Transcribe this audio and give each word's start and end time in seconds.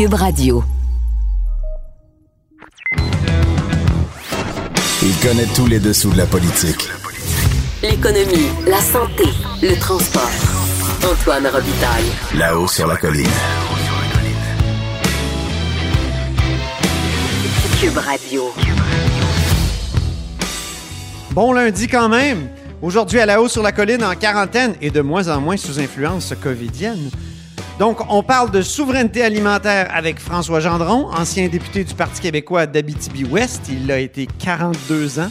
Cube 0.00 0.14
Radio. 0.14 0.64
Il 5.02 5.14
connaît 5.22 5.44
tous 5.54 5.66
les 5.66 5.78
dessous 5.78 6.10
de 6.10 6.16
la 6.16 6.24
politique. 6.24 6.88
L'économie, 7.82 8.48
la 8.66 8.80
santé, 8.80 9.24
le 9.60 9.78
transport. 9.78 10.30
Antoine 11.04 11.46
Robitaille. 11.48 12.10
Là-haut 12.34 12.66
sur 12.66 12.86
la 12.86 12.96
colline. 12.96 13.28
Cube 17.78 17.98
Radio. 17.98 18.44
Bon 21.32 21.52
lundi 21.52 21.88
quand 21.88 22.08
même. 22.08 22.48
Aujourd'hui 22.80 23.18
à 23.18 23.26
la 23.26 23.42
hausse 23.42 23.52
sur 23.52 23.62
la 23.62 23.72
colline 23.72 24.02
en 24.02 24.14
quarantaine 24.14 24.76
et 24.80 24.90
de 24.90 25.02
moins 25.02 25.28
en 25.28 25.42
moins 25.42 25.58
sous 25.58 25.78
influence 25.78 26.32
covidienne. 26.42 27.10
Donc, 27.80 28.00
on 28.10 28.22
parle 28.22 28.50
de 28.50 28.60
souveraineté 28.60 29.22
alimentaire 29.22 29.88
avec 29.94 30.18
François 30.18 30.60
Gendron, 30.60 31.06
ancien 31.14 31.48
député 31.48 31.82
du 31.82 31.94
Parti 31.94 32.20
québécois 32.20 32.66
d'Abitibi-Ouest. 32.66 33.70
Il 33.70 33.86
l'a 33.86 34.00
été 34.00 34.28
42 34.38 35.18
ans. 35.18 35.30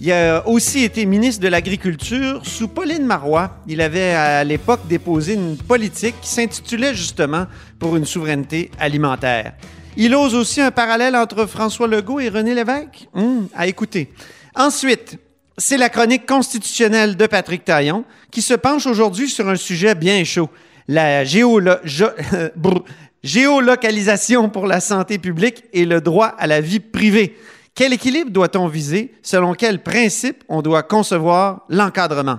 Il 0.00 0.10
a 0.10 0.44
aussi 0.44 0.82
été 0.82 1.06
ministre 1.06 1.40
de 1.40 1.46
l'Agriculture 1.46 2.40
sous 2.44 2.66
Pauline 2.66 3.06
Marois. 3.06 3.58
Il 3.68 3.80
avait 3.80 4.10
à 4.10 4.42
l'époque 4.42 4.80
déposé 4.88 5.34
une 5.34 5.56
politique 5.56 6.16
qui 6.20 6.30
s'intitulait 6.30 6.96
justement 6.96 7.46
pour 7.78 7.94
une 7.94 8.06
souveraineté 8.06 8.72
alimentaire. 8.80 9.52
Il 9.96 10.16
ose 10.16 10.34
aussi 10.34 10.60
un 10.60 10.72
parallèle 10.72 11.14
entre 11.14 11.46
François 11.46 11.86
Legault 11.86 12.18
et 12.18 12.28
René 12.28 12.56
Lévesque? 12.56 13.06
Hum, 13.14 13.46
à 13.54 13.68
écouter. 13.68 14.12
Ensuite, 14.56 15.16
c'est 15.56 15.76
la 15.76 15.90
chronique 15.90 16.26
constitutionnelle 16.26 17.16
de 17.16 17.26
Patrick 17.28 17.64
Taillon 17.64 18.04
qui 18.32 18.42
se 18.42 18.54
penche 18.54 18.88
aujourd'hui 18.88 19.28
sur 19.28 19.48
un 19.48 19.54
sujet 19.54 19.94
bien 19.94 20.24
chaud, 20.24 20.50
la 20.88 21.24
géolo- 21.24 21.78
jo- 21.84 22.06
brr, 22.56 22.82
géolocalisation 23.22 24.48
pour 24.48 24.66
la 24.66 24.80
santé 24.80 25.18
publique 25.18 25.64
et 25.72 25.84
le 25.84 26.00
droit 26.00 26.26
à 26.38 26.46
la 26.46 26.60
vie 26.60 26.80
privée. 26.80 27.36
Quel 27.74 27.92
équilibre 27.92 28.30
doit-on 28.30 28.68
viser? 28.68 29.12
Selon 29.22 29.54
quel 29.54 29.82
principe 29.82 30.44
on 30.48 30.62
doit 30.62 30.82
concevoir 30.82 31.62
l'encadrement? 31.68 32.38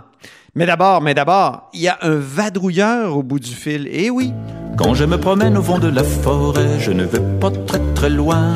Mais 0.56 0.66
d'abord, 0.66 1.02
mais 1.02 1.14
d'abord, 1.14 1.70
il 1.74 1.82
y 1.82 1.88
a 1.90 1.98
un 2.02 2.16
vadrouilleur 2.16 3.18
au 3.18 3.24
bout 3.24 3.40
du 3.40 3.52
fil. 3.52 3.90
Eh 3.92 4.10
oui, 4.10 4.32
Quand 4.78 4.94
je 4.94 5.04
me 5.06 5.18
promène 5.18 5.58
au 5.58 5.62
fond 5.64 5.80
de 5.80 5.90
la 5.90 6.04
forêt, 6.04 6.80
je 6.80 6.92
ne 6.92 7.04
vais 7.04 7.20
pas 7.42 7.52
très 7.68 7.80
très 7.94 8.10
loin. 8.10 8.54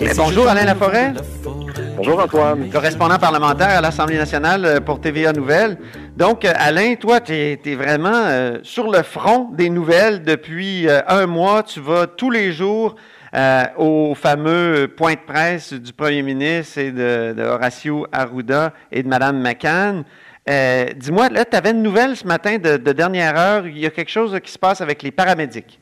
Et 0.00 0.04
Mais 0.06 0.10
si 0.14 0.18
bonjour, 0.18 0.48
Alain 0.48 0.64
Laforêt. 0.64 1.10
de 1.12 1.16
la 1.18 1.22
forêt, 1.22 1.92
Bonjour 1.96 2.20
Antoine. 2.20 2.68
correspondant 2.70 3.18
parlementaire 3.18 3.70
à 3.70 3.80
l'Assemblée 3.80 4.18
nationale 4.18 4.64
euh, 4.64 4.80
pour 4.80 5.00
TVA 5.00 5.32
Nouvelles. 5.32 5.78
Donc, 6.16 6.46
euh, 6.46 6.52
Alain, 6.56 6.94
toi, 6.94 7.20
tu 7.20 7.34
es, 7.34 7.74
vraiment 7.74 8.08
euh, 8.14 8.58
sur 8.62 8.90
le 8.90 9.02
front 9.02 9.50
des 9.52 9.68
nouvelles 9.68 10.22
depuis 10.22 10.88
euh, 10.88 11.00
un 11.08 11.26
mois. 11.26 11.62
Tu 11.62 11.78
vas 11.78 12.06
tous 12.06 12.30
les 12.30 12.52
jours 12.52 12.96
euh, 13.34 13.64
au 13.76 14.14
fameux 14.14 14.88
point 14.88 15.12
de 15.12 15.18
presse 15.26 15.74
du 15.74 15.92
premier 15.92 16.22
ministre 16.22 16.78
et 16.78 16.90
de, 16.90 17.34
de 17.36 17.42
Horacio 17.42 18.06
Arruda 18.12 18.72
et 18.90 19.02
de 19.02 19.08
Mme 19.08 19.42
McCann. 19.42 20.04
Euh, 20.48 20.86
Dis-moi, 20.96 21.28
là, 21.28 21.44
tu 21.44 21.54
avais 21.54 21.72
une 21.72 21.82
nouvelle 21.82 22.16
ce 22.16 22.26
matin 22.26 22.56
de, 22.56 22.78
de 22.78 22.92
dernière 22.92 23.38
heure. 23.38 23.66
Il 23.66 23.78
y 23.78 23.84
a 23.84 23.90
quelque 23.90 24.10
chose 24.10 24.38
qui 24.42 24.50
se 24.50 24.58
passe 24.58 24.80
avec 24.80 25.02
les 25.02 25.10
paramédics. 25.10 25.78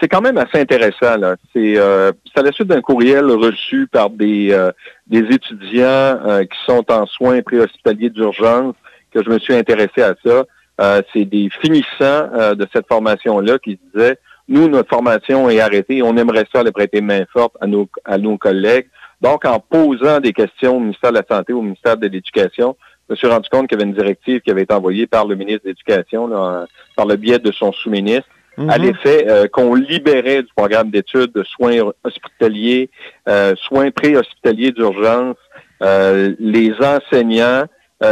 C'est 0.00 0.06
quand 0.06 0.20
même 0.20 0.38
assez 0.38 0.60
intéressant. 0.60 1.16
Là. 1.16 1.34
C'est 1.52 1.76
euh, 1.76 2.12
à 2.36 2.42
la 2.42 2.52
suite 2.52 2.68
d'un 2.68 2.82
courriel 2.82 3.24
reçu 3.32 3.88
par 3.90 4.10
des, 4.10 4.52
euh, 4.52 4.70
des 5.08 5.24
étudiants 5.34 5.84
euh, 5.84 6.44
qui 6.44 6.58
sont 6.66 6.84
en 6.88 7.06
soins 7.06 7.42
préhospitaliers 7.42 8.10
d'urgence 8.10 8.76
que 9.12 9.22
je 9.22 9.30
me 9.30 9.38
suis 9.38 9.54
intéressé 9.54 10.02
à 10.02 10.14
ça. 10.24 10.44
Euh, 10.80 11.02
c'est 11.12 11.24
des 11.24 11.50
finissants 11.60 11.90
euh, 12.00 12.54
de 12.54 12.66
cette 12.72 12.86
formation-là 12.88 13.58
qui 13.58 13.78
disaient 13.92 14.16
nous, 14.48 14.68
notre 14.68 14.88
formation 14.88 15.48
est 15.48 15.60
arrêtée, 15.60 16.02
on 16.02 16.16
aimerait 16.16 16.46
ça 16.52 16.62
le 16.62 16.72
prêter 16.72 17.00
main 17.00 17.24
forte 17.32 17.54
à 17.60 17.66
nos, 17.66 17.88
à 18.04 18.18
nos 18.18 18.36
collègues. 18.36 18.88
Donc, 19.20 19.44
en 19.44 19.60
posant 19.60 20.18
des 20.18 20.32
questions 20.32 20.76
au 20.76 20.80
ministère 20.80 21.12
de 21.12 21.18
la 21.18 21.36
Santé, 21.36 21.52
au 21.52 21.62
ministère 21.62 21.96
de 21.96 22.08
l'Éducation, 22.08 22.76
je 23.08 23.14
me 23.14 23.16
suis 23.16 23.26
rendu 23.28 23.48
compte 23.48 23.68
qu'il 23.68 23.78
y 23.78 23.80
avait 23.80 23.88
une 23.88 23.96
directive 23.96 24.40
qui 24.40 24.50
avait 24.50 24.62
été 24.62 24.74
envoyée 24.74 25.06
par 25.06 25.26
le 25.26 25.36
ministre 25.36 25.62
de 25.64 25.68
l'Éducation, 25.68 26.26
là, 26.26 26.66
par 26.96 27.06
le 27.06 27.16
biais 27.16 27.38
de 27.38 27.52
son 27.52 27.72
sous-ministre, 27.72 28.28
à 28.68 28.78
l'effet 28.78 29.26
euh, 29.28 29.48
qu'on 29.48 29.74
libérait 29.74 30.42
du 30.42 30.48
programme 30.54 30.90
d'études 30.90 31.32
de 31.32 31.42
soins 31.42 31.92
hospitaliers, 32.04 32.90
euh, 33.28 33.54
soins 33.56 33.90
pré-hospitaliers 33.90 34.72
d'urgence, 34.72 35.36
euh, 35.82 36.34
les 36.38 36.72
enseignants 36.80 37.64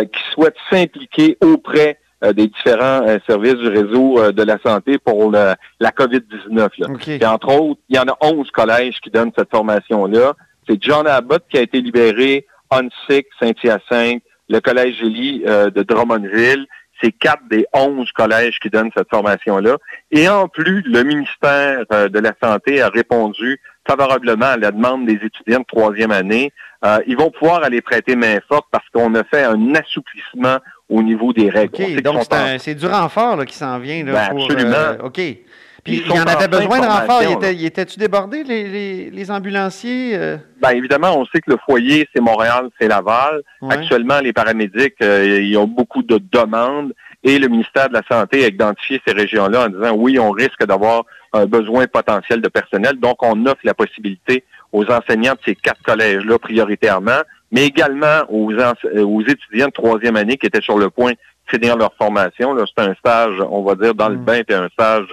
qui 0.05 0.21
souhaitent 0.33 0.57
s'impliquer 0.71 1.37
auprès 1.43 1.99
euh, 2.23 2.33
des 2.33 2.49
différents 2.49 3.03
euh, 3.09 3.19
services 3.27 3.55
du 3.55 3.69
réseau 3.69 4.19
euh, 4.21 4.31
de 4.33 4.43
la 4.43 4.59
santé 4.65 4.99
pour 4.99 5.31
le- 5.31 5.55
la 5.81 5.91
COVID-19. 5.91 6.69
là. 6.79 6.87
OK. 6.91 7.09
Et 7.09 7.25
entre 7.27 7.49
autres, 7.59 7.81
il 7.89 7.97
y 7.97 7.99
en 7.99 8.05
a 8.09 8.17
11 8.21 8.51
collèges 8.51 9.01
qui 9.01 9.11
donnent 9.11 9.33
cette 9.37 9.51
formation-là. 9.51 10.35
C'est 10.69 10.83
John 10.83 11.07
Abbott 11.07 11.45
qui 11.51 11.57
a 11.59 11.63
été 11.63 11.81
libéré, 11.81 12.47
Hunsick, 12.71 13.27
Saint-Hyacinthe, 13.41 14.23
le 14.49 14.61
Collège 14.61 14.97
Gély 14.99 15.43
euh, 15.47 15.71
de 15.71 15.83
Drummondville. 15.83 16.67
C'est 17.03 17.13
quatre 17.13 17.43
des 17.51 17.65
11 17.73 18.13
collèges 18.13 18.59
qui 18.61 18.69
donnent 18.69 18.91
cette 18.95 19.09
formation-là. 19.09 19.79
Et 20.11 20.29
en 20.29 20.49
plus, 20.49 20.83
le 20.83 21.03
ministère 21.03 21.85
euh, 21.95 22.09
de 22.11 22.19
la 22.19 22.33
Santé 22.43 22.83
a 22.83 22.91
répondu 22.91 23.59
favorablement 23.91 24.47
à 24.47 24.57
la 24.57 24.71
demande 24.71 25.07
des 25.07 25.15
étudiants 25.15 25.61
de 25.61 25.65
troisième 25.67 26.11
année. 26.13 26.53
Euh, 26.85 26.99
ils 27.07 27.17
vont 27.17 27.31
pouvoir 27.31 27.63
aller 27.63 27.81
prêter 27.83 28.17
main 28.17 28.39
forte 28.49 28.67
parce 28.71 28.85
qu'on 28.95 29.15
a 29.15 29.25
fait 29.25 29.43
un 29.45 29.75
assouplissement 29.75 30.59
au 30.89 31.03
niveau 31.03 31.33
des 31.33 31.51
règles. 31.51 32.01
Donc 32.03 32.23
c'est 32.59 32.75
du 32.75 32.87
renfort 32.87 33.37
là, 33.37 33.45
qui 33.45 33.55
s'en 33.57 33.79
vient. 33.79 34.05
Là, 34.05 34.13
Ben, 34.13 34.29
pour, 34.31 34.45
absolument. 34.45 34.77
euh, 34.77 34.97
OK. 35.05 35.21
Puis 35.83 35.95
Ils 35.95 36.03
il 36.07 36.15
y 36.15 36.21
en 36.21 36.25
avait 36.25 36.47
besoin 36.49 36.79
de 36.81 36.85
renfort. 36.87 37.23
Il 37.23 37.27
formation, 37.29 37.39
était, 37.39 37.55
il 37.55 37.65
était-tu 37.65 37.99
débordé, 37.99 38.45
les, 38.45 38.69
les, 38.69 39.11
les 39.11 39.31
ambulanciers? 39.31 40.13
euh? 40.15 40.37
Ben, 40.61 40.71
évidemment, 40.73 41.19
on 41.19 41.25
sait 41.27 41.41
que 41.41 41.51
le 41.51 41.57
foyer, 41.65 42.07
c'est 42.15 42.21
Montréal, 42.21 42.69
c'est 42.79 42.87
Laval. 42.89 43.43
Ouais. 43.63 43.75
Actuellement, 43.75 44.21
les 44.21 44.33
paramédics, 44.35 44.97
euh, 45.03 45.41
ils 45.41 45.57
ont 45.57 45.67
beaucoup 45.67 46.03
de 46.03 46.19
demandes 46.33 46.93
et 47.23 47.39
le 47.39 47.49
ministère 47.49 47.89
de 47.89 47.95
la 47.95 48.03
Santé 48.11 48.45
a 48.45 48.49
identifié 48.49 49.01
ces 49.07 49.13
régions-là 49.13 49.67
en 49.67 49.69
disant 49.69 49.93
oui, 49.97 50.19
on 50.19 50.31
risque 50.31 50.65
d'avoir 50.65 51.05
un 51.33 51.47
besoin 51.47 51.87
potentiel 51.87 52.41
de 52.41 52.49
personnel. 52.49 52.95
Donc, 52.99 53.23
on 53.23 53.47
offre 53.47 53.61
la 53.65 53.75
possibilité 53.75 54.45
aux 54.73 54.85
enseignants 54.91 55.35
de 55.35 55.41
ces 55.45 55.55
quatre 55.55 55.83
collèges-là 55.83 56.39
prioritairement, 56.39 57.21
mais 57.53 57.67
également 57.67 58.23
aux, 58.29 58.53
euh, 58.53 59.05
aux 59.05 59.23
étudiants 59.23 59.67
de 59.67 59.73
troisième 59.73 60.17
année 60.17 60.37
qui 60.37 60.47
étaient 60.47 60.61
sur 60.63 60.79
le 60.79 60.91
point 60.91 61.13
de 61.13 61.17
finir 61.47 61.77
leur 61.77 61.93
formation. 61.95 62.57
C'est 62.57 62.83
un 62.85 62.95
stage, 62.95 63.35
on 63.51 63.63
va 63.63 63.75
dire, 63.75 63.95
dans 63.95 64.09
le 64.09 64.17
Mm. 64.17 64.25
bain, 64.25 64.41
puis 64.47 64.57
un 64.57 64.69
stage 64.69 65.09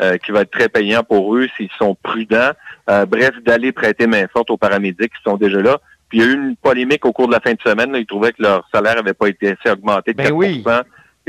euh, 0.00 0.16
qui 0.18 0.30
va 0.32 0.40
être 0.42 0.50
très 0.50 0.68
payant 0.68 1.02
pour 1.02 1.36
eux 1.36 1.46
s'ils 1.56 1.68
sont 1.78 1.96
prudents. 2.02 2.52
Euh, 2.88 3.04
bref, 3.06 3.32
d'aller 3.44 3.70
prêter 3.72 4.06
main 4.06 4.26
forte 4.32 4.50
aux 4.50 4.56
paramédics 4.56 5.12
qui 5.12 5.22
sont 5.22 5.36
déjà 5.36 5.60
là. 5.60 5.78
Puis 6.08 6.18
il 6.18 6.24
y 6.24 6.26
a 6.26 6.30
eu 6.30 6.34
une 6.34 6.56
polémique 6.56 7.04
au 7.04 7.12
cours 7.12 7.28
de 7.28 7.32
la 7.32 7.40
fin 7.40 7.52
de 7.52 7.60
semaine. 7.62 7.92
là. 7.92 7.98
Ils 7.98 8.06
trouvaient 8.06 8.32
que 8.32 8.42
leur 8.42 8.66
salaire 8.72 8.96
n'avait 8.96 9.12
pas 9.14 9.28
été 9.28 9.50
assez 9.50 9.70
augmenté 9.70 10.12
de 10.12 10.16
Ben 10.16 10.24
4 10.24 10.34
oui. 10.34 10.62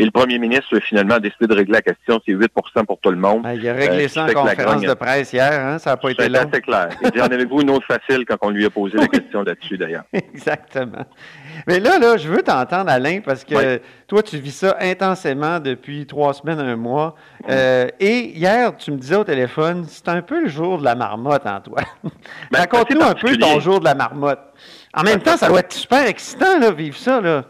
Et 0.02 0.06
le 0.06 0.10
premier 0.10 0.40
ministre, 0.40 0.80
finalement, 0.80 1.14
a 1.14 1.20
décidé 1.20 1.46
de 1.46 1.54
régler 1.54 1.74
la 1.74 1.82
question. 1.84 2.20
C'est 2.26 2.34
8% 2.34 2.48
pour 2.88 3.00
tout 3.00 3.12
le 3.12 3.18
monde. 3.18 3.44
Ah, 3.46 3.54
il 3.54 3.70
a 3.70 3.74
réglé 3.74 4.06
Euh, 4.06 4.08
ça 4.08 4.24
en 4.24 4.34
conférence 4.34 4.82
de 4.82 4.94
presse 4.96 5.32
hier. 5.32 5.54
Hein? 5.54 5.78
Ça 5.78 5.92
n'a 5.92 5.98
pas 5.98 6.10
été 6.10 6.24
C'est 6.24 6.30
long. 6.30 6.40
assez 6.40 6.60
clair. 6.60 6.90
Il 7.04 7.12
dit, 7.12 7.22
en 7.22 7.26
avez-vous 7.26 7.62
une 7.62 7.70
autre 7.70 7.86
facile 7.86 8.26
quand 8.28 8.38
on 8.42 8.50
lui 8.50 8.66
a 8.66 8.72
posé 8.72 8.98
la 8.98 9.08
question 9.08 9.44
là-dessus, 9.44 9.78
d'ailleurs? 9.78 10.06
Exactement. 10.14 11.06
Mais 11.68 11.80
là, 11.80 12.00
là, 12.00 12.18
je 12.18 12.28
veux 12.30 12.42
t'entendre, 12.42 12.90
Alain, 12.90 13.20
parce 13.24 13.44
que 13.44 13.80
toi, 14.08 14.24
tu 14.24 14.38
vis 14.38 14.56
ça 14.58 14.76
intensément 14.80 15.60
depuis 15.60 16.08
trois 16.08 16.34
semaines, 16.34 16.60
un 16.60 16.76
mois. 16.76 17.14
Euh, 17.48 17.88
et 18.00 18.36
hier, 18.36 18.76
tu 18.78 18.90
me 18.90 18.98
disais 18.98 19.18
au 19.18 19.24
téléphone, 19.24 19.86
c'est 19.88 20.10
un 20.10 20.24
peu 20.24 20.42
le 20.42 20.50
jour 20.50 20.80
de 20.80 20.84
la 20.84 20.96
marmotte 20.96 21.46
en 21.46 21.62
toi. 21.62 21.82
Ben, 22.50 22.58
Raconte-nous 22.62 23.02
c'est 23.02 23.08
un 23.08 23.14
peu 23.14 23.38
ton 23.38 23.60
jour 23.60 23.80
de 23.80 23.86
la 23.86 23.94
marmotte. 23.94 24.40
En 24.96 25.04
même 25.04 25.20
temps, 25.22 25.38
ça 25.38 25.48
doit 25.48 25.60
être 25.60 25.74
super 25.74 26.08
excitant, 26.08 26.58
là, 26.58 26.72
vivre 26.72 26.98
ça, 26.98 27.22
là. 27.22 27.44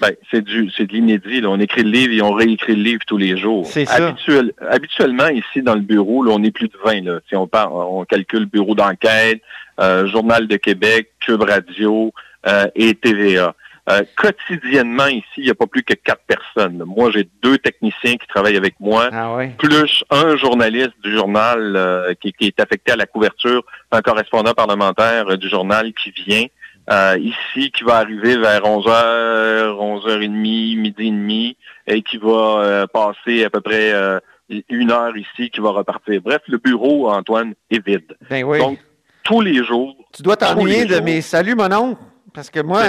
Ben, 0.00 0.10
c'est 0.30 0.42
du, 0.42 0.70
c'est 0.76 0.86
de 0.86 0.92
l'inédit. 0.92 1.40
là. 1.40 1.48
On 1.50 1.60
écrit 1.60 1.82
le 1.82 1.90
livre 1.90 2.12
et 2.12 2.20
on 2.22 2.32
réécrit 2.32 2.74
le 2.76 2.82
livre 2.82 3.00
tous 3.06 3.16
les 3.16 3.36
jours. 3.36 3.64
C'est 3.66 3.84
ça. 3.84 4.08
Habituel- 4.08 4.52
habituellement, 4.68 5.28
ici, 5.28 5.62
dans 5.62 5.74
le 5.74 5.80
bureau, 5.80 6.22
là, 6.24 6.32
on 6.34 6.42
est 6.42 6.50
plus 6.50 6.68
de 6.68 6.76
20. 6.84 7.04
Là. 7.04 7.20
Si 7.28 7.36
on, 7.36 7.46
part, 7.46 7.74
on 7.74 8.04
calcule 8.04 8.46
bureau 8.46 8.74
d'enquête, 8.74 9.40
euh, 9.80 10.06
Journal 10.08 10.46
de 10.48 10.56
Québec, 10.56 11.10
Cube 11.20 11.42
Radio 11.42 12.12
euh, 12.46 12.66
et 12.74 12.94
TVA. 12.94 13.54
Euh, 13.90 14.02
quotidiennement, 14.16 15.06
ici, 15.08 15.24
il 15.38 15.44
n'y 15.44 15.50
a 15.50 15.54
pas 15.54 15.66
plus 15.66 15.82
que 15.82 15.92
quatre 15.94 16.22
personnes. 16.26 16.82
Moi, 16.86 17.10
j'ai 17.10 17.28
deux 17.42 17.58
techniciens 17.58 18.16
qui 18.16 18.26
travaillent 18.26 18.56
avec 18.56 18.74
moi, 18.80 19.10
Ah 19.12 19.34
oui. 19.36 19.48
plus 19.58 20.02
un 20.10 20.36
journaliste 20.36 20.94
du 21.02 21.12
journal 21.12 21.74
euh, 21.76 22.14
qui, 22.20 22.32
qui 22.32 22.46
est 22.46 22.58
affecté 22.60 22.92
à 22.92 22.96
la 22.96 23.04
couverture, 23.06 23.62
un 23.92 24.00
correspondant 24.00 24.54
parlementaire 24.54 25.28
euh, 25.28 25.36
du 25.36 25.48
journal 25.50 25.92
qui 25.92 26.10
vient 26.26 26.46
euh, 26.90 27.18
ici, 27.18 27.70
qui 27.70 27.84
va 27.84 27.96
arriver 27.96 28.36
vers 28.36 28.62
11h, 28.62 29.74
11h30, 29.76 30.28
midi 30.28 30.94
et 30.98 31.10
demi, 31.10 31.56
et 31.86 32.02
qui 32.02 32.18
va 32.18 32.28
euh, 32.28 32.86
passer 32.86 33.44
à 33.44 33.50
peu 33.50 33.60
près 33.60 33.92
euh, 33.92 34.20
une 34.68 34.90
heure 34.90 35.16
ici, 35.16 35.50
qui 35.50 35.60
va 35.60 35.70
repartir. 35.70 36.20
Bref, 36.22 36.42
le 36.46 36.58
bureau, 36.58 37.10
Antoine, 37.10 37.54
est 37.70 37.84
vide. 37.84 38.16
Ben 38.28 38.44
oui. 38.44 38.58
Donc, 38.58 38.78
tous 39.22 39.40
les 39.40 39.64
jours, 39.64 39.96
tu 40.12 40.22
dois 40.22 40.36
t'ennuyer 40.36 40.84
de 40.84 41.00
mes 41.00 41.22
saluts, 41.22 41.54
mon 41.54 41.72
oncle. 41.72 42.00
Parce 42.34 42.50
que 42.50 42.60
moi, 42.60 42.82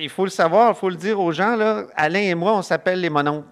il 0.00 0.08
faut 0.08 0.24
le 0.24 0.30
savoir, 0.30 0.72
il 0.74 0.78
faut 0.78 0.88
le 0.88 0.96
dire 0.96 1.20
aux 1.20 1.30
gens, 1.30 1.54
là, 1.54 1.84
Alain 1.94 2.22
et 2.22 2.34
moi, 2.34 2.54
on 2.54 2.62
s'appelle 2.62 3.00
les 3.00 3.10
mononcles. 3.10 3.46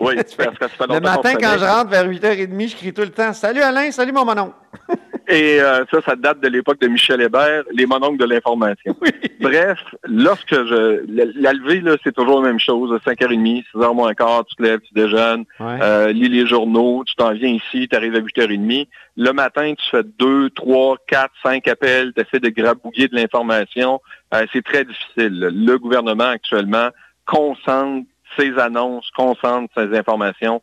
oui, 0.00 0.16
parce 0.16 0.34
que 0.34 0.42
ça 0.42 0.68
fait 0.68 0.86
Le 0.88 1.00
matin, 1.00 1.34
quand 1.34 1.56
je 1.58 1.64
rentre 1.64 1.90
vers 1.90 2.06
8h30, 2.06 2.68
je 2.68 2.76
crie 2.76 2.92
tout 2.92 3.02
le 3.02 3.10
temps 3.10 3.32
Salut 3.32 3.60
Alain, 3.60 3.90
salut 3.92 4.12
mon 4.12 4.24
mononcle. 4.24 4.56
Et 5.30 5.60
euh, 5.60 5.84
ça, 5.90 6.00
ça 6.06 6.16
date 6.16 6.40
de 6.40 6.48
l'époque 6.48 6.80
de 6.80 6.88
Michel 6.88 7.20
Hébert, 7.20 7.64
les 7.72 7.84
mononcles 7.84 8.16
de 8.16 8.24
l'information. 8.24 8.96
Bref, 9.40 9.78
lorsque 10.04 10.54
je... 10.54 11.04
La, 11.06 11.24
la 11.34 11.52
levée, 11.52 11.80
là, 11.80 11.96
c'est 12.02 12.14
toujours 12.14 12.40
la 12.40 12.48
même 12.48 12.58
chose. 12.58 12.98
5h30, 13.06 13.64
6h 13.74 13.94
moins 13.94 14.14
quart, 14.14 14.44
tu 14.46 14.56
te 14.56 14.62
lèves, 14.62 14.80
tu 14.80 14.94
déjeunes, 14.94 15.44
Ouais. 15.60 15.78
euh, 15.82 16.12
lis 16.12 16.28
les 16.30 16.46
journaux, 16.46 17.04
tu 17.06 17.14
t'en 17.14 17.32
viens 17.32 17.50
ici, 17.50 17.88
tu 17.88 17.94
arrives 17.96 18.14
à 18.14 18.20
8h30. 18.20 18.86
Le 19.18 19.32
matin, 19.32 19.74
tu 19.76 19.84
fais 19.90 20.02
2, 20.18 20.48
3, 20.50 20.96
4, 21.06 21.30
5 21.42 21.68
appels, 21.68 22.12
tu 22.14 22.22
essaies 22.22 22.40
de 22.40 22.48
grabouiller 22.48 23.08
de 23.08 23.14
l'information. 23.14 24.00
Euh, 24.32 24.46
c'est 24.52 24.64
très 24.64 24.84
difficile. 24.86 25.50
Le 25.52 25.76
gouvernement, 25.76 26.28
actuellement, 26.30 26.88
concentre 27.26 28.06
ses 28.38 28.58
annonces, 28.58 29.10
concentre 29.16 29.72
ses 29.76 29.96
informations 29.96 30.62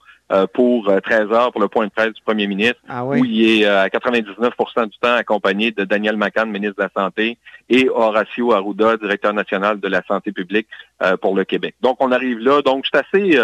pour 0.54 0.90
euh, 0.90 1.00
13 1.00 1.32
heures 1.32 1.52
pour 1.52 1.62
le 1.62 1.68
point 1.68 1.86
de 1.86 1.92
presse 1.92 2.14
du 2.14 2.22
premier 2.24 2.48
ministre 2.48 2.80
Ah 2.88 3.06
où 3.06 3.10
oui. 3.14 3.22
il 3.30 3.62
est 3.62 3.66
euh, 3.66 3.84
à 3.84 3.88
99% 3.90 4.88
du 4.90 4.98
temps 4.98 5.14
accompagné 5.14 5.72
de 5.72 5.84
Daniel 5.84 6.18
McCann, 6.18 6.50
ministre 6.50 6.78
de 6.78 6.84
la 6.84 6.90
Santé, 7.04 7.38
et 7.70 7.90
Horacio 7.90 8.52
Arruda, 8.54 8.98
directeur 8.98 9.34
national 9.34 9.80
de 9.80 9.88
la 9.88 10.02
santé 10.08 10.32
publique 10.32 10.68
euh, 11.04 11.16
pour 11.18 11.36
le 11.36 11.44
Québec. 11.44 11.76
Donc, 11.82 11.98
on 12.00 12.12
arrive 12.12 12.40
là. 12.40 12.62
Donc, 12.62 12.86
c'est 12.92 13.00
assez... 13.06 13.38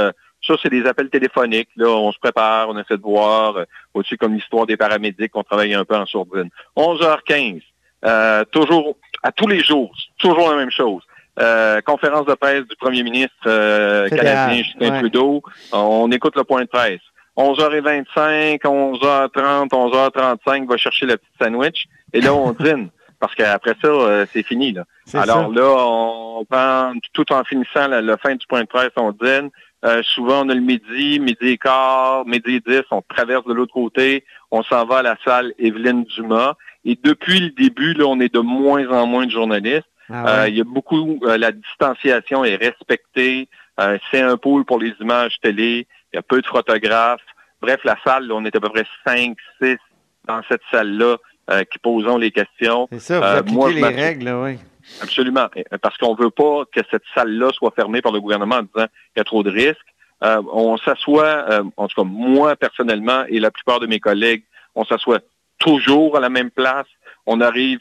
ça, 0.48 0.56
c'est 0.62 0.70
des 0.70 0.86
appels 0.88 1.10
téléphoniques. 1.10 1.70
Là, 1.76 1.88
on 1.90 2.12
se 2.12 2.18
prépare, 2.20 2.70
on 2.70 2.78
essaie 2.80 2.98
de 2.98 3.02
voir. 3.04 3.58
euh, 3.58 3.66
aussi 3.94 4.18
comme 4.18 4.34
l'histoire 4.34 4.66
des 4.66 4.78
paramédics, 4.78 5.36
on 5.36 5.44
travaille 5.44 5.74
un 5.74 5.86
peu 5.86 5.96
en 5.96 6.06
sourdine. 6.06 6.50
11h15, 6.78 7.62
euh, 8.06 8.44
toujours, 8.52 8.96
à 9.22 9.32
tous 9.32 9.48
les 9.48 9.60
jours, 9.60 9.92
toujours 10.18 10.50
la 10.50 10.56
même 10.58 10.72
chose. 10.72 11.04
Euh, 11.40 11.80
conférence 11.82 12.26
de 12.26 12.34
presse 12.34 12.68
du 12.68 12.76
premier 12.76 13.04
ministre 13.04 13.34
euh, 13.46 14.10
canadien 14.10 14.64
Justin 14.64 14.92
ouais. 14.92 15.00
Trudeau. 15.00 15.42
On 15.72 16.12
écoute 16.12 16.36
le 16.36 16.44
point 16.44 16.62
de 16.64 16.68
presse. 16.68 17.00
11h25, 17.38 18.60
11h30, 18.60 19.70
11h35, 19.70 20.68
va 20.68 20.78
chercher 20.78 21.06
le 21.06 21.18
petit 21.18 21.30
sandwich. 21.42 21.86
Et 22.14 22.22
là, 22.22 22.34
on 22.34 22.52
dîne. 22.60 22.90
Parce 23.20 23.36
qu'après 23.36 23.76
ça, 23.82 23.88
euh, 23.88 24.26
c'est 24.34 24.44
fini. 24.44 24.74
Là. 24.74 24.84
Alors 25.14 25.52
ça. 25.54 25.62
là, 25.62 25.76
on 25.78 26.46
prend, 26.50 26.94
tout 27.14 27.32
en 27.32 27.44
finissant 27.44 27.88
la, 27.88 28.02
la 28.02 28.18
fin 28.18 28.36
du 28.36 28.46
point 28.48 28.62
de 28.62 28.68
presse, 28.68 28.92
on 28.98 29.12
dîne. 29.12 29.52
Euh, 29.84 30.04
souvent, 30.04 30.46
on 30.46 30.50
a 30.50 30.54
le 30.54 30.62
midi, 30.62 31.20
midi 31.20 31.48
et 31.48 31.58
quart, 31.58 32.26
midi 32.26 32.56
et 32.56 32.60
dix, 32.60 32.84
on 32.92 33.02
traverse 33.02 33.46
de 33.46 33.54
l'autre 33.54 33.74
côté, 33.74 34.26
on 34.52 34.62
s'en 34.62 34.86
va 34.86 34.98
à 34.98 35.02
la 35.02 35.18
salle 35.26 35.54
Evelyne 35.58 36.04
Dumas. 36.04 36.54
Et 36.86 36.98
depuis 37.04 37.40
le 37.40 37.50
début, 37.50 37.94
là, 37.94 38.06
on 38.06 38.20
est 38.20 38.34
de 38.34 38.40
moins 38.40 38.88
en 38.90 39.08
moins 39.08 39.26
de 39.26 39.32
journalistes. 39.32 39.88
Ah 40.14 40.24
Euh, 40.28 40.42
ouais? 40.44 40.52
il 40.52 40.58
y 40.58 40.62
a 40.62 40.64
beaucoup, 40.64 41.20
euh, 41.24 41.38
la 41.38 41.52
distanciation 41.52 42.44
est 42.44 42.56
respectée. 42.56 43.48
Euh, 43.80 43.98
c'est 44.10 44.22
un 44.22 44.38
pôle 44.38 44.66
pour 44.66 44.80
les 44.80 44.94
images 45.00 45.36
télé. 45.42 45.88
Il 46.12 46.16
y 46.16 46.20
a 46.20 46.22
peu 46.22 46.42
de 46.42 46.48
photographes. 46.48 47.22
Bref, 47.62 47.80
la 47.84 47.96
salle, 48.04 48.28
là, 48.28 48.36
on 48.36 48.46
est 48.46 48.56
à 48.56 48.60
peu 48.60 48.70
près 48.70 48.86
5, 49.06 49.36
6 49.62 49.78
dans 50.28 50.42
cette 50.50 50.62
salle-là 50.72 51.18
euh, 51.50 51.64
qui 51.64 51.80
posons 51.80 52.18
les 52.18 52.32
questions. 52.32 52.88
C'est 52.92 53.00
ça, 53.00 53.20
vous 53.20 53.26
euh, 53.26 53.38
appliquez 53.40 53.56
moi, 53.56 53.72
les 53.72 53.84
règles, 53.84 54.26
là, 54.26 54.42
oui. 54.42 54.58
Absolument. 55.02 55.48
Parce 55.82 55.98
qu'on 55.98 56.16
veut 56.16 56.32
pas 56.32 56.64
que 56.74 56.82
cette 56.90 57.04
salle-là 57.14 57.52
soit 57.54 57.72
fermée 57.76 58.02
par 58.02 58.12
le 58.12 58.20
gouvernement 58.20 58.56
en 58.56 58.62
disant 58.64 58.88
qu'il 58.88 59.18
y 59.18 59.20
a 59.20 59.24
trop 59.24 59.44
de 59.44 59.52
risques. 59.52 59.78
Euh, 60.24 60.42
on 60.52 60.78
s'assoit, 60.78 61.46
euh, 61.50 61.64
en 61.78 61.88
tout 61.88 62.02
cas 62.02 62.08
moi 62.08 62.56
personnellement 62.56 63.24
et 63.28 63.40
la 63.40 63.50
plupart 63.52 63.80
de 63.80 63.88
mes 63.88 64.00
collègues, 64.00 64.44
on 64.76 64.84
s'assoit 64.86 65.20
toujours 65.60 66.18
à 66.18 66.20
la 66.20 66.30
même 66.30 66.52
place. 66.52 66.86
On 67.26 67.42
arrive 67.42 67.80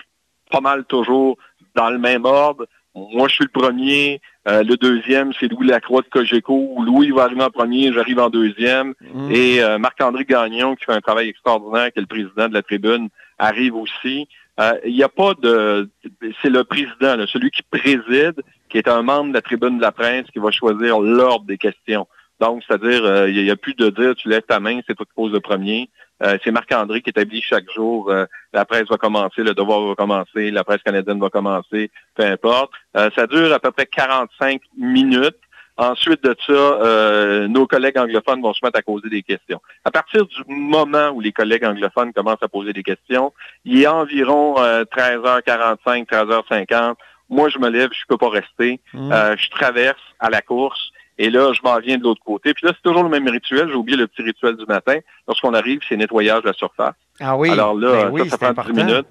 pas 0.50 0.60
mal 0.60 0.84
toujours 0.84 1.36
dans 1.74 1.90
le 1.90 1.98
même 1.98 2.24
ordre. 2.24 2.66
Moi, 2.94 3.28
je 3.28 3.34
suis 3.34 3.44
le 3.44 3.60
premier. 3.60 4.20
Euh, 4.48 4.62
le 4.62 4.76
deuxième, 4.76 5.32
c'est 5.38 5.48
Louis 5.48 5.68
Lacroix 5.68 6.02
de 6.02 6.08
Cogeco. 6.08 6.82
Louis 6.84 7.10
va 7.10 7.24
arriver 7.24 7.42
en 7.42 7.50
premier, 7.50 7.92
j'arrive 7.92 8.18
en 8.18 8.30
deuxième. 8.30 8.94
Mm. 9.14 9.30
Et 9.30 9.62
euh, 9.62 9.78
Marc-André 9.78 10.24
Gagnon, 10.24 10.74
qui 10.74 10.84
fait 10.84 10.92
un 10.92 11.00
travail 11.00 11.28
extraordinaire, 11.28 11.92
qui 11.92 11.98
est 11.98 12.02
le 12.02 12.06
président 12.06 12.48
de 12.48 12.54
la 12.54 12.62
tribune, 12.62 13.08
arrive 13.38 13.76
aussi. 13.76 14.28
Euh, 14.58 14.72
Il 14.84 14.94
n'y 14.94 15.04
a 15.04 15.08
pas 15.08 15.34
de... 15.40 15.88
C'est 16.42 16.50
le 16.50 16.64
président, 16.64 17.16
là, 17.16 17.26
celui 17.26 17.50
qui 17.50 17.62
préside, 17.62 18.42
qui 18.68 18.78
est 18.78 18.88
un 18.88 19.02
membre 19.02 19.28
de 19.28 19.34
la 19.34 19.42
tribune 19.42 19.76
de 19.76 19.82
la 19.82 19.92
presse, 19.92 20.26
qui 20.32 20.38
va 20.38 20.50
choisir 20.50 21.00
l'ordre 21.00 21.46
des 21.46 21.58
questions. 21.58 22.06
Donc, 22.40 22.62
c'est-à-dire, 22.66 23.04
euh, 23.04 23.30
il 23.30 23.42
n'y 23.44 23.50
a, 23.50 23.56
plus 23.56 23.74
de 23.74 23.90
dire, 23.90 24.14
tu 24.16 24.28
lèves 24.28 24.42
ta 24.42 24.60
main, 24.60 24.80
c'est 24.86 24.94
toi 24.94 25.06
qui 25.06 25.12
poses 25.14 25.32
le 25.32 25.40
premier. 25.40 25.90
Euh, 26.22 26.38
c'est 26.44 26.50
Marc-André 26.50 27.00
qui 27.02 27.10
établit 27.10 27.42
chaque 27.42 27.70
jour, 27.72 28.10
euh, 28.10 28.26
la 28.52 28.64
presse 28.64 28.88
va 28.88 28.96
commencer, 28.96 29.42
le 29.42 29.54
devoir 29.54 29.80
va 29.82 29.94
commencer, 29.94 30.50
la 30.50 30.64
presse 30.64 30.82
canadienne 30.82 31.20
va 31.20 31.30
commencer, 31.30 31.90
peu 32.14 32.24
importe. 32.24 32.72
Euh, 32.96 33.10
ça 33.14 33.26
dure 33.26 33.52
à 33.52 33.58
peu 33.58 33.70
près 33.70 33.86
45 33.86 34.60
minutes. 34.76 35.36
Ensuite 35.80 36.22
de 36.22 36.36
ça, 36.46 36.52
euh, 36.52 37.48
nos 37.48 37.66
collègues 37.66 37.96
anglophones 37.96 38.42
vont 38.42 38.52
se 38.52 38.60
mettre 38.62 38.78
à 38.78 38.82
poser 38.82 39.08
des 39.08 39.22
questions. 39.22 39.62
À 39.86 39.90
partir 39.90 40.26
du 40.26 40.42
moment 40.46 41.08
où 41.08 41.22
les 41.22 41.32
collègues 41.32 41.64
anglophones 41.64 42.12
commencent 42.12 42.42
à 42.42 42.48
poser 42.48 42.74
des 42.74 42.82
questions, 42.82 43.32
il 43.64 43.80
est 43.80 43.86
environ 43.86 44.56
euh, 44.58 44.84
13h45, 44.84 46.06
13h50. 46.06 46.96
Moi, 47.30 47.48
je 47.48 47.58
me 47.58 47.70
lève, 47.70 47.88
je 47.92 48.04
peux 48.08 48.18
pas 48.18 48.28
rester. 48.28 48.78
Mm. 48.92 49.10
Euh, 49.10 49.36
je 49.38 49.48
traverse 49.48 50.02
à 50.18 50.28
la 50.28 50.42
course 50.42 50.90
et 51.22 51.30
là, 51.30 51.52
je 51.52 51.60
m'en 51.62 51.78
viens 51.78 51.98
de 51.98 52.02
l'autre 52.02 52.22
côté. 52.24 52.54
Puis 52.54 52.66
là, 52.66 52.72
c'est 52.74 52.82
toujours 52.82 53.02
le 53.02 53.08
même 53.10 53.28
rituel. 53.28 53.68
J'ai 53.68 53.74
oublié 53.74 53.96
le 53.98 54.06
petit 54.06 54.22
rituel 54.22 54.56
du 54.56 54.64
matin. 54.66 54.98
Lorsqu'on 55.28 55.52
arrive, 55.54 55.80
c'est 55.88 55.96
nettoyage 55.96 56.42
de 56.42 56.48
la 56.48 56.52
surface. 56.54 56.94
Ah 57.20 57.36
oui. 57.36 57.50
Alors 57.50 57.74
là, 57.74 58.04
Ben 58.04 58.10
oui, 58.10 58.22
ça, 58.24 58.30
ça 58.30 58.38
prend 58.38 58.48
important. 58.48 58.72
10 58.72 58.84
minutes. 58.84 59.06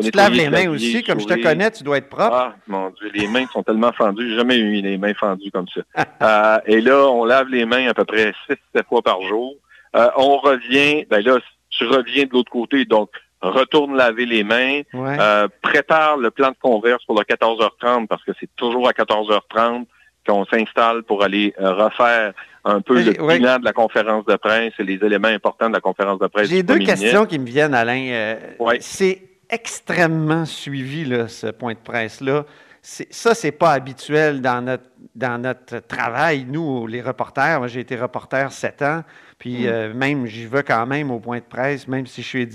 Tu 0.00 0.10
te 0.10 0.16
laves 0.16 0.32
les 0.32 0.48
mains 0.48 0.68
aussi, 0.70 1.02
comme 1.04 1.20
je 1.20 1.26
te 1.26 1.40
connais, 1.42 1.70
tu 1.70 1.84
dois 1.84 1.98
être 1.98 2.08
propre. 2.08 2.34
Ah, 2.34 2.54
mon 2.66 2.90
Dieu, 2.90 3.10
les 3.14 3.28
mains 3.28 3.46
sont 3.52 3.62
tellement 3.62 3.92
fendues. 3.92 4.28
J'ai 4.30 4.36
jamais 4.36 4.56
eu 4.56 4.80
les 4.80 4.96
mains 4.98 5.14
fendues 5.14 5.50
comme 5.52 5.66
ça. 5.68 5.82
Euh, 6.22 6.58
et 6.66 6.80
là, 6.80 7.06
on 7.08 7.24
lave 7.24 7.48
les 7.48 7.64
mains 7.64 7.88
à 7.88 7.94
peu 7.94 8.04
près 8.04 8.32
6-7 8.48 8.84
fois 8.88 9.02
par 9.02 9.20
jour. 9.22 9.54
Euh, 9.94 10.08
on 10.16 10.38
revient, 10.38 11.04
ben 11.10 11.22
là, 11.24 11.38
tu 11.70 11.84
reviens 11.86 12.24
de 12.24 12.30
l'autre 12.32 12.50
côté, 12.50 12.84
donc 12.84 13.10
retourne 13.42 13.96
laver 13.96 14.24
les 14.24 14.44
mains, 14.44 14.82
Ouais. 14.94 15.16
euh, 15.20 15.48
prépare 15.62 16.16
le 16.16 16.30
plan 16.30 16.50
de 16.50 16.56
converse 16.60 17.04
pour 17.04 17.18
le 17.18 17.24
14h30 17.24 18.06
parce 18.06 18.22
que 18.24 18.32
c'est 18.40 18.48
toujours 18.56 18.88
à 18.88 18.92
14h30 18.92 19.84
qu'on 20.26 20.44
s'installe 20.46 21.02
pour 21.02 21.22
aller 21.22 21.54
euh, 21.60 21.72
refaire 21.72 22.32
un 22.64 22.80
peu 22.80 22.94
Mais 22.94 23.12
le 23.12 23.22
ouais. 23.22 23.38
bilan 23.38 23.58
de 23.58 23.64
la 23.64 23.72
conférence 23.72 24.24
de 24.24 24.36
presse 24.36 24.72
et 24.78 24.84
les 24.84 24.94
éléments 25.04 25.28
importants 25.28 25.68
de 25.68 25.74
la 25.74 25.80
conférence 25.80 26.18
de 26.18 26.26
presse. 26.28 26.48
J'ai 26.48 26.62
deux 26.62 26.78
questions 26.78 27.06
ministre. 27.06 27.26
qui 27.26 27.38
me 27.38 27.46
viennent, 27.46 27.74
Alain. 27.74 28.08
Euh, 28.10 28.36
Ouais. 28.58 28.78
C'est 28.80 29.22
extrêmement 29.50 30.44
suivi, 30.44 31.04
là, 31.04 31.28
ce 31.28 31.48
point 31.48 31.74
de 31.74 31.78
presse-là. 31.78 32.44
Ça, 32.84 33.34
c'est 33.34 33.52
pas 33.52 33.72
habituel 33.72 34.40
dans 34.40 34.60
notre, 34.60 34.84
dans 35.14 35.40
notre 35.40 35.78
travail, 35.78 36.44
nous, 36.48 36.88
les 36.88 37.00
reporters. 37.00 37.60
Moi, 37.60 37.68
j'ai 37.68 37.78
été 37.78 37.94
reporter 37.94 38.50
sept 38.50 38.82
ans, 38.82 39.04
puis 39.38 39.68
euh, 39.68 39.94
même, 39.94 40.26
j'y 40.26 40.46
vais 40.46 40.64
quand 40.64 40.84
même 40.86 41.12
au 41.12 41.20
point 41.20 41.38
de 41.38 41.44
presse, 41.44 41.86
même 41.86 42.06
si 42.06 42.22
je 42.22 42.26
suis, 42.26 42.48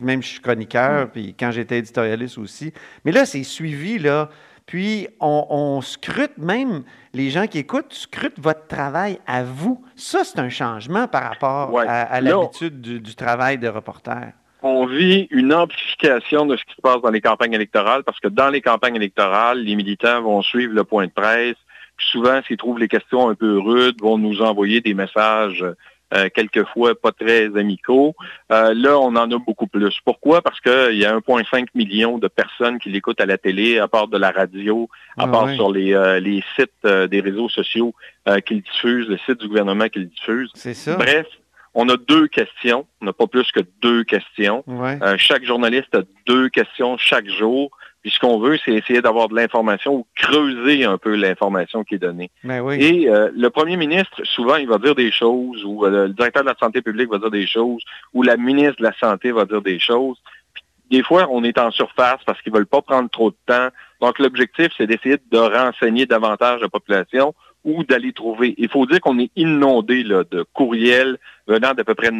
même 0.00 0.22
si 0.22 0.28
je 0.28 0.32
suis 0.34 0.40
chroniqueur, 0.40 1.10
puis 1.10 1.34
quand 1.38 1.50
j'étais 1.50 1.78
éditorialiste 1.78 2.38
aussi. 2.38 2.72
Mais 3.04 3.12
là, 3.12 3.26
c'est 3.26 3.42
suivi, 3.42 3.98
là. 3.98 4.30
Puis, 4.70 5.08
on, 5.18 5.46
on 5.50 5.80
scrute 5.80 6.38
même, 6.38 6.84
les 7.12 7.30
gens 7.30 7.48
qui 7.48 7.58
écoutent, 7.58 7.92
scrutent 7.92 8.38
votre 8.38 8.68
travail 8.68 9.18
à 9.26 9.42
vous. 9.42 9.84
Ça, 9.96 10.22
c'est 10.22 10.38
un 10.38 10.48
changement 10.48 11.08
par 11.08 11.24
rapport 11.24 11.72
Ouais. 11.72 11.84
à, 11.88 12.20
l'habitude 12.20 12.80
du, 12.80 13.00
du 13.00 13.16
travail 13.16 13.58
de 13.58 13.66
reporter. 13.66 14.32
on 14.62 14.86
vit 14.86 15.26
une 15.32 15.52
amplification 15.52 16.46
de 16.46 16.56
ce 16.56 16.62
qui 16.64 16.74
se 16.76 16.80
passe 16.82 17.02
dans 17.02 17.10
les 17.10 17.20
campagnes 17.20 17.52
électorales 17.54 18.04
parce 18.04 18.20
que 18.20 18.28
dans 18.28 18.48
les 18.48 18.60
campagnes 18.60 18.94
électorales, 18.94 19.58
les 19.58 19.74
militants 19.74 20.22
vont 20.22 20.40
suivre 20.40 20.72
le 20.72 20.84
point 20.84 21.06
de 21.06 21.10
presse. 21.12 21.56
Puis 21.96 22.06
souvent, 22.12 22.40
s'ils 22.46 22.56
trouvent 22.56 22.78
les 22.78 22.86
questions 22.86 23.28
un 23.28 23.34
peu 23.34 23.58
rudes, 23.58 24.00
vont 24.00 24.18
nous 24.18 24.40
envoyer 24.40 24.80
des 24.80 24.94
messages 24.94 25.64
euh, 26.14 26.28
quelquefois 26.34 26.94
pas 26.94 27.12
très 27.12 27.46
amicaux. 27.56 28.14
Euh, 28.50 28.74
là, 28.74 28.98
on 28.98 29.14
en 29.16 29.30
a 29.30 29.38
beaucoup 29.38 29.66
plus. 29.66 29.98
Pourquoi? 30.04 30.42
Parce 30.42 30.60
qu'il 30.60 30.96
y 30.96 31.04
a 31.04 31.16
1,5 31.16 31.66
million 31.74 32.18
de 32.18 32.28
personnes 32.28 32.78
qui 32.78 32.90
l'écoutent 32.90 33.20
à 33.20 33.26
la 33.26 33.38
télé, 33.38 33.78
à 33.78 33.88
part 33.88 34.08
de 34.08 34.18
la 34.18 34.30
radio, 34.30 34.88
à 35.16 35.24
Ah 35.24 35.28
part 35.28 35.50
sur 35.50 35.70
les, 35.70 35.94
euh, 35.94 36.20
les 36.20 36.42
sites 36.56 36.70
euh, 36.84 37.06
des 37.06 37.20
réseaux 37.20 37.48
sociaux 37.48 37.94
euh, 38.28 38.40
qu'ils 38.40 38.62
diffusent, 38.62 39.08
le 39.08 39.18
site 39.18 39.40
du 39.40 39.48
gouvernement 39.48 39.88
qu'ils 39.88 40.08
diffusent. 40.08 40.50
C'est 40.54 40.74
ça? 40.74 40.96
Bref, 40.96 41.26
on 41.74 41.88
a 41.88 41.96
deux 41.96 42.26
questions. 42.26 42.86
On 43.00 43.06
n'a 43.06 43.12
pas 43.12 43.26
plus 43.26 43.50
que 43.52 43.60
deux 43.80 44.04
questions. 44.04 44.64
Ouais. 44.66 44.98
Euh, 45.02 45.16
chaque 45.18 45.44
journaliste 45.44 45.94
a 45.94 46.02
deux 46.26 46.48
questions 46.48 46.96
chaque 46.98 47.28
jour. 47.28 47.70
Puis 48.02 48.10
ce 48.10 48.18
qu'on 48.18 48.38
veut, 48.38 48.58
c'est 48.64 48.72
essayer 48.72 49.02
d'avoir 49.02 49.28
de 49.28 49.34
l'information 49.34 49.94
ou 49.94 50.06
creuser 50.16 50.84
un 50.84 50.96
peu 50.96 51.14
l'information 51.16 51.84
qui 51.84 51.96
est 51.96 51.98
donnée. 51.98 52.30
Ben 52.44 52.60
oui. 52.60 52.76
Et 52.80 53.08
euh, 53.08 53.30
le 53.34 53.50
premier 53.50 53.76
ministre, 53.76 54.22
souvent, 54.24 54.56
il 54.56 54.66
va 54.66 54.78
dire 54.78 54.94
des 54.94 55.12
choses, 55.12 55.64
ou 55.64 55.84
euh, 55.84 56.06
le 56.06 56.14
directeur 56.14 56.42
de 56.42 56.48
la 56.48 56.56
santé 56.56 56.80
publique 56.80 57.10
va 57.10 57.18
dire 57.18 57.30
des 57.30 57.46
choses, 57.46 57.82
ou 58.14 58.22
la 58.22 58.38
ministre 58.38 58.76
de 58.78 58.84
la 58.84 58.94
Santé 58.98 59.32
va 59.32 59.44
dire 59.44 59.60
des 59.60 59.78
choses. 59.78 60.16
Puis, 60.54 60.64
des 60.90 61.02
fois, 61.02 61.28
on 61.30 61.44
est 61.44 61.58
en 61.58 61.70
surface 61.70 62.20
parce 62.24 62.40
qu'ils 62.40 62.52
veulent 62.52 62.66
pas 62.66 62.80
prendre 62.80 63.10
trop 63.10 63.30
de 63.30 63.36
temps. 63.46 63.68
Donc, 64.00 64.18
l'objectif, 64.18 64.68
c'est 64.78 64.86
d'essayer 64.86 65.18
de 65.30 65.38
renseigner 65.38 66.06
davantage 66.06 66.62
la 66.62 66.70
population 66.70 67.34
ou 67.64 67.84
d'aller 67.84 68.14
trouver. 68.14 68.54
Il 68.56 68.70
faut 68.70 68.86
dire 68.86 69.00
qu'on 69.00 69.18
est 69.18 69.30
inondé 69.36 70.02
là, 70.02 70.24
de 70.30 70.44
courriels 70.54 71.18
venant 71.46 71.74
d'à 71.74 71.84
peu 71.84 71.94
près 71.94 72.10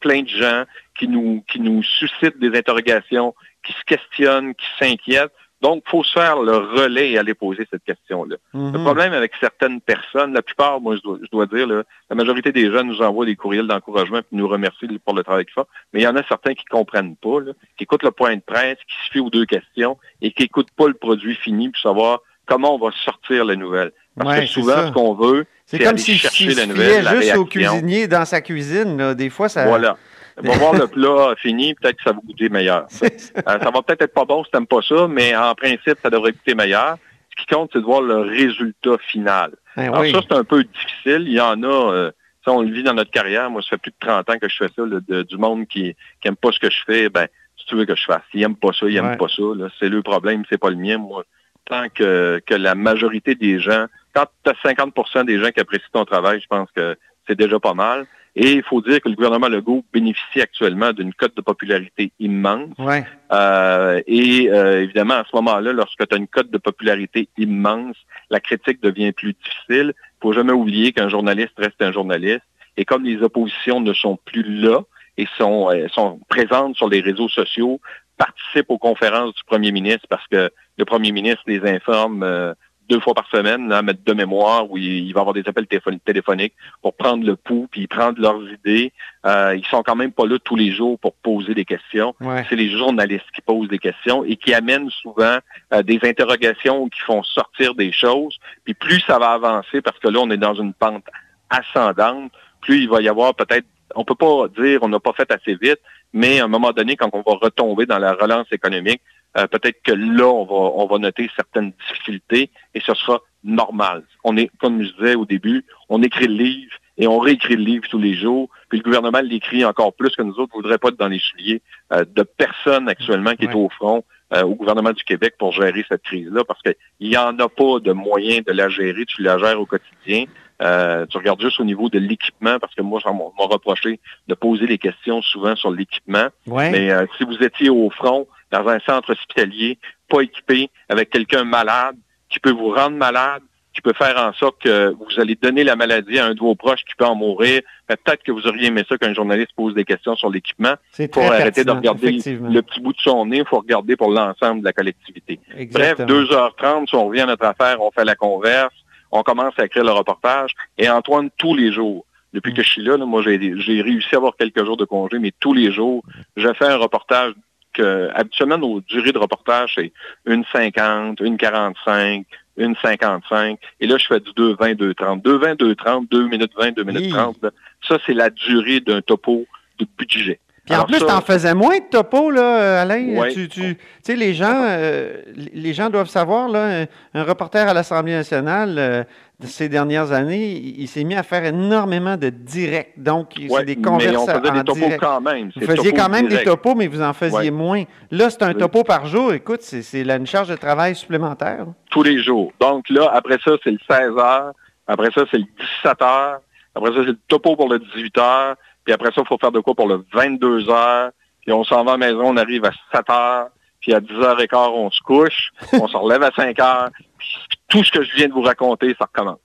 plein 0.00 0.22
de 0.22 0.28
gens 0.28 0.64
qui 0.98 1.08
nous, 1.08 1.44
qui 1.46 1.60
nous 1.60 1.82
suscitent 1.82 2.38
des 2.38 2.56
interrogations, 2.56 3.34
qui 3.64 3.72
se 3.72 3.84
questionnent, 3.86 4.54
qui 4.54 4.66
s'inquiètent. 4.78 5.32
Donc, 5.62 5.82
il 5.86 5.90
faut 5.90 6.02
se 6.02 6.12
faire 6.12 6.40
le 6.40 6.56
relais 6.56 7.10
et 7.10 7.18
aller 7.18 7.34
poser 7.34 7.66
cette 7.70 7.84
question-là. 7.84 8.36
Mhm. 8.54 8.72
Le 8.72 8.78
problème 8.78 9.12
avec 9.12 9.32
certaines 9.38 9.82
personnes, 9.82 10.32
la 10.32 10.40
plupart, 10.40 10.80
moi, 10.80 10.96
je 10.96 11.02
dois, 11.02 11.18
je 11.22 11.28
dois 11.30 11.44
dire, 11.44 11.66
là, 11.66 11.82
la 12.08 12.16
majorité 12.16 12.50
des 12.50 12.72
gens 12.72 12.82
nous 12.82 13.02
envoient 13.02 13.26
des 13.26 13.36
courriels 13.36 13.66
d'encouragement 13.66 14.18
et 14.20 14.22
nous 14.32 14.48
remercient 14.48 14.86
pour 15.04 15.14
le 15.14 15.22
travail 15.22 15.44
qu'ils 15.44 15.52
font. 15.52 15.66
Mais 15.92 16.00
il 16.00 16.04
y 16.04 16.08
en 16.08 16.16
a 16.16 16.22
certains 16.26 16.54
qui 16.54 16.64
comprennent 16.64 17.14
pas, 17.16 17.40
là, 17.40 17.52
qui 17.76 17.84
écoutent 17.84 18.04
le 18.04 18.10
point 18.10 18.34
de 18.36 18.40
presse, 18.40 18.78
qui 18.88 19.06
se 19.06 19.12
fient 19.12 19.20
aux 19.20 19.28
deux 19.28 19.44
questions 19.44 19.98
et 20.22 20.32
qui 20.32 20.44
écoutent 20.44 20.70
pas 20.74 20.88
le 20.88 20.94
produit 20.94 21.34
fini 21.34 21.68
pour 21.68 21.80
savoir 21.82 22.20
comment 22.46 22.74
on 22.74 22.78
va 22.78 22.90
sortir 23.04 23.44
la 23.44 23.54
nouvelle. 23.54 23.92
Parce 24.16 24.30
Ouais, 24.30 24.40
que 24.40 24.46
c'est 24.46 24.52
souvent, 24.54 24.86
ce 24.88 24.92
qu'on 24.92 25.14
veut, 25.14 25.44
C'est 25.66 25.76
c'est 25.76 25.86
aller 25.86 25.98
s'il 25.98 26.16
chercher 26.18 26.54
la 26.54 26.66
nouvelle, 26.66 27.04
la 27.04 27.20
juste 27.20 27.36
au 27.36 27.44
cuisinier 27.44 28.08
dans 28.08 28.24
sa 28.24 28.40
cuisine. 28.40 28.96
là. 28.96 29.14
Des 29.14 29.28
fois, 29.30 29.48
ça... 29.50 29.66
Voilà. 29.66 29.98
Va 30.42 30.58
voir 30.58 30.74
le 30.74 30.86
plat 30.86 31.34
fini, 31.36 31.74
peut-être 31.74 31.96
que 31.96 32.02
ça 32.02 32.12
va 32.12 32.18
goûter 32.24 32.48
meilleur. 32.48 32.86
Euh, 33.02 33.58
ça 33.60 33.70
va 33.70 33.82
peut-être 33.82 34.02
être 34.02 34.14
pas 34.14 34.24
bon 34.24 34.44
si 34.44 34.50
t'aimes 34.50 34.66
pas 34.66 34.82
ça, 34.82 35.06
mais 35.08 35.34
en 35.36 35.54
principe, 35.54 35.96
ça 36.02 36.10
devrait 36.10 36.32
goûter 36.32 36.54
meilleur. 36.54 36.96
Ce 37.30 37.42
qui 37.42 37.46
compte, 37.54 37.70
c'est 37.72 37.78
de 37.80 37.84
voir 37.84 38.02
le 38.02 38.16
résultat 38.16 38.98
final. 39.08 39.52
Ben 39.76 39.84
Alors 39.88 40.00
oui. 40.00 40.12
ça, 40.12 40.20
c'est 40.28 40.34
un 40.36 40.44
peu 40.44 40.64
difficile. 40.64 41.22
Il 41.26 41.32
y 41.32 41.40
en 41.40 41.62
a, 41.62 41.66
euh, 41.92 42.10
ça, 42.44 42.52
on 42.52 42.62
le 42.62 42.70
vit 42.72 42.82
dans 42.82 42.94
notre 42.94 43.10
carrière. 43.10 43.50
Moi, 43.50 43.62
ça 43.62 43.70
fait 43.70 43.78
plus 43.78 43.90
de 43.92 43.96
30 44.06 44.28
ans 44.30 44.38
que 44.38 44.48
je 44.48 44.56
fais 44.56 44.68
ça, 44.74 44.82
de- 44.84 45.22
du 45.22 45.36
monde 45.38 45.66
qui, 45.68 45.94
qui 46.20 46.28
aime 46.28 46.36
pas 46.36 46.52
ce 46.52 46.58
que 46.58 46.70
je 46.70 46.78
fais. 46.86 47.08
Ben, 47.08 47.26
si 47.56 47.66
tu 47.66 47.76
veux 47.76 47.84
que 47.86 47.94
je 47.96 48.04
fasse, 48.04 48.22
s'ils 48.30 48.42
aiment 48.42 48.56
pas 48.56 48.72
ça, 48.72 48.86
ils 48.88 48.96
aiment 48.96 49.10
Ouais. 49.10 49.16
pas 49.16 49.28
ça. 49.28 49.42
C'est 49.78 49.88
le 49.88 50.02
problème, 50.02 50.42
c'est 50.50 50.58
pas 50.58 50.70
le 50.70 50.76
mien. 50.76 50.98
Moi, 50.98 51.24
tant 51.66 51.88
que, 51.88 52.40
que 52.46 52.54
la 52.54 52.74
majorité 52.74 53.34
des 53.34 53.60
gens, 53.60 53.86
quand 54.14 54.26
tu 54.44 54.50
as 54.50 54.54
50% 54.72 55.24
des 55.24 55.38
gens 55.38 55.50
qui 55.50 55.60
apprécient 55.60 55.88
ton 55.92 56.04
travail, 56.04 56.40
je 56.40 56.46
pense 56.46 56.68
que 56.74 56.96
c'est 57.26 57.38
déjà 57.38 57.58
pas 57.60 57.74
mal. 57.74 58.06
Et 58.36 58.52
il 58.52 58.62
faut 58.62 58.80
dire 58.80 59.00
que 59.00 59.08
le 59.08 59.16
gouvernement 59.16 59.48
Legault 59.48 59.84
bénéficie 59.92 60.40
actuellement 60.40 60.92
d'une 60.92 61.12
cote 61.12 61.36
de 61.36 61.42
popularité 61.42 62.12
immense. 62.20 62.70
Ouais. 62.78 63.04
Euh, 63.32 64.00
et 64.06 64.48
euh, 64.50 64.82
évidemment, 64.82 65.14
à 65.14 65.24
ce 65.28 65.34
moment-là, 65.36 65.72
lorsque 65.72 66.06
tu 66.06 66.14
as 66.14 66.18
une 66.18 66.28
cote 66.28 66.50
de 66.50 66.58
popularité 66.58 67.28
immense, 67.38 67.96
la 68.30 68.40
critique 68.40 68.80
devient 68.82 69.12
plus 69.12 69.34
difficile. 69.34 69.94
Il 69.96 70.22
faut 70.22 70.32
jamais 70.32 70.52
oublier 70.52 70.92
qu'un 70.92 71.08
journaliste 71.08 71.54
reste 71.58 71.80
un 71.80 71.92
journaliste. 71.92 72.42
Et 72.76 72.84
comme 72.84 73.04
les 73.04 73.20
oppositions 73.22 73.80
ne 73.80 73.92
sont 73.92 74.18
plus 74.24 74.42
là 74.42 74.80
et 75.18 75.26
sont, 75.36 75.70
euh, 75.70 75.88
sont 75.88 76.20
présentes 76.28 76.76
sur 76.76 76.88
les 76.88 77.00
réseaux 77.00 77.28
sociaux, 77.28 77.80
participent 78.16 78.70
aux 78.70 78.78
conférences 78.78 79.34
du 79.34 79.42
premier 79.44 79.72
ministre 79.72 80.06
parce 80.08 80.26
que 80.28 80.50
le 80.78 80.84
premier 80.84 81.10
ministre 81.10 81.42
les 81.46 81.68
informe 81.68 82.22
euh, 82.22 82.54
deux 82.90 83.00
fois 83.00 83.14
par 83.14 83.28
semaine, 83.30 83.68
là, 83.68 83.80
mettre 83.82 84.04
de 84.04 84.12
mémoire, 84.12 84.70
où 84.70 84.76
il, 84.76 85.06
il 85.08 85.12
va 85.14 85.20
avoir 85.20 85.34
des 85.34 85.44
appels 85.46 85.66
téléphon- 85.66 85.98
téléphoniques 86.04 86.54
pour 86.82 86.92
prendre 86.94 87.24
le 87.24 87.36
pouls, 87.36 87.68
puis 87.70 87.86
prendre 87.86 88.20
leurs 88.20 88.42
idées. 88.58 88.92
Euh, 89.24 89.54
ils 89.56 89.64
sont 89.66 89.82
quand 89.82 89.96
même 89.96 90.12
pas 90.12 90.26
là 90.26 90.38
tous 90.42 90.56
les 90.56 90.72
jours 90.72 90.98
pour 90.98 91.14
poser 91.14 91.54
des 91.54 91.64
questions 91.64 92.14
Ouais. 92.20 92.44
c'est 92.48 92.56
les 92.56 92.70
journalistes 92.70 93.30
qui 93.34 93.42
posent 93.42 93.68
des 93.68 93.78
questions 93.78 94.24
et 94.24 94.36
qui 94.36 94.52
amènent 94.54 94.90
souvent 94.90 95.38
euh, 95.72 95.82
des 95.82 96.00
interrogations 96.02 96.88
qui 96.88 97.00
font 97.00 97.22
sortir 97.22 97.74
des 97.74 97.92
choses. 97.92 98.38
Puis 98.64 98.74
plus 98.74 99.00
ça 99.06 99.18
va 99.18 99.30
avancer, 99.30 99.80
parce 99.80 99.98
que 99.98 100.08
là, 100.08 100.18
on 100.20 100.30
est 100.30 100.36
dans 100.36 100.54
une 100.54 100.72
pente 100.74 101.04
ascendante, 101.50 102.32
plus 102.60 102.82
il 102.82 102.88
va 102.88 103.00
y 103.02 103.08
avoir 103.08 103.34
peut-être, 103.34 103.66
on 103.94 104.04
peut 104.04 104.14
pas 104.14 104.48
dire 104.58 104.80
on 104.82 104.88
n'a 104.88 105.00
pas 105.00 105.12
fait 105.12 105.30
assez 105.30 105.54
vite, 105.54 105.80
mais 106.12 106.40
à 106.40 106.44
un 106.44 106.48
moment 106.48 106.72
donné, 106.72 106.96
quand 106.96 107.10
on 107.12 107.22
va 107.22 107.38
retomber 107.40 107.86
dans 107.86 107.98
la 107.98 108.14
relance 108.14 108.46
économique, 108.52 109.00
euh, 109.36 109.46
peut-être 109.46 109.82
que 109.82 109.92
là, 109.92 110.26
on 110.26 110.44
va, 110.44 110.82
on 110.82 110.86
va 110.86 110.98
noter 110.98 111.30
certaines 111.36 111.72
difficultés 111.88 112.50
et 112.74 112.80
ce 112.80 112.94
sera 112.94 113.20
normal. 113.44 114.02
On 114.24 114.36
est, 114.36 114.50
comme 114.60 114.82
je 114.82 114.92
disais 114.92 115.14
au 115.14 115.24
début, 115.24 115.64
on 115.88 116.02
écrit 116.02 116.26
le 116.26 116.34
livre 116.34 116.72
et 116.98 117.06
on 117.06 117.18
réécrit 117.18 117.56
le 117.56 117.64
livre 117.64 117.88
tous 117.88 117.98
les 117.98 118.14
jours. 118.14 118.48
Puis 118.68 118.78
le 118.78 118.84
gouvernement 118.84 119.20
l'écrit 119.20 119.64
encore 119.64 119.94
plus 119.94 120.14
que 120.14 120.22
nous 120.22 120.34
autres. 120.34 120.56
ne 120.56 120.62
voudrait 120.62 120.78
pas 120.78 120.88
être 120.88 120.98
dans 120.98 121.08
les 121.08 121.20
souliers 121.20 121.62
euh, 121.92 122.04
de 122.04 122.22
personne 122.22 122.88
actuellement 122.88 123.34
qui 123.34 123.44
est 123.44 123.54
au 123.54 123.68
front 123.70 124.04
euh, 124.32 124.44
au 124.44 124.54
gouvernement 124.54 124.92
du 124.92 125.02
Québec 125.02 125.34
pour 125.40 125.50
gérer 125.50 125.84
cette 125.88 126.02
crise-là 126.02 126.44
parce 126.44 126.62
qu'il 126.62 126.76
n'y 127.00 127.16
en 127.16 127.36
a 127.40 127.48
pas 127.48 127.80
de 127.80 127.90
moyen 127.90 128.42
de 128.46 128.52
la 128.52 128.68
gérer. 128.68 129.04
Tu 129.04 129.22
la 129.22 129.38
gères 129.38 129.60
au 129.60 129.66
quotidien. 129.66 130.26
Euh, 130.62 131.04
tu 131.06 131.16
regardes 131.16 131.40
juste 131.40 131.58
au 131.58 131.64
niveau 131.64 131.88
de 131.88 131.98
l'équipement 131.98 132.60
parce 132.60 132.72
que 132.74 132.82
moi, 132.82 133.00
m'a 133.04 133.12
m'a 133.12 133.46
reproché 133.46 133.98
de 134.28 134.34
poser 134.34 134.68
les 134.68 134.78
questions 134.78 135.20
souvent 135.20 135.56
sur 135.56 135.72
l'équipement. 135.72 136.28
Ouais. 136.46 136.70
Mais 136.70 136.92
euh, 136.92 137.06
si 137.18 137.24
vous 137.24 137.42
étiez 137.42 137.70
au 137.70 137.90
front, 137.90 138.28
dans 138.50 138.66
un 138.68 138.80
centre 138.80 139.12
hospitalier, 139.12 139.78
pas 140.08 140.20
équipé, 140.20 140.70
avec 140.88 141.10
quelqu'un 141.10 141.44
malade, 141.44 141.96
qui 142.28 142.40
peut 142.40 142.52
vous 142.52 142.72
rendre 142.72 142.96
malade, 142.96 143.42
qui 143.74 143.80
peut 143.82 143.92
faire 143.92 144.16
en 144.18 144.32
sorte 144.32 144.60
que 144.62 144.94
vous 144.98 145.20
allez 145.20 145.36
donner 145.36 145.62
la 145.62 145.76
maladie 145.76 146.18
à 146.18 146.26
un 146.26 146.34
de 146.34 146.40
vos 146.40 146.54
proches 146.54 146.84
qui 146.84 146.94
peut 146.96 147.04
en 147.04 147.14
mourir, 147.14 147.62
peut-être 147.86 148.22
que 148.22 148.32
vous 148.32 148.46
auriez 148.46 148.66
aimé 148.66 148.84
ça 148.88 148.98
qu'un 148.98 149.14
journaliste 149.14 149.52
pose 149.54 149.74
des 149.74 149.84
questions 149.84 150.16
sur 150.16 150.28
l'équipement. 150.28 150.74
C'est 150.90 151.12
faut 151.12 151.20
arrêter 151.20 151.64
de 151.64 151.70
regarder 151.70 152.10
le 152.10 152.60
petit 152.62 152.80
bout 152.80 152.92
de 152.92 153.00
son 153.00 153.26
nez, 153.26 153.38
il 153.38 153.46
faut 153.46 153.58
regarder 153.58 153.96
pour 153.96 154.10
l'ensemble 154.10 154.60
de 154.60 154.64
la 154.64 154.72
collectivité. 154.72 155.38
Exactement. 155.56 156.08
Bref, 156.08 156.30
2h30, 156.30 156.88
si 156.88 156.94
on 156.96 157.06
revient 157.06 157.20
à 157.20 157.26
notre 157.26 157.44
affaire, 157.44 157.80
on 157.80 157.90
fait 157.92 158.04
la 158.04 158.16
converse, 158.16 158.74
on 159.12 159.22
commence 159.22 159.54
à 159.58 159.64
écrire 159.64 159.84
le 159.84 159.92
reportage. 159.92 160.52
Et 160.76 160.88
Antoine, 160.88 161.30
tous 161.36 161.54
les 161.54 161.72
jours, 161.72 162.04
depuis 162.32 162.54
que 162.54 162.62
je 162.62 162.68
suis 162.68 162.82
là, 162.82 162.96
là, 162.96 163.06
moi 163.06 163.22
j'ai 163.22 163.38
j'ai 163.58 163.82
réussi 163.82 164.14
à 164.14 164.18
avoir 164.18 164.36
quelques 164.36 164.64
jours 164.64 164.76
de 164.76 164.84
congé, 164.84 165.18
mais 165.18 165.32
tous 165.38 165.52
les 165.52 165.72
jours, 165.72 166.02
je 166.36 166.52
fais 166.54 166.66
un 166.66 166.76
reportage 166.76 167.34
que 167.72 168.10
habituellement 168.14 168.58
nos 168.58 168.80
durées 168.80 169.12
de 169.12 169.18
reportage, 169.18 169.72
c'est 169.76 169.92
une 170.26 170.44
50, 170.52 171.20
une 171.20 171.36
45, 171.36 172.26
une 172.56 172.74
55. 172.76 173.58
Et 173.80 173.86
là, 173.86 173.96
je 173.98 174.06
fais 174.06 174.20
du 174.20 174.30
2,20, 174.30 174.74
2,30. 174.76 175.22
2,20, 175.22 175.56
2,30, 175.56 176.08
2 176.10 176.28
minutes 176.28 176.52
20, 176.56 176.72
2 176.72 176.84
minutes 176.84 177.06
Hi. 177.06 177.10
30. 177.10 177.42
là. 177.42 177.50
Ça, 177.86 177.98
c'est 178.06 178.14
la 178.14 178.30
durée 178.30 178.80
d'un 178.80 179.00
topo 179.00 179.46
de 179.78 179.86
budget. 179.98 180.40
Puis 180.70 180.76
en 180.76 180.82
Alors 180.82 180.86
plus, 180.86 180.98
ça- 181.00 181.06
t'en 181.06 181.20
faisais 181.20 181.52
moins 181.54 181.78
de 181.78 181.84
topo, 181.90 182.30
là, 182.30 182.82
Alain. 182.82 183.16
Ouais. 183.18 183.32
Tu, 183.32 183.48
tu, 183.48 183.60
tu 183.74 183.78
sais, 184.04 184.14
les 184.14 184.34
gens, 184.34 184.54
euh, 184.68 185.22
les 185.52 185.72
gens 185.72 185.90
doivent 185.90 186.08
savoir, 186.08 186.48
là, 186.48 186.84
un, 187.12 187.22
reporter 187.24 187.68
à 187.68 187.74
l'Assemblée 187.74 188.12
nationale, 188.12 188.76
euh, 188.78 189.02
de 189.40 189.46
ces 189.46 189.68
dernières 189.68 190.12
années, 190.12 190.52
il, 190.52 190.82
il 190.82 190.86
s'est 190.86 191.02
mis 191.02 191.16
à 191.16 191.22
faire 191.24 191.44
énormément 191.44 192.16
de 192.16 192.28
directs. 192.28 192.92
Donc, 192.96 193.32
Ouais, 193.36 193.48
c'est 193.60 193.64
des 193.64 193.74
mais 193.76 193.80
on 193.88 193.90
conversations 193.90 194.26
faisait 194.26 194.50
en 194.50 194.54
des 194.54 194.64
topos 194.64 194.78
direct. 194.78 195.00
quand 195.00 195.20
même. 195.20 195.50
Vous 195.56 195.66
faisiez 195.66 195.92
quand 195.92 196.08
même 196.08 196.28
des 196.28 196.42
topos, 196.44 196.74
mais 196.76 196.86
vous 196.86 197.02
en 197.02 197.12
faisiez 197.14 197.38
Ouais. 197.38 197.50
moins. 197.50 197.82
Là, 198.12 198.30
c'est 198.30 198.42
un 198.42 198.54
topo 198.54 198.84
par 198.84 199.06
jour. 199.06 199.32
Écoute, 199.32 199.62
c'est 199.62 200.00
une 200.02 200.26
charge 200.26 200.48
de 200.48 200.56
travail 200.56 200.94
supplémentaire. 200.94 201.64
tous 201.90 202.02
les 202.04 202.22
jours. 202.22 202.52
Donc 202.60 202.88
là, 202.90 203.10
après 203.12 203.38
ça, 203.44 203.52
c'est 203.64 203.72
le 203.72 203.78
16 203.90 204.12
heures. 204.16 204.52
Après 204.86 205.10
ça, 205.12 205.22
c'est 205.30 205.38
le 205.38 205.44
17 205.84 206.00
heures. 206.02 206.40
Après 206.74 206.90
ça, 206.90 206.96
c'est 207.00 207.06
le 207.10 207.18
topo 207.26 207.56
pour 207.56 207.68
le 207.68 207.80
18 207.80 208.16
heures. 208.18 208.54
Puis 208.90 208.94
après 208.94 209.12
ça, 209.14 209.20
il 209.22 209.26
faut 209.28 209.38
faire 209.38 209.52
de 209.52 209.60
quoi 209.60 209.74
pour 209.76 209.86
le 209.86 210.04
22 210.12 210.68
heures. 210.68 211.10
Puis 211.42 211.52
on 211.52 211.62
s'en 211.62 211.84
va 211.84 211.92
à 211.92 211.96
la 211.96 212.08
maison, 212.08 212.22
on 212.24 212.36
arrive 212.36 212.64
à 212.64 212.72
7 212.92 213.08
heures. 213.08 213.46
Puis 213.80 213.94
à 213.94 214.00
10h15, 214.00 214.56
on 214.74 214.90
se 214.90 215.00
couche. 215.02 215.50
on 215.74 215.86
se 215.86 215.96
relève 215.96 216.24
à 216.24 216.32
5 216.34 216.58
heures. 216.58 216.90
Puis 217.18 217.28
tout 217.68 217.84
ce 217.84 217.92
que 217.92 218.02
je 218.02 218.12
viens 218.16 218.26
de 218.26 218.32
vous 218.32 218.42
raconter, 218.42 218.96
ça 218.98 219.04
recommence. 219.06 219.38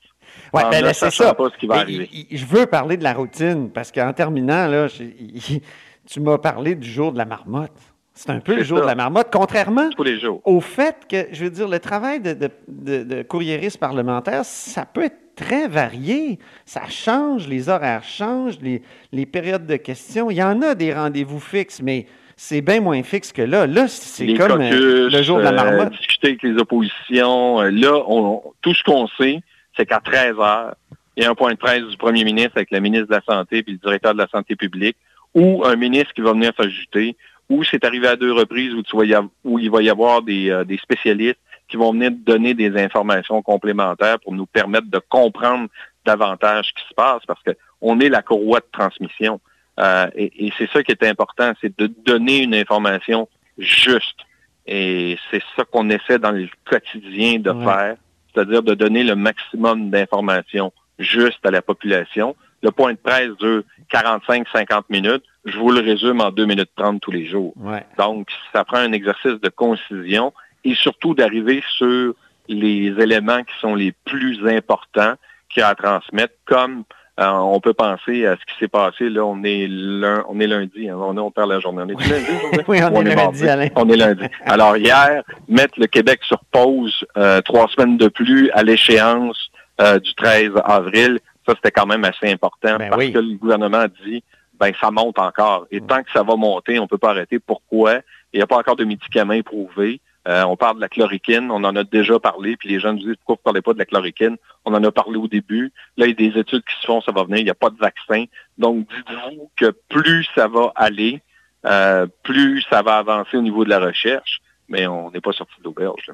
Ouais, 0.52 0.64
En 0.64 0.70
ben 0.72 0.84
là, 0.84 0.94
c'est 0.96 1.12
ça. 1.12 1.36
pas 1.36 1.50
ce 1.54 1.58
qui 1.60 1.68
va 1.68 1.76
arriver. 1.76 2.10
je 2.32 2.46
veux 2.46 2.66
parler 2.66 2.98
de 2.98 3.04
la 3.04 3.14
routine 3.14 3.70
parce 3.72 3.92
qu'en 3.92 4.14
terminant, 4.14 4.66
là, 4.68 4.88
tu 6.08 6.20
m'as 6.22 6.40
parlé 6.40 6.74
du 6.74 6.90
jour 6.90 7.12
de 7.12 7.20
la 7.20 7.26
marmotte. 7.26 7.72
C'est 8.16 8.32
un 8.32 8.40
peu 8.40 8.56
le 8.56 8.64
jour 8.64 8.78
ça. 8.80 8.84
de 8.86 8.88
la 8.90 8.96
marmotte, 8.96 9.28
contrairement 9.32 9.90
Tous 9.96 10.04
les 10.04 10.20
jours. 10.20 10.42
au 10.46 10.60
fait 10.62 11.06
que, 11.08 11.28
je 11.34 11.44
veux 11.44 11.50
dire, 11.52 11.68
le 11.68 11.80
travail 11.80 12.20
de, 12.20 12.34
de, 12.34 12.50
de- 12.68 13.04
de 13.04 13.22
courriériste 13.24 13.78
parlementaire, 13.78 14.44
ça 14.44 14.86
peut 14.86 15.04
être 15.04 15.18
très 15.36 15.68
varié. 15.68 16.40
Ça 16.66 16.88
change, 16.90 17.48
les 17.48 17.70
horaires 17.70 18.04
changent, 18.04 18.58
les, 18.62 18.82
les 19.12 19.26
périodes 19.26 19.66
de 19.68 19.76
questions. 19.76 20.32
Il 20.32 20.36
y 20.38 20.44
en 20.44 20.62
a 20.62 20.76
des 20.76 20.94
rendez-vous 20.94 21.40
fixes, 21.40 21.82
mais 21.82 22.06
c'est 22.38 22.62
bien 22.62 22.82
moins 22.82 23.02
fixe 23.04 23.32
que 23.32 23.42
là. 23.42 23.68
Là, 23.68 23.88
c'est 23.88 24.26
comme 24.34 24.62
euh, 24.62 25.10
le 25.10 25.22
jour 25.22 25.38
de 25.38 25.44
la 25.44 25.50
euh, 25.52 25.54
marmotte. 25.56 25.92
discuter 25.94 26.28
avec 26.30 26.44
les 26.44 26.56
oppositions. 26.58 27.62
Euh, 27.62 27.70
Là, 27.72 27.94
on- 28.08 28.42
tout 28.62 28.74
ce 28.74 28.84
qu'on 28.84 29.08
sait, 29.20 29.40
c'est 29.78 29.86
qu'à 29.86 30.00
13 30.00 30.36
heures, 30.40 30.76
il 31.18 31.24
y 31.24 31.26
a 31.26 31.30
un 31.30 31.36
point 31.36 31.52
de 31.54 31.58
presse 31.58 31.84
du 31.84 31.96
premier 31.98 32.24
ministre 32.26 32.54
avec 32.58 32.72
la 32.72 32.80
ministre 32.82 33.08
de 33.08 33.14
la 33.14 33.22
Santé 33.22 33.64
puis 33.64 33.74
le 33.74 33.80
directeur 33.80 34.14
de 34.14 34.20
la 34.20 34.28
Santé 34.28 34.56
publique, 34.56 34.98
ou 35.34 35.64
un 35.66 35.76
ministre 35.76 36.14
qui 36.14 36.22
va 36.22 36.34
venir 36.34 36.52
s'ajouter, 36.58 37.16
ou 37.50 37.64
c'est 37.64 37.86
arrivé 37.86 38.08
à 38.08 38.16
deux 38.16 38.32
reprises 38.34 38.74
où, 38.74 38.82
tu 38.84 38.98
vas 38.98 39.06
y 39.06 39.14
av- 39.14 39.28
où 39.44 39.60
il 39.60 39.70
va 39.70 39.82
y 39.82 39.90
avoir 39.90 40.22
des, 40.22 40.50
euh, 40.50 40.64
des 40.66 40.78
spécialistes 40.78 41.40
qui 41.68 41.78
vont 41.78 41.92
venir 41.94 42.12
donner 42.12 42.54
des 42.54 42.78
informations 42.82 43.42
complémentaires 43.42 44.20
pour 44.20 44.34
nous 44.34 44.46
permettre 44.46 44.88
de 44.90 45.00
comprendre 45.10 45.68
davantage 46.06 46.68
ce 46.68 46.74
qui 46.82 46.88
se 46.90 46.94
passe, 46.94 47.26
parce 47.26 47.42
que 47.44 47.52
on 47.82 48.00
est 48.00 48.10
la 48.10 48.22
courroie 48.22 48.60
de 48.60 48.68
transmission. 48.72 49.40
Euh, 49.80 50.08
et 50.16 50.48
et 50.48 50.54
c'est 50.58 50.70
ça 50.72 50.84
qui 50.84 50.92
est 50.92 51.04
important, 51.04 51.52
c'est 51.62 51.78
de 51.78 51.88
donner 51.88 52.44
une 52.44 52.56
information 52.56 53.28
juste. 53.58 54.20
Et 54.68 55.18
c'est 55.30 55.44
ça 55.56 55.64
qu'on 55.66 55.90
essaie 55.90 56.18
dans 56.20 56.32
le 56.32 56.48
quotidien 56.66 57.40
de 57.40 57.52
Ouais. 57.52 57.66
faire, 57.66 57.96
c'est-à-dire 58.34 58.64
de 58.64 58.74
donner 58.74 59.04
le 59.04 59.16
maximum 59.16 59.90
d'informations 59.90 60.72
juste 60.98 61.46
à 61.46 61.52
la 61.52 61.62
population. 61.62 62.36
Le 62.64 62.72
point 62.72 62.94
de 62.94 62.98
presse 62.98 63.30
dure 63.40 63.64
45-50 63.92 64.86
minutes. 64.90 65.24
Je 65.46 65.58
vous 65.60 65.72
le 65.72 65.82
résume 65.82 66.22
en 66.22 66.32
2 66.32 66.46
minutes 66.46 66.72
30 66.76 67.00
tous 67.02 67.12
les 67.12 67.28
jours. 67.28 67.54
Ouais. 67.58 67.86
Donc, 68.00 68.30
ça 68.54 68.64
prend 68.64 68.78
un 68.78 68.92
exercice 68.94 69.40
de 69.40 69.50
concision 69.50 70.34
et 70.66 70.76
surtout 70.76 71.14
d'arriver 71.14 71.64
sur 71.78 72.14
les 72.48 72.94
éléments 73.00 73.44
qui 73.44 73.54
sont 73.62 73.76
les 73.76 73.94
plus 74.06 74.46
importants 74.48 75.14
qu'il 75.50 75.62
y 75.62 75.64
a 75.64 75.70
à 75.70 75.76
transmettre, 75.76 76.34
comme 76.46 76.84
euh, 77.20 77.28
on 77.30 77.60
peut 77.62 77.74
penser 77.74 78.26
à 78.26 78.36
ce 78.36 78.42
qui 78.52 78.60
s'est 78.60 78.68
passé. 78.68 79.10
Là, 79.10 79.24
on 79.26 79.42
est, 79.44 79.68
lun- 79.70 80.26
on 80.28 80.40
est 80.40 80.48
lundi, 80.48 80.90
hein, 80.90 80.98
on, 81.00 81.16
est, 81.16 81.20
on 81.20 81.32
perd 81.32 81.50
la 81.50 81.60
journée. 81.62 81.82
On 81.96 82.00
est 82.00 82.10
lundi? 82.10 82.64
Oui, 82.68 82.80
on 82.92 83.06
est 83.06 83.16
lundi. 83.16 83.48
Alain. 83.48 83.68
On 83.76 83.90
est 83.90 83.96
lundi. 83.96 84.26
Alors, 84.46 84.76
hier, 84.76 85.24
mettre 85.48 85.80
le 85.80 85.88
Québec 85.88 86.20
sur 86.24 86.40
pause 86.52 87.06
euh, 87.18 87.42
trois 87.42 87.68
semaines 87.70 87.98
de 87.98 88.10
plus 88.10 88.50
à 88.52 88.64
l'échéance 88.64 89.50
euh, 89.80 89.98
du 90.00 90.14
13 90.16 90.52
avril, 90.66 91.20
ça, 91.48 91.54
c'était 91.56 91.72
quand 91.72 91.86
même 91.86 92.04
assez 92.04 92.30
important 92.32 92.78
Ben 92.78 92.90
parce 92.90 92.98
oui. 93.02 93.14
que 93.14 93.20
le 93.20 93.38
gouvernement 93.38 93.78
a 93.82 93.88
dit 93.88 94.22
ben 94.60 94.72
ça 94.82 94.90
monte 94.92 95.20
encore. 95.20 95.68
Et 95.72 95.80
tant 95.82 96.02
que 96.04 96.12
ça 96.14 96.24
va 96.24 96.36
monter, 96.36 96.80
on 96.80 96.84
ne 96.84 96.88
peut 96.88 96.98
pas 96.98 97.10
arrêter. 97.12 97.40
Pourquoi? 97.40 98.00
Il 98.34 98.38
n'y 98.38 98.42
a 98.44 98.48
pas 98.48 98.58
encore 98.58 98.76
de 98.78 98.84
médicaments 98.86 99.34
éprouvés. 99.34 100.00
Euh, 100.28 100.44
on 100.44 100.56
parle 100.58 100.78
de 100.78 100.82
la 100.82 100.90
chloroquine, 100.90 101.52
on 101.52 101.64
en 101.64 101.76
a 101.76 101.84
déjà 101.84 102.20
parlé, 102.20 102.58
puis 102.58 102.70
les 102.70 102.80
gens 102.80 102.94
nous 102.94 103.00
disent 103.00 103.16
pourquoi 103.26 103.36
vous 103.36 103.40
ne 103.42 103.44
parlez 103.44 103.62
pas 103.62 103.74
de 103.74 103.80
la 103.80 103.86
chloroquine? 103.86 104.38
On 104.66 104.74
en 104.74 104.84
a 104.84 104.92
parlé 104.92 105.18
au 105.18 105.28
début. 105.28 105.72
Là, 105.98 106.08
il 106.08 106.20
y 106.20 106.28
a 106.28 106.32
des 106.32 106.40
études 106.40 106.64
qui 106.64 106.76
se 106.82 106.86
font, 106.88 107.00
ça 107.02 107.12
va 107.12 107.24
venir, 107.24 107.38
il 107.40 107.44
n'y 107.44 107.50
a 107.52 107.56
pas 107.56 107.70
de 107.70 107.78
vaccin. 107.78 108.26
Donc, 108.58 108.88
dites-vous 108.88 109.52
que 109.56 109.72
plus 109.90 110.28
ça 110.34 110.48
va 110.48 110.72
aller, 110.76 111.22
euh, 111.68 112.08
plus 112.24 112.64
ça 112.70 112.82
va 112.82 112.98
avancer 112.98 113.38
au 113.38 113.42
niveau 113.42 113.64
de 113.66 113.70
la 113.70 113.80
recherche, 113.80 114.40
mais 114.68 114.88
on 114.88 115.12
n'est 115.12 115.22
pas 115.22 115.32
sorti 115.32 115.54
de 115.60 115.64
l'auberge. 115.66 116.12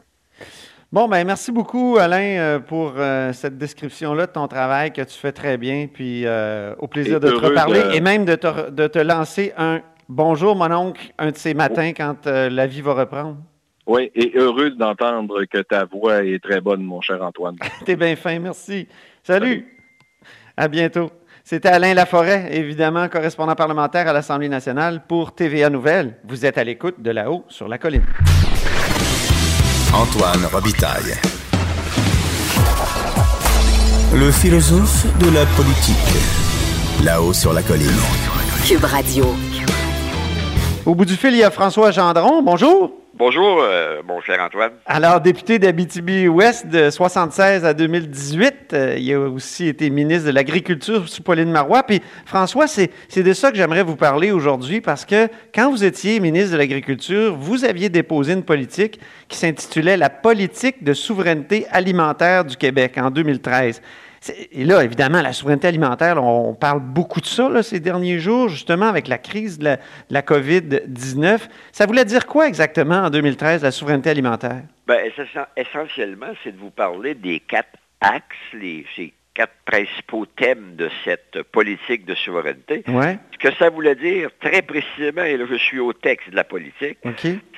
Bon, 0.92 1.08
ben 1.08 1.24
merci 1.26 1.54
beaucoup, 1.54 1.96
Alain, 1.98 2.38
euh, 2.38 2.60
pour 2.60 2.96
euh, 2.98 3.32
cette 3.32 3.58
description-là 3.58 4.28
de 4.28 4.32
ton 4.34 4.50
travail 4.50 4.92
que 4.92 5.02
tu 5.02 5.18
fais 5.18 5.32
très 5.32 5.58
bien. 5.58 5.88
Puis 5.88 6.26
au 6.80 6.88
plaisir 6.88 7.16
Et 7.16 7.20
de 7.22 7.30
te 7.30 7.36
reparler 7.46 7.82
de- 7.84 7.92
et 7.94 8.02
même 8.02 8.26
de 8.26 8.36
te, 8.36 8.70
de 8.72 8.88
te 8.88 9.00
lancer 9.00 9.54
un 9.58 9.80
bonjour, 10.10 10.58
mon 10.58 10.70
oncle, 10.70 11.14
un 11.18 11.32
de 11.32 11.38
ces 11.38 11.54
matins 11.54 11.94
quand 11.94 12.28
euh, 12.28 12.50
la 12.50 12.68
vie 12.68 12.82
va 12.82 12.94
reprendre. 12.94 13.38
Oui, 13.88 14.12
et 14.14 14.32
heureux 14.36 14.72
d'entendre 14.72 15.44
que 15.46 15.60
ta 15.60 15.86
voix 15.86 16.24
est 16.24 16.42
très 16.42 16.62
bonne, 16.62 16.84
mon 16.84 17.02
cher 17.02 17.22
Antoine. 17.22 17.58
T'es 17.86 17.96
bien 17.96 18.16
fin, 18.16 18.40
merci. 18.40 18.88
Salut. 19.24 19.66
À 20.56 20.68
bientôt. 20.68 21.10
C'était 21.44 21.70
Alain 21.70 21.94
Laforêt, 21.96 22.50
évidemment, 22.56 23.10
correspondant 23.10 23.56
parlementaire 23.56 24.08
à 24.08 24.14
l'Assemblée 24.14 24.50
nationale 24.50 25.04
pour 25.08 25.34
TVA 25.34 25.70
Nouvelles. 25.70 26.18
Vous 26.24 26.46
êtes 26.46 26.58
à 26.58 26.64
l'écoute 26.64 27.02
de 27.02 27.10
là-haut 27.10 27.44
sur 27.50 27.68
la 27.68 27.78
colline. 27.80 28.06
Antoine 29.94 30.46
Robitaille. 30.54 31.18
Le 34.14 34.32
philosophe 34.32 35.06
de 35.20 35.34
la 35.34 35.46
politique. 35.58 37.04
Là-haut 37.04 37.34
sur 37.34 37.54
la 37.54 37.64
colline. 37.64 37.88
Cube 38.66 38.84
Radio. 38.84 39.26
Au 40.86 40.94
bout 40.94 41.06
du 41.06 41.16
fil, 41.16 41.32
il 41.32 41.40
y 41.40 41.44
a 41.44 41.50
François 41.50 41.92
Gendron. 41.92 42.44
Bonjour. 42.44 43.01
Bonjour, 43.24 43.60
euh, 43.62 44.02
mon 44.04 44.20
cher 44.20 44.42
Antoine. 44.42 44.72
Alors, 44.88 45.22
député 45.22 45.60
d'Abitibi-Ouest 45.60 46.66
de 46.66 46.90
76 46.90 47.64
à 47.66 47.76
2018, 47.76 48.74
euh, 48.74 48.96
il 48.98 49.14
a 49.14 49.20
aussi 49.20 49.68
été 49.68 49.92
ministre 49.92 50.26
de 50.26 50.32
l'Agriculture 50.34 51.08
sous 51.08 51.22
Pauline 51.22 51.52
Marois. 51.52 51.84
Puis, 51.84 52.02
François, 52.26 52.66
c'est 52.66 52.90
c'est 53.10 53.22
de 53.22 53.34
ça 53.34 53.52
que 53.52 53.58
j'aimerais 53.58 53.84
vous 53.84 53.96
parler 53.96 54.32
aujourd'hui 54.32 54.82
parce 54.82 55.06
que 55.06 55.28
quand 55.54 55.70
vous 55.70 55.84
étiez 55.84 56.20
ministre 56.20 56.54
de 56.54 56.58
l'Agriculture, 56.58 57.36
vous 57.36 57.64
aviez 57.64 57.90
déposé 57.90 58.34
une 58.34 58.42
politique 58.42 59.00
qui 59.28 59.38
s'intitulait 59.38 59.98
La 59.98 60.10
politique 60.10 60.84
de 60.84 60.94
souveraineté 60.94 61.68
alimentaire 61.70 62.44
du 62.44 62.58
Québec 62.58 62.98
en 62.98 63.12
2013. 63.12 63.84
Et 64.52 64.66
là, 64.66 64.84
évidemment, 64.84 65.22
la 65.22 65.34
souveraineté 65.34 65.68
alimentaire, 65.68 66.16
là, 66.16 66.22
on 66.22 66.54
parle 66.54 66.80
beaucoup 66.80 67.22
de 67.22 67.26
ça 67.26 67.50
là, 67.50 67.64
ces 67.64 67.80
derniers 67.80 68.20
jours, 68.20 68.50
justement 68.50 68.88
avec 68.88 69.08
la 69.08 69.18
crise 69.18 69.58
de 69.58 69.64
la, 69.64 69.76
de 69.78 69.82
la 70.12 70.22
COVID-19. 70.22 71.40
Ça 71.72 71.86
voulait 71.88 72.06
dire 72.06 72.28
quoi 72.28 72.48
exactement 72.48 72.98
en 73.06 73.10
2013, 73.10 73.64
la 73.64 73.72
souveraineté 73.72 74.10
alimentaire? 74.12 74.62
Essen- 74.88 75.48
essentiellement, 75.58 76.34
c'est 76.44 76.52
de 76.52 76.60
vous 76.60 76.70
parler 76.70 77.16
des 77.16 77.40
quatre 77.40 77.70
axes, 78.02 78.24
les, 78.54 78.86
ces 78.96 79.14
quatre 79.34 79.54
principaux 79.66 80.26
thèmes 80.26 80.76
de 80.76 80.90
cette 81.06 81.42
politique 81.52 82.06
de 82.06 82.14
souveraineté. 82.14 82.84
Ouais, 82.90 83.18
Ce 83.32 83.38
que 83.38 83.56
ça 83.56 83.70
voulait 83.70 83.96
dire, 83.96 84.30
très 84.42 84.62
précisément, 84.62 85.24
et 85.24 85.38
là 85.38 85.46
je 85.50 85.56
suis 85.56 85.80
au 85.80 85.94
texte 85.94 86.30
de 86.30 86.36
la 86.36 86.44
politique, 86.44 86.98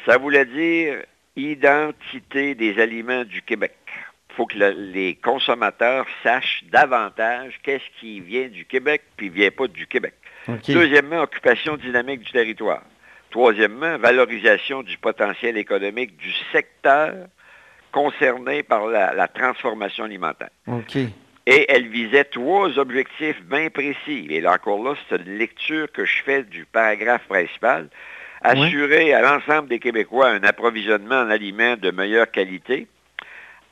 ça 0.06 0.18
voulait 0.18 0.46
dire 0.46 0.98
identité 1.36 2.56
des 2.56 2.80
aliments 2.80 3.24
du 3.24 3.42
Québec. 3.42 3.74
Il 4.34 4.36
faut 4.36 4.46
que 4.48 4.58
le- 4.58 4.72
les 4.72 5.14
consommateurs 5.14 6.08
sachent 6.24 6.64
davantage 6.72 7.60
qu'est-ce 7.62 8.00
qui 8.00 8.20
vient 8.20 8.48
du 8.48 8.66
Québec 8.66 9.04
puis 9.16 9.30
vient 9.30 9.52
pas 9.52 9.68
du 9.68 9.86
Québec. 9.86 10.16
Deuxièmement, 10.74 11.22
occupation 11.22 11.78
dynamique 11.78 12.22
du 12.22 12.32
territoire. 12.32 12.82
Troisièmement, 13.30 13.98
valorisation 14.00 14.82
du 14.82 14.98
potentiel 14.98 15.56
économique 15.58 16.18
du 16.18 16.32
secteur 16.52 17.14
concerné 17.92 18.64
par 18.64 18.88
la, 18.88 19.14
la 19.14 19.28
transformation 19.28 20.04
alimentaire. 20.06 20.50
OK. 20.68 20.96
Et 21.46 21.72
elle 21.72 21.88
visait 21.90 22.24
trois 22.24 22.80
objectifs 22.80 23.42
bien 23.44 23.70
précis. 23.70 24.28
Et 24.32 24.42
là 24.42 24.54
encore 24.54 24.84
là, 24.84 24.96
c'est 25.10 25.18
une 25.18 25.38
lecture 25.38 25.92
que 25.92 26.06
je 26.06 26.24
fais 26.24 26.42
du 26.44 26.66
paragraphe 26.66 27.28
principal. 27.28 27.88
Assurer 28.42 29.14
à 29.14 29.22
l'ensemble 29.22 29.70
des 29.70 29.80
Québécois 29.80 30.30
un 30.30 30.44
approvisionnement 30.44 31.16
en 31.22 31.30
aliments 31.30 31.76
de 31.78 31.92
meilleure 31.92 32.30
qualité, 32.32 32.88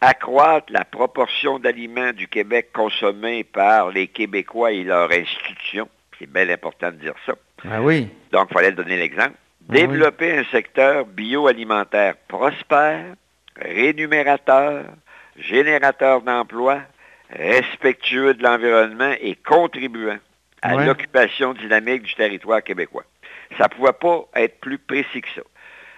accroître 0.01 0.73
la 0.73 0.83
proportion 0.83 1.59
d'aliments 1.59 2.11
du 2.11 2.27
Québec 2.27 2.69
consommés 2.73 3.43
par 3.43 3.89
les 3.91 4.07
Québécois 4.07 4.71
et 4.71 4.83
leurs 4.83 5.11
institutions. 5.11 5.87
C'est 6.17 6.29
bien 6.31 6.49
important 6.49 6.87
de 6.91 6.95
dire 6.97 7.13
ça. 7.25 7.33
Ah 7.69 7.81
oui. 7.81 8.09
Donc, 8.31 8.47
il 8.49 8.53
fallait 8.53 8.71
donner 8.71 8.97
l'exemple. 8.97 9.33
Ah 9.35 9.63
oui. 9.69 9.81
Développer 9.81 10.37
un 10.39 10.43
secteur 10.45 11.05
bioalimentaire 11.05 12.15
prospère, 12.27 13.05
rémunérateur, 13.55 14.85
générateur 15.37 16.21
d'emplois, 16.21 16.81
respectueux 17.29 18.33
de 18.33 18.43
l'environnement 18.43 19.13
et 19.21 19.35
contribuant 19.35 20.17
à 20.63 20.75
Ouais. 20.75 20.85
l'occupation 20.85 21.53
dynamique 21.53 22.03
du 22.03 22.13
territoire 22.15 22.63
québécois. 22.63 23.03
Ça 23.57 23.65
ne 23.65 23.75
pouvait 23.75 23.93
pas 23.93 24.25
être 24.35 24.59
plus 24.59 24.77
précis 24.77 25.21
que 25.21 25.27
ça. 25.35 25.41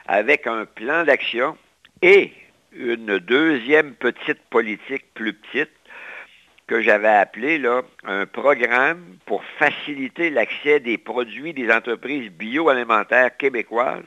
Avec 0.08 0.48
un 0.48 0.66
plan 0.66 1.04
d'action 1.04 1.58
et 2.02 2.34
une 2.76 3.20
deuxième 3.20 3.94
petite 3.94 4.42
politique 4.50 5.06
plus 5.14 5.34
petite 5.34 5.70
que 6.68 6.82
j'avais 6.82 7.10
appelé 7.10 7.58
là, 7.58 7.82
un 8.06 8.26
programme 8.26 9.18
pour 9.26 9.44
faciliter 9.60 10.30
l'accès 10.30 10.80
des 10.80 10.98
produits 10.98 11.54
des 11.54 11.70
entreprises 11.72 12.32
bioalimentaires 12.32 13.36
québécoises 13.38 14.04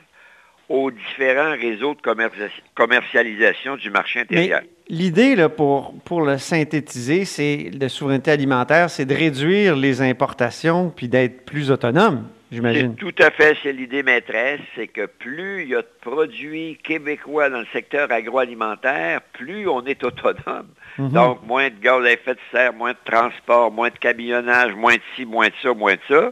aux 0.69 0.91
différents 0.91 1.51
réseaux 1.51 1.95
de 1.95 2.01
commercia- 2.01 2.49
commercialisation 2.75 3.77
du 3.77 3.89
marché 3.89 4.21
intérieur. 4.21 4.61
l'idée, 4.89 5.35
là, 5.35 5.47
pour, 5.47 5.93
pour 6.03 6.21
le 6.21 6.37
synthétiser, 6.37 7.23
c'est 7.23 7.69
de 7.71 7.87
souveraineté 7.87 8.31
alimentaire, 8.31 8.89
c'est 8.89 9.05
de 9.05 9.13
réduire 9.13 9.75
les 9.75 10.01
importations 10.01 10.89
puis 10.89 11.07
d'être 11.07 11.45
plus 11.45 11.71
autonome, 11.71 12.27
j'imagine. 12.51 12.95
C'est 12.97 13.05
tout 13.05 13.23
à 13.23 13.31
fait, 13.31 13.57
c'est 13.63 13.73
l'idée 13.73 14.03
maîtresse, 14.03 14.61
c'est 14.75 14.87
que 14.87 15.05
plus 15.05 15.63
il 15.63 15.69
y 15.69 15.75
a 15.75 15.81
de 15.81 15.87
produits 16.01 16.77
québécois 16.83 17.49
dans 17.49 17.59
le 17.59 17.67
secteur 17.73 18.11
agroalimentaire, 18.11 19.21
plus 19.33 19.67
on 19.67 19.85
est 19.85 20.03
autonome. 20.03 20.67
Mhm. 20.97 21.09
Donc, 21.11 21.45
moins 21.45 21.69
de 21.69 21.75
gaz 21.79 22.03
à 22.05 22.11
effet 22.11 22.33
de 22.33 22.39
serre, 22.51 22.73
moins 22.73 22.91
de 22.93 22.97
transport, 23.05 23.71
moins 23.71 23.89
de 23.89 23.97
camionnage, 23.97 24.73
moins 24.75 24.95
de 24.95 25.01
ci, 25.15 25.25
moins 25.25 25.47
de 25.47 25.53
ça, 25.61 25.73
moins 25.73 25.95
de 25.95 25.99
ça. 26.07 26.31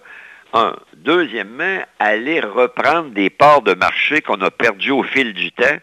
Un. 0.54 0.76
Deuxièmement, 0.96 1.82
aller 2.00 2.40
reprendre 2.40 3.10
des 3.10 3.30
parts 3.30 3.62
de 3.62 3.74
marché 3.74 4.22
qu'on 4.22 4.40
a 4.42 4.50
perdues 4.52 4.92
au 4.92 5.04
fil 5.04 5.34
du 5.34 5.52
temps 5.52 5.78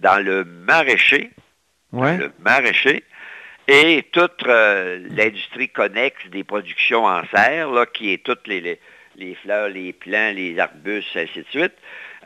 dans 0.00 0.22
le 0.24 0.44
maraîcher, 0.44 1.30
Ouais. 1.92 2.16
le 2.16 2.32
maraîcher, 2.40 3.04
et 3.68 4.04
toute 4.12 4.46
euh, 4.46 5.06
l'industrie 5.10 5.68
connexe 5.68 6.26
des 6.30 6.42
productions 6.42 7.04
en 7.04 7.22
serre, 7.34 7.70
là, 7.70 7.86
qui 7.86 8.12
est 8.12 8.22
toutes 8.22 8.46
les, 8.46 8.60
les, 8.60 8.80
les 9.16 9.34
fleurs, 9.34 9.68
les 9.68 9.92
plants, 9.92 10.32
les 10.34 10.58
arbustes, 10.58 11.16
ainsi 11.16 11.40
de 11.40 11.46
suite. 11.50 11.72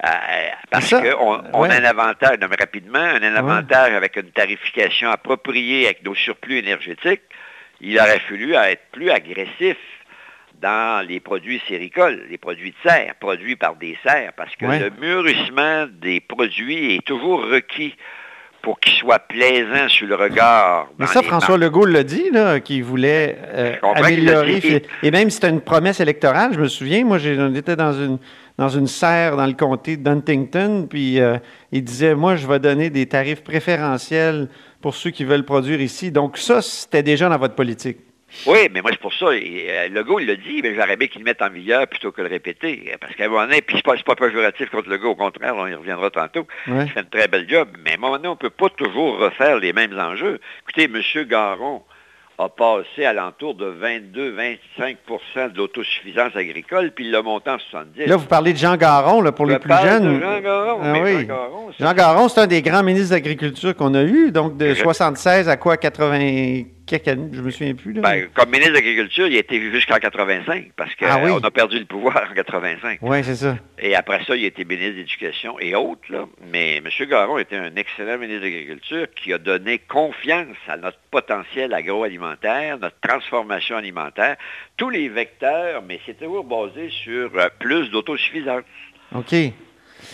Euh, 0.05 0.09
parce 0.71 0.91
qu'on 0.91 1.43
on 1.53 1.63
ouais. 1.63 1.71
a 1.71 1.81
un 1.81 1.85
avantage, 1.85 2.39
rapidement, 2.59 2.99
un 3.01 3.35
avantage 3.35 3.93
avec 3.95 4.17
une 4.17 4.31
tarification 4.31 5.11
appropriée 5.11 5.87
avec 5.87 6.05
nos 6.05 6.15
surplus 6.15 6.59
énergétiques. 6.59 7.23
Il 7.81 7.99
aurait 7.99 8.21
fallu 8.21 8.55
être 8.55 8.83
plus 8.93 9.11
agressif 9.11 9.77
dans 10.61 11.07
les 11.07 11.21
produits 11.21 11.63
séricoles, 11.69 12.27
les 12.29 12.39
produits 12.39 12.71
de 12.71 12.89
serre, 12.89 13.15
produits 13.17 13.57
par 13.57 13.77
des 13.77 13.97
serres, 14.05 14.33
parce 14.37 14.55
que 14.57 14.67
Ouais. 14.67 14.79
le 14.81 14.91
mûrissement 14.91 15.87
des 15.89 16.21
produits 16.21 16.97
est 16.97 17.05
toujours 17.05 17.45
requis 17.45 17.95
pour 18.63 18.81
qu'il 18.81 18.95
soit 18.95 19.21
plaisant 19.21 19.89
sur 19.89 20.07
le 20.07 20.15
regard. 20.15 20.89
Mais 20.99 21.07
ça, 21.07 21.23
François 21.23 21.57
Legault 21.57 21.87
l'a 21.87 22.03
dit, 22.03 22.31
là, 22.33 22.61
qu'il 22.61 22.85
voulait 22.85 23.39
euh, 23.55 23.77
améliorer. 23.95 24.83
Et 25.03 25.11
même 25.11 25.31
c'était 25.31 25.49
une 25.49 25.61
promesse 25.61 26.01
électorale, 26.01 26.53
je 26.55 26.61
me 26.61 26.69
souviens. 26.69 27.05
Moi, 27.05 27.19
était 27.19 27.77
dans 27.77 27.93
une, 27.93 28.19
dans 28.59 28.69
une 28.69 28.87
serre 28.87 29.37
dans 29.37 29.47
le 29.47 29.53
comté 29.53 29.97
d'Huntington, 29.97 30.87
puis 30.89 31.21
euh, 31.21 31.39
il 31.73 31.85
disait, 31.85 32.15
moi, 32.15 32.37
je 32.37 32.47
vais 32.47 32.59
donner 32.59 32.91
des 32.91 33.07
tarifs 33.07 33.43
préférentiels 33.43 34.49
pour 34.81 34.95
ceux 34.95 35.11
qui 35.11 35.25
veulent 35.25 35.45
produire 35.45 35.81
ici. 35.81 36.11
Donc 36.11 36.39
ça, 36.39 36.63
c'était 36.63 37.03
déjà 37.03 37.29
dans 37.29 37.39
votre 37.39 37.55
politique. 37.55 37.99
Oui, 38.47 38.69
mais 38.73 38.83
moi, 38.83 38.91
c'est 38.93 39.01
pour 39.01 39.15
ça. 39.15 39.33
Et, 39.35 39.67
euh, 39.69 39.89
Legault, 39.89 40.21
il 40.21 40.27
l'a 40.27 40.37
dit, 40.37 40.61
mais 40.63 40.75
j'aurais 40.75 40.97
bien 40.97 41.09
qu'il 41.09 41.21
le 41.23 41.25
mette 41.25 41.41
en 41.43 41.49
vigueur 41.51 41.87
plutôt 41.87 42.13
que 42.13 42.21
le 42.23 42.29
répéter. 42.29 42.93
Parce 43.01 43.15
qu'à 43.15 43.25
un 43.25 43.29
moment 43.29 43.47
donné, 43.47 43.63
puis 43.63 43.77
c'est 43.77 43.85
pas, 43.85 43.97
pas 43.97 44.15
péjoratif 44.27 44.69
contre 44.71 44.91
Legault, 44.91 45.11
au 45.11 45.17
contraire, 45.17 45.55
on 45.57 45.67
y 45.67 45.75
reviendra 45.75 46.11
tantôt. 46.11 46.47
Ouais. 46.67 46.85
Il 46.85 46.91
fait 46.91 47.01
un 47.01 47.05
très 47.05 47.27
bel 47.29 47.49
job. 47.49 47.69
Mais 47.85 47.93
à 47.93 47.95
un 47.95 47.97
moment 47.99 48.17
donné, 48.17 48.29
on 48.29 48.33
ne 48.33 48.37
peut 48.37 48.51
pas 48.51 48.69
toujours 48.69 49.19
refaire 49.19 49.57
les 49.59 49.73
mêmes 49.73 49.99
enjeux. 49.99 50.41
Écoutez, 50.63 50.85
M. 50.85 51.25
Garon 51.27 51.83
a 52.41 52.49
passé 52.49 53.05
à 53.05 53.13
l'entour 53.13 53.55
de 53.57 53.67
22-25 54.79 55.53
de 55.53 55.57
l'autosuffisance 55.59 56.37
agricole, 56.37 56.93
puis 56.95 57.07
il 57.07 57.11
l'a 57.11 57.23
monté 57.23 57.51
en 57.51 57.59
70. 57.59 58.07
Là, 58.07 58.17
vous 58.17 58.27
parlez 58.27 58.53
de 58.53 58.59
Jean 58.59 58.77
Garon, 58.77 59.21
là, 59.23 59.33
pour 59.33 59.47
Je 59.47 59.53
les 59.53 59.59
plus 59.59 59.73
jeunes. 59.83 60.15
de 60.19 60.21
Jean 60.23 60.41
Garon, 60.41 60.79
Ah 60.83 60.93
mais 60.93 61.03
oui. 61.03 61.27
Jean 61.81 61.95
Garon, 61.95 62.29
c'est- 62.29 62.41
un 62.41 62.47
des 62.47 62.63
grands 62.63 62.85
ministres 62.85 63.11
d'Agriculture 63.11 63.75
qu'on 63.75 63.95
a 63.95 64.03
eu, 64.05 64.31
donc 64.31 64.57
de 64.57 64.69
Je- 64.69 64.75
76 64.83 65.49
à 65.49 65.57
quoi 65.57 65.77
80 65.77 66.63
quelques 66.89 67.09
années, 67.09 67.29
je 67.33 67.41
me 67.41 67.51
souviens 67.51 67.75
plus. 67.75 67.93
Là. 67.93 68.01
Ben, 68.01 68.29
comme 68.35 68.51
ministre 68.51 68.71
de 68.71 68.77
l'Agriculture, 68.77 69.27
il 69.29 69.37
a 69.37 69.41
été 69.41 69.61
jusqu'en 69.71 69.97
85, 69.99 70.73
parce 70.77 70.95
qu'on 70.97 71.07
Ah 71.09 71.19
oui. 71.23 71.31
a 71.43 71.51
perdu 71.51 71.79
le 71.79 71.85
pouvoir 71.85 72.27
en 72.31 72.35
85. 72.35 72.99
oui, 73.03 73.19
c'est 73.23 73.37
ça. 73.37 73.57
Et 73.79 73.95
après 73.95 74.25
ça, 74.25 74.35
il 74.35 74.45
a 74.45 74.49
été 74.49 74.65
ministre 74.65 74.93
de 74.93 74.97
l'Éducation 74.97 75.61
et 75.61 75.75
autres. 75.75 76.03
Là. 76.11 76.25
Mais 76.51 76.77
M. 76.79 76.89
Garon 77.09 77.39
était 77.39 77.57
un 77.57 77.75
excellent 77.77 78.19
ministre 78.19 78.41
de 78.41 78.47
l'Agriculture 78.47 79.07
qui 79.15 79.33
a 79.33 79.39
donné 79.39 79.79
confiance 79.79 80.57
à 80.67 80.77
notre 80.77 80.99
potentiel 81.11 81.73
agroalimentaire, 81.75 82.79
notre 82.79 82.99
transformation 83.01 83.77
alimentaire, 83.77 84.37
tous 84.77 84.91
les 84.91 85.09
vecteurs, 85.09 85.83
mais 85.87 86.01
c'est 86.07 86.19
toujours 86.19 86.45
basé 86.45 86.91
sur 87.05 87.31
euh, 87.37 87.49
plus 87.59 87.91
d'autosuffisance. 87.91 88.63
OK. 89.15 89.35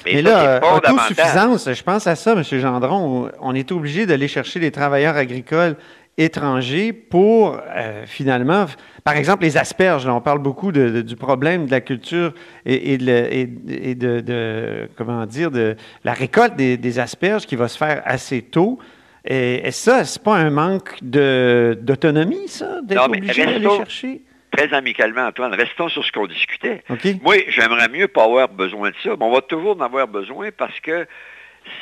Mais 0.06 0.22
là, 0.22 0.56
euh, 0.64 0.76
autosuffisance, 0.76 1.70
je 1.72 1.82
pense 1.82 2.06
à 2.06 2.16
ça, 2.16 2.32
M. 2.32 2.42
Gendron. 2.42 3.30
On 3.40 3.54
est 3.54 3.70
obligé 3.70 4.06
d'aller 4.06 4.28
chercher 4.28 4.58
des 4.58 4.70
travailleurs 4.70 5.16
agricoles 5.16 5.76
étrangers 6.16 6.92
pour 6.92 7.58
euh, 7.76 8.04
finalement, 8.06 8.66
par 9.02 9.16
exemple, 9.16 9.42
les 9.42 9.56
asperges. 9.56 10.06
là, 10.06 10.14
on 10.14 10.20
parle 10.20 10.38
beaucoup 10.38 10.72
de- 10.72 10.88
de- 10.90 11.02
du 11.02 11.16
problème 11.16 11.66
de 11.66 11.70
la 11.70 11.80
culture 11.80 12.32
et, 12.64 12.92
et 12.94 12.98
de, 12.98 13.28
et- 13.30 14.88
comment 14.96 15.26
dire, 15.26 15.50
de 15.50 15.76
la 16.04 16.12
récolte 16.12 16.56
des, 16.56 16.76
des 16.76 16.98
asperges 16.98 17.46
qui 17.46 17.56
va 17.56 17.68
se 17.68 17.76
faire 17.78 18.02
assez 18.04 18.42
tôt. 18.42 18.78
Et, 19.26 19.66
et 19.66 19.70
ça, 19.70 20.04
c'est 20.04 20.22
pas 20.22 20.36
un 20.36 20.50
manque 20.50 20.98
d'autonomie, 21.02 22.48
ça, 22.48 22.80
d'être 22.82 23.06
obligé 23.06 23.44
d'aller 23.44 23.68
chercher? 23.68 24.20
Très 24.50 24.72
amicalement, 24.72 25.22
Antoine, 25.26 25.52
restons 25.54 25.88
sur 25.88 26.04
ce 26.04 26.12
qu'on 26.12 26.26
discutait. 26.28 26.84
OK. 26.88 27.06
Moi, 27.22 27.36
j'aimerais 27.48 27.88
mieux 27.88 28.06
pas 28.06 28.24
avoir 28.24 28.48
besoin 28.48 28.90
de 28.90 28.94
ça, 29.02 29.10
mais 29.18 29.24
on 29.24 29.32
va 29.32 29.40
toujours 29.40 29.76
en 29.76 29.80
avoir 29.80 30.06
besoin 30.06 30.50
parce 30.56 30.78
que 30.80 31.06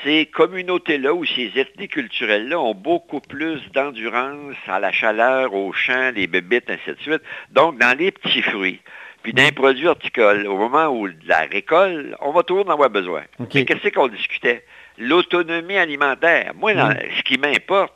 ces 0.04 0.26
communautés-là 0.26 1.12
ou 1.14 1.24
ces 1.24 1.52
ethnies 1.56 1.88
culturelles-là 1.88 2.58
ont 2.58 2.74
beaucoup 2.74 3.20
plus 3.20 3.60
d'endurance 3.72 4.56
à 4.66 4.78
la 4.80 4.92
chaleur, 4.92 5.54
au 5.54 5.72
champ, 5.72 6.12
les 6.14 6.26
bébites, 6.26 6.70
ainsi 6.70 6.90
de 6.90 7.00
suite. 7.00 7.22
Donc, 7.50 7.78
dans 7.78 7.96
les 7.96 8.10
petits 8.12 8.42
fruits, 8.42 8.80
puis 9.22 9.32
d'un 9.32 9.50
produit 9.50 9.86
horticole, 9.86 10.46
au 10.46 10.56
moment 10.56 10.86
où 10.88 11.08
la 11.26 11.40
récolte, 11.50 12.14
on 12.20 12.32
va 12.32 12.42
toujours 12.42 12.66
en 12.68 12.72
avoir 12.72 12.90
besoin. 12.90 13.22
Mais 13.60 13.64
qu'est-ce 13.64 13.88
qu'on 13.94 14.08
discutait? 14.08 14.64
L'autonomie 14.98 15.76
alimentaire. 15.78 16.52
Moi, 16.56 16.74
dans- 16.74 16.90
ce 17.16 17.22
qui 17.22 17.38
m'importe, 17.38 17.94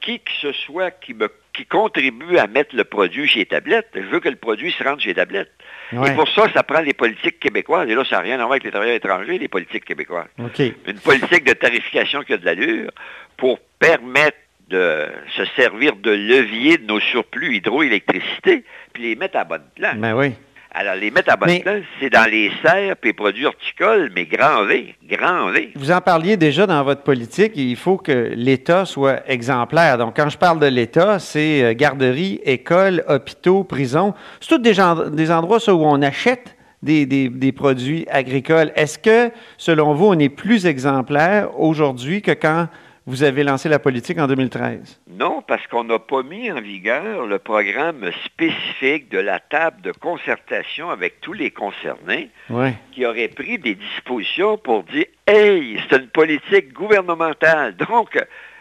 qui 0.00 0.20
que 0.20 0.32
ce 0.40 0.52
soit 0.52 0.90
qui, 0.90 1.14
me, 1.14 1.28
qui 1.54 1.64
contribue 1.64 2.36
à 2.36 2.46
mettre 2.46 2.74
le 2.76 2.84
produit 2.84 3.26
chez 3.28 3.40
les 3.40 3.46
tablettes, 3.46 3.88
je 3.94 4.00
veux 4.00 4.20
que 4.20 4.28
le 4.28 4.36
produit 4.36 4.72
se 4.72 4.82
rende 4.82 5.00
chez 5.00 5.10
les 5.10 5.14
tablettes. 5.14 5.52
Ouais. 5.92 6.10
Et 6.10 6.14
pour 6.14 6.28
ça, 6.28 6.52
ça 6.52 6.62
prend 6.62 6.80
les 6.80 6.92
politiques 6.92 7.38
québécoises. 7.38 7.88
Et 7.88 7.94
là, 7.94 8.04
ça 8.04 8.16
n'a 8.16 8.22
rien 8.22 8.34
à 8.34 8.38
voir 8.38 8.52
avec 8.52 8.64
les 8.64 8.70
travailleurs 8.70 8.96
étrangers, 8.96 9.38
les 9.38 9.48
politiques 9.48 9.84
québécoises. 9.84 10.26
Une 10.38 10.98
politique 10.98 11.44
de 11.44 11.52
tarification 11.52 12.22
qui 12.22 12.32
a 12.32 12.36
de 12.36 12.44
l'allure 12.44 12.90
pour 13.36 13.60
permettre 13.78 14.36
de 14.68 15.06
se 15.36 15.44
servir 15.56 15.96
de 15.96 16.10
levier 16.10 16.78
de 16.78 16.86
nos 16.86 17.00
surplus 17.00 17.56
hydroélectricité, 17.56 18.64
puis 18.92 19.02
les 19.04 19.16
mettre 19.16 19.36
à 19.36 19.44
bonne 19.44 19.66
place. 19.76 19.96
Ben 19.96 20.14
oui. 20.14 20.32
Alors, 20.76 20.96
les 20.96 21.12
mettre 21.12 21.32
à 21.32 21.36
bonne 21.36 21.48
Mais- 21.50 21.60
place, 21.60 21.82
c'est 22.00 22.10
dans 22.10 22.28
les 22.28 22.50
serres 22.60 22.96
et 23.00 23.06
les 23.06 23.12
produits 23.12 23.46
horticoles, 23.46 24.10
mais 24.14 24.24
grand 24.24 24.64
V, 24.64 24.94
grand 25.08 25.50
V. 25.50 25.70
Vous 25.76 25.92
en 25.92 26.00
parliez 26.00 26.36
déjà 26.36 26.66
dans 26.66 26.82
votre 26.82 27.02
politique, 27.02 27.52
il 27.54 27.76
faut 27.76 27.96
que 27.96 28.32
l'État 28.34 28.84
soit 28.84 29.20
exemplaire. 29.30 29.98
Donc, 29.98 30.16
quand 30.16 30.28
je 30.28 30.36
parle 30.36 30.58
de 30.58 30.66
l'État, 30.66 31.20
c'est 31.20 31.62
euh, 31.62 31.74
garderies, 31.74 32.40
écoles, 32.44 33.04
hôpitaux, 33.08 33.62
prisons. 33.62 34.14
C'est 34.40 34.48
tous 34.48 34.58
des, 34.58 34.74
gens- 34.74 35.08
des 35.10 35.30
endroits 35.30 35.58
où 35.68 35.84
on 35.84 36.02
achète 36.02 36.56
des, 36.82 37.06
des- 37.06 37.28
des 37.28 37.52
produits 37.52 38.04
agricoles. 38.10 38.72
Est-ce 38.74 38.98
que, 38.98 39.30
selon 39.56 39.94
vous, 39.94 40.06
on 40.06 40.18
est 40.18 40.28
plus 40.28 40.66
exemplaire 40.66 41.48
aujourd'hui 41.58 42.20
que 42.20 42.32
quand 42.32 42.66
vous 43.06 43.22
avez 43.22 43.42
lancé 43.44 43.68
la 43.68 43.78
politique 43.78 44.18
en 44.18 44.26
2013? 44.26 45.00
Non, 45.08 45.42
parce 45.46 45.66
qu'on 45.66 45.84
n'a 45.84 45.98
pas 45.98 46.22
mis 46.22 46.50
en 46.50 46.60
vigueur 46.60 47.26
le 47.26 47.38
programme 47.38 48.10
spécifique 48.24 49.10
de 49.10 49.18
la 49.18 49.40
table 49.40 49.82
de 49.82 49.92
concertation 49.92 50.88
avec 50.90 51.20
tous 51.20 51.34
les 51.34 51.50
concernés 51.50 52.30
Oui. 52.48 52.70
qui 52.92 53.04
aurait 53.04 53.28
pris 53.28 53.58
des 53.58 53.74
dispositions 53.74 54.56
pour 54.56 54.84
dire 54.84 55.04
Hey, 55.26 55.78
c'est 55.88 55.96
une 56.00 56.08
politique 56.08 56.72
gouvernementale. 56.72 57.76
Donc, 57.90 58.18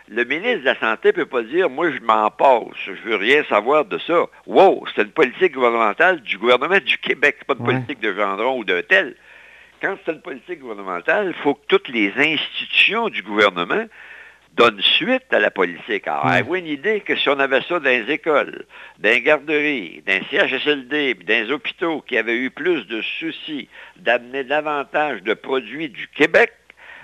le 0.10 0.26
ministre 0.26 0.60
de 0.60 0.66
la 0.66 0.80
Santé 0.80 1.08
ne 1.10 1.14
peut 1.14 1.26
pas 1.26 1.44
dire 1.44 1.70
Moi, 1.70 1.92
je 1.92 2.00
m'en 2.02 2.30
passe, 2.30 2.76
je 2.86 2.92
veux 3.10 3.16
rien 3.16 3.44
savoir 3.46 3.86
de 3.86 3.98
ça. 4.00 4.26
Wow, 4.46 4.86
c'est 4.94 5.04
une 5.04 5.12
politique 5.12 5.54
gouvernementale 5.54 6.22
du 6.22 6.38
gouvernement 6.38 6.80
du 6.86 6.98
Québec, 6.98 7.38
c'est 7.40 7.48
pas 7.48 7.56
une 7.58 7.66
politique 7.66 8.02
de 8.02 8.14
Gendron 8.14 8.58
ou 8.60 8.66
d'un 8.66 8.82
tel. 8.82 9.16
Quand 9.82 9.96
c'est 10.06 10.12
une 10.14 10.22
politique 10.22 10.60
gouvernementale, 10.60 11.34
il 11.36 11.42
faut 11.44 11.54
que 11.56 11.66
toutes 11.68 11.88
les 11.90 12.12
institutions 12.18 13.08
du 13.10 13.22
gouvernement 13.22 13.86
donnent 14.56 14.82
suite 14.82 15.32
à 15.32 15.40
la 15.40 15.50
politique. 15.52 16.08
Alors, 16.08 16.26
Ouais. 16.26 16.34
avez-vous 16.34 16.56
une 16.58 16.68
idée 16.68 17.02
que 17.02 17.16
si 17.16 17.28
on 17.30 17.40
avait 17.40 17.62
ça 17.64 17.80
dans 17.80 17.90
les 17.90 18.10
écoles, 18.12 18.66
dans 19.00 19.10
les 19.10 19.22
garderies, 19.22 20.04
dans 20.06 20.14
les 20.14 20.24
CHSLD, 20.30 21.16
puis 21.16 21.26
dans 21.26 21.34
les 21.46 21.52
hôpitaux 21.52 22.02
qui 22.08 22.18
avaient 22.18 22.38
eu 22.38 22.50
plus 22.52 22.86
de 22.88 23.02
soucis 23.20 23.68
d'amener 23.98 24.44
davantage 24.44 25.24
de 25.24 25.34
produits 25.34 25.90
du 25.90 26.08
Québec, 26.10 26.52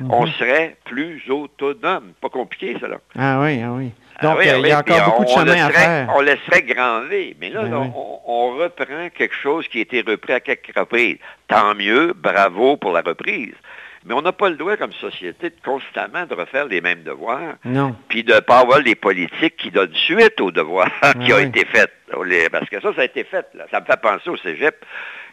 on 0.10 0.28
serait 0.28 0.78
plus 0.86 1.22
autonome. 1.30 2.14
Pas 2.22 2.30
compliqué, 2.30 2.78
ça, 2.80 2.88
là. 2.88 3.00
Ah 3.18 3.42
oui, 3.42 3.62
ah 3.62 3.72
oui. 3.74 3.92
Ah 4.22 4.28
Donc, 4.28 4.40
oui, 4.40 4.48
euh, 4.48 4.52
ah 4.54 4.58
il 4.58 4.62
oui, 4.64 4.70
y 4.70 4.72
a 4.72 4.80
encore 4.80 5.06
beaucoup 5.06 5.24
on- 5.24 5.26
de 5.44 5.50
chemin 5.50 5.52
à 5.66 5.68
laisserait- 5.68 5.74
faire. 5.74 6.14
On 6.16 6.22
laisserait 6.22 6.62
grand 6.64 7.02
V. 7.02 7.36
Mais 7.42 7.50
là, 7.50 7.64
Ben 7.64 7.72
là, 7.72 7.80
oui. 7.80 7.88
on, 7.96 8.20
on 8.26 8.56
reprend 8.58 9.10
quelque 9.14 9.36
chose 9.36 9.68
qui 9.68 9.80
a 9.80 9.82
été 9.82 10.02
repris 10.02 10.34
à 10.34 10.40
quelques 10.40 10.74
reprises. 10.78 11.18
Tant 11.48 11.74
mieux, 11.76 12.14
bravo 12.16 12.78
pour 12.78 12.92
la 12.94 13.02
reprise. 13.02 13.54
Mais 14.10 14.15
on 14.15 14.24
n'a 14.24 14.32
pas 14.32 14.50
le 14.50 14.56
droit, 14.56 14.76
comme 14.76 14.91
société, 14.93 15.52
de 15.52 15.56
constamment 15.63 16.26
de 16.26 16.34
refaire 16.34 16.65
les 16.65 16.82
mêmes 16.82 17.04
devoirs, 17.04 17.54
Non. 17.63 17.95
puis 18.08 18.24
de 18.24 18.34
ne 18.34 18.39
pas 18.39 18.58
avoir 18.60 18.82
des 18.82 18.95
politiques 18.95 19.56
qui 19.58 19.69
donnent 19.69 19.93
suite 19.93 20.41
aux 20.41 20.50
devoirs 20.52 20.89
qui 21.24 21.32
ont 21.32 21.38
été 21.38 21.63
faits. 21.65 21.91
Parce 22.52 22.67
que 22.69 22.82
ça, 22.82 22.91
ça 22.95 23.02
a 23.02 23.06
été 23.06 23.24
fait. 23.24 23.45
là. 23.54 23.65
Ça 23.69 23.80
me 23.80 23.86
fait 23.86 24.02
penser 24.02 24.30
au 24.32 24.38
cégep. 24.38 24.84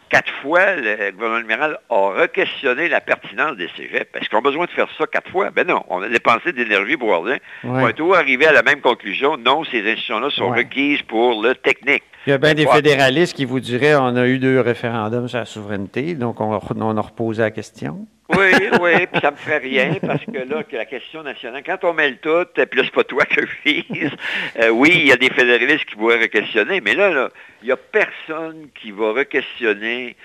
Quatre 0.09 0.31
fois, 0.41 0.75
le 0.77 1.11
gouvernement 1.11 1.41
libéral 1.41 1.79
a 1.89 2.09
re-questionné 2.11 2.87
la 2.87 3.01
pertinence 3.01 3.57
des 3.57 3.67
cégeps. 3.75 4.07
Est-ce 4.15 4.29
qu'on 4.29 4.37
a 4.37 4.41
besoin 4.41 4.65
de 4.65 4.69
faire 4.71 4.87
ça 4.97 5.05
quatre 5.07 5.29
fois? 5.31 5.49
Ben 5.49 5.67
non, 5.67 5.83
on 5.89 6.01
a 6.01 6.07
dépensé 6.07 6.53
d'énergie 6.53 6.95
pour 6.95 7.25
rien. 7.25 7.37
On 7.65 7.85
est 7.87 7.93
toujours 7.93 8.15
arrivé 8.15 8.45
à 8.45 8.53
la 8.53 8.61
même 8.63 8.79
conclusion. 8.79 9.35
Non, 9.37 9.65
ces 9.65 9.79
institutions-là 9.79 10.29
sont 10.29 10.49
requises 10.49 11.01
pour 11.01 11.41
le 11.43 11.55
technique. 11.55 12.03
Il 12.25 12.29
y 12.29 12.33
a 12.33 12.37
bien 12.37 12.53
des 12.53 12.67
fédéralistes 12.67 13.35
qui 13.35 13.43
vous 13.45 13.59
diraient 13.59 13.95
on 13.95 14.15
a 14.15 14.27
eu 14.27 14.37
deux 14.39 14.61
référendums 14.61 15.27
sur 15.27 15.39
la 15.39 15.45
souveraineté, 15.45 16.13
donc 16.13 16.39
on, 16.39 16.57
on 16.77 16.97
a 16.97 17.01
reposé 17.01 17.41
la 17.41 17.51
question. 17.51 18.05
Oui, 18.29 18.51
oui, 18.81 19.07
puis 19.07 19.21
ça 19.21 19.31
me 19.31 19.37
ferait 19.37 19.59
rien 19.59 19.95
parce 20.05 20.25
que 20.25 20.37
là, 20.37 20.63
que 20.63 20.75
la 20.75 20.85
question 20.85 21.23
nationale, 21.23 21.63
quand 21.65 21.83
on 21.83 21.93
mêle 21.93 22.17
tout, 22.17 22.45
et 22.57 22.65
puis 22.65 22.79
là, 22.79 22.85
c'est 22.85 22.93
pas 22.93 23.05
toi 23.05 23.23
que 23.23 23.41
je 23.45 23.71
vise, 23.71 24.11
euh, 24.59 24.69
oui, 24.69 24.91
il 24.95 25.07
y 25.07 25.11
a 25.11 25.17
des 25.17 25.29
fédéralistes 25.29 25.85
qui 25.85 25.95
pourraient 25.95 26.21
re-questionner, 26.21 26.81
mais 26.81 26.93
là, 26.93 27.09
là, 27.09 27.29
il 27.61 27.67
n'y 27.67 27.71
a 27.71 27.77
personne 27.77 28.67
qui 28.75 28.91
va 28.91 29.13
re-questionner 29.13 30.17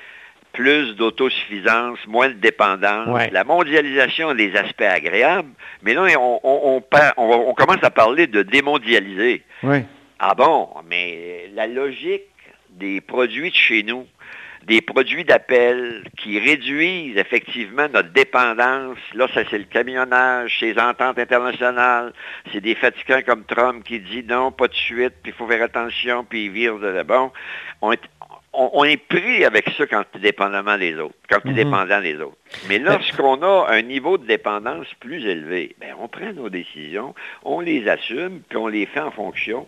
plus 0.53 0.95
d'autosuffisance, 0.97 1.99
moins 2.07 2.29
de 2.29 2.35
dépendance. 2.35 3.09
Ouais. 3.09 3.31
La 3.31 3.45
mondialisation 3.45 4.31
a 4.31 4.35
des 4.35 4.55
aspects 4.55 4.83
agréables, 4.83 5.49
mais 5.83 5.95
là, 5.95 6.07
on, 6.19 6.83
commence 7.57 7.83
à 7.83 7.91
parler 7.91 8.27
de 8.27 8.43
démondialiser. 8.43 9.43
Ah 10.19 10.35
bon, 10.35 10.69
mais 10.88 11.51
la 11.55 11.67
logique 11.67 12.23
des 12.71 13.01
produits 13.01 13.51
de 13.51 13.57
chez 13.57 13.83
nous, 13.83 14.07
des 14.66 14.81
produits 14.81 15.25
d'appel 15.25 16.05
qui 16.18 16.38
réduisent 16.38 17.16
effectivement 17.16 17.88
notre 17.92 18.11
dépendance, 18.11 18.98
là, 19.14 19.27
ça 19.35 19.42
c'est 19.51 19.59
le 19.59 19.64
camionnage, 19.64 20.57
c'est 20.61 20.72
les 20.75 20.79
ententes 20.81 21.18
internationales, 21.18 22.12
c'est 22.53 22.61
des 22.61 22.75
fatigants 22.75 23.22
comme 23.27 23.44
Trump 23.44 23.85
qui 23.85 24.01
dit 24.01 24.25
non, 24.29 24.53
pas 24.53 24.68
de 24.68 24.75
suite, 24.75 25.14
puis 25.22 25.33
il 25.33 25.35
faut 25.35 25.46
faire 25.46 25.62
attention, 25.62 26.25
puis 26.25 26.44
il 26.46 26.51
vire 26.51 26.79
de 26.79 27.03
bon. 27.03 27.31
On 27.81 27.92
est- 27.92 28.01
on, 28.55 28.70
on 28.75 28.85
est 28.85 28.98
pris 28.98 29.44
avec 29.44 29.70
ça 29.77 29.87
quand 29.87 30.05
tu 30.12 30.18
es 30.18 30.20
dépendamment 30.20 30.77
des 30.77 30.94
autres, 30.96 31.14
quand 31.29 31.40
tu 31.40 31.48
es 31.48 31.51
Mhm. 31.53 31.57
dépendant 31.57 32.01
des 32.03 32.16
autres. 32.20 32.37
Mais 32.68 32.79
lorsqu'on 32.79 33.42
a 33.42 33.66
un 33.70 33.83
niveau 33.83 34.18
de 34.18 34.27
dépendance 34.27 34.87
plus 35.01 35.25
élevé, 35.27 35.75
ben, 35.81 35.94
on 35.98 36.07
prend 36.07 36.33
nos 36.35 36.51
décisions, 36.51 37.14
on 37.44 37.61
les 37.61 37.88
assume, 37.88 38.42
puis 38.48 38.59
on 38.59 38.68
les 38.68 38.85
fait 38.87 39.01
en 39.01 39.11
fonction 39.11 39.66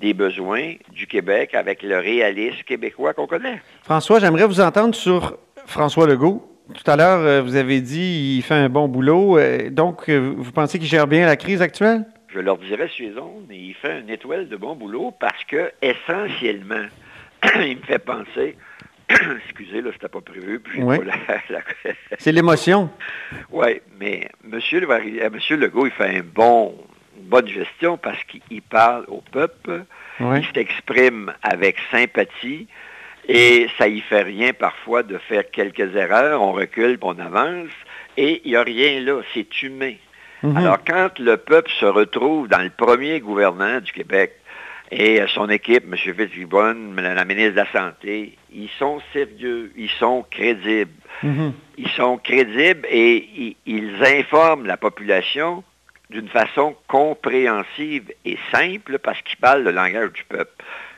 des 0.00 0.14
besoins 0.14 0.74
du 0.92 1.06
Québec 1.06 1.54
avec 1.54 1.82
le 1.82 1.98
réalisme 1.98 2.62
québécois 2.66 3.14
qu'on 3.14 3.26
connaît. 3.26 3.60
François, 3.82 4.20
j'aimerais 4.20 4.46
vous 4.46 4.60
entendre 4.60 4.94
sur 4.94 5.38
François 5.66 6.06
Legault. 6.06 6.46
Tout 6.74 6.90
à 6.90 6.96
l'heure, 6.96 7.20
euh, 7.20 7.42
vous 7.42 7.54
avez 7.56 7.80
dit 7.80 8.32
qu'il 8.34 8.42
fait 8.42 8.54
un 8.54 8.68
bon 8.68 8.88
boulot. 8.88 9.38
euh, 9.38 9.70
donc, 9.70 10.08
euh, 10.08 10.34
vous 10.36 10.50
pensez 10.52 10.78
qu'il 10.78 10.88
gère 10.88 11.06
bien 11.06 11.24
la 11.26 11.36
crise 11.36 11.62
actuelle? 11.62 12.04
Je 12.28 12.40
leur 12.40 12.58
dirais 12.58 12.88
sur 12.88 13.08
les 13.08 13.16
ondes, 13.16 13.46
il 13.50 13.74
fait 13.74 14.00
une 14.00 14.10
étoile 14.10 14.48
de 14.48 14.56
bon 14.56 14.74
boulot 14.74 15.14
parce 15.18 15.42
que, 15.44 15.70
essentiellement, 15.80 16.84
il 17.60 17.76
me 17.78 17.82
fait 17.82 18.00
penser, 18.00 18.56
excusez, 19.46 19.80
là, 19.80 19.90
c'était 19.92 20.08
pas 20.08 20.20
prévu, 20.20 20.60
Oui. 20.78 20.96
la- 21.06 21.60
C'est 22.18 22.32
l'émotion. 22.32 22.90
Oui, 23.50 23.80
mais 24.00 24.28
M. 24.44 24.58
Le, 24.72 25.30
Monsieur 25.30 25.56
Legault, 25.56 25.86
il 25.86 25.92
fait 25.92 26.16
un 26.18 26.22
bon, 26.34 26.74
bonne 27.20 27.48
gestion 27.48 27.96
parce 27.96 28.22
qu'il 28.24 28.40
il 28.50 28.62
parle 28.62 29.04
au 29.08 29.22
peuple, 29.32 29.84
Oui. 30.20 30.38
il 30.40 30.46
s'exprime 30.54 31.32
avec 31.42 31.76
sympathie 31.90 32.66
et 33.28 33.66
ça 33.78 33.88
y 33.88 34.00
fait 34.00 34.22
rien 34.22 34.52
parfois 34.52 35.02
de 35.02 35.18
faire 35.18 35.50
quelques 35.50 35.94
erreurs, 35.96 36.40
on 36.42 36.52
recule, 36.52 36.98
on 37.02 37.18
avance 37.18 37.70
et 38.16 38.40
il 38.44 38.50
n'y 38.50 38.56
a 38.56 38.62
rien 38.62 39.00
là, 39.00 39.20
c'est 39.34 39.62
humain. 39.62 39.94
Mhm. 40.42 40.56
Alors 40.56 40.78
quand 40.86 41.18
le 41.18 41.36
peuple 41.36 41.70
se 41.80 41.86
retrouve 41.86 42.48
dans 42.48 42.62
le 42.62 42.70
premier 42.70 43.20
gouvernement 43.20 43.80
du 43.80 43.92
Québec 43.92 44.32
et 44.92 45.20
son 45.34 45.48
équipe, 45.50 45.84
M. 45.90 45.96
Fitzgibbon, 45.96 46.94
la 46.96 47.24
ministre 47.24 47.52
de 47.52 47.56
la 47.56 47.72
Santé, 47.72 48.36
ils 48.52 48.68
sont 48.78 49.00
sérieux, 49.12 49.72
ils 49.76 49.90
sont 49.90 50.24
crédibles 50.30 50.92
Mhm. 51.22 51.54
ils 51.78 51.88
sont 51.88 52.18
crédibles 52.18 52.86
et 52.90 53.56
ils 53.66 53.94
informent 54.04 54.66
la 54.66 54.76
population 54.76 55.64
d'une 56.10 56.28
façon 56.28 56.76
compréhensive 56.88 58.12
et 58.24 58.38
simple 58.52 58.98
parce 58.98 59.20
qu'ils 59.22 59.38
parlent 59.38 59.62
le 59.64 59.72
langage 59.72 60.12
du 60.12 60.24
peuple. 60.24 60.52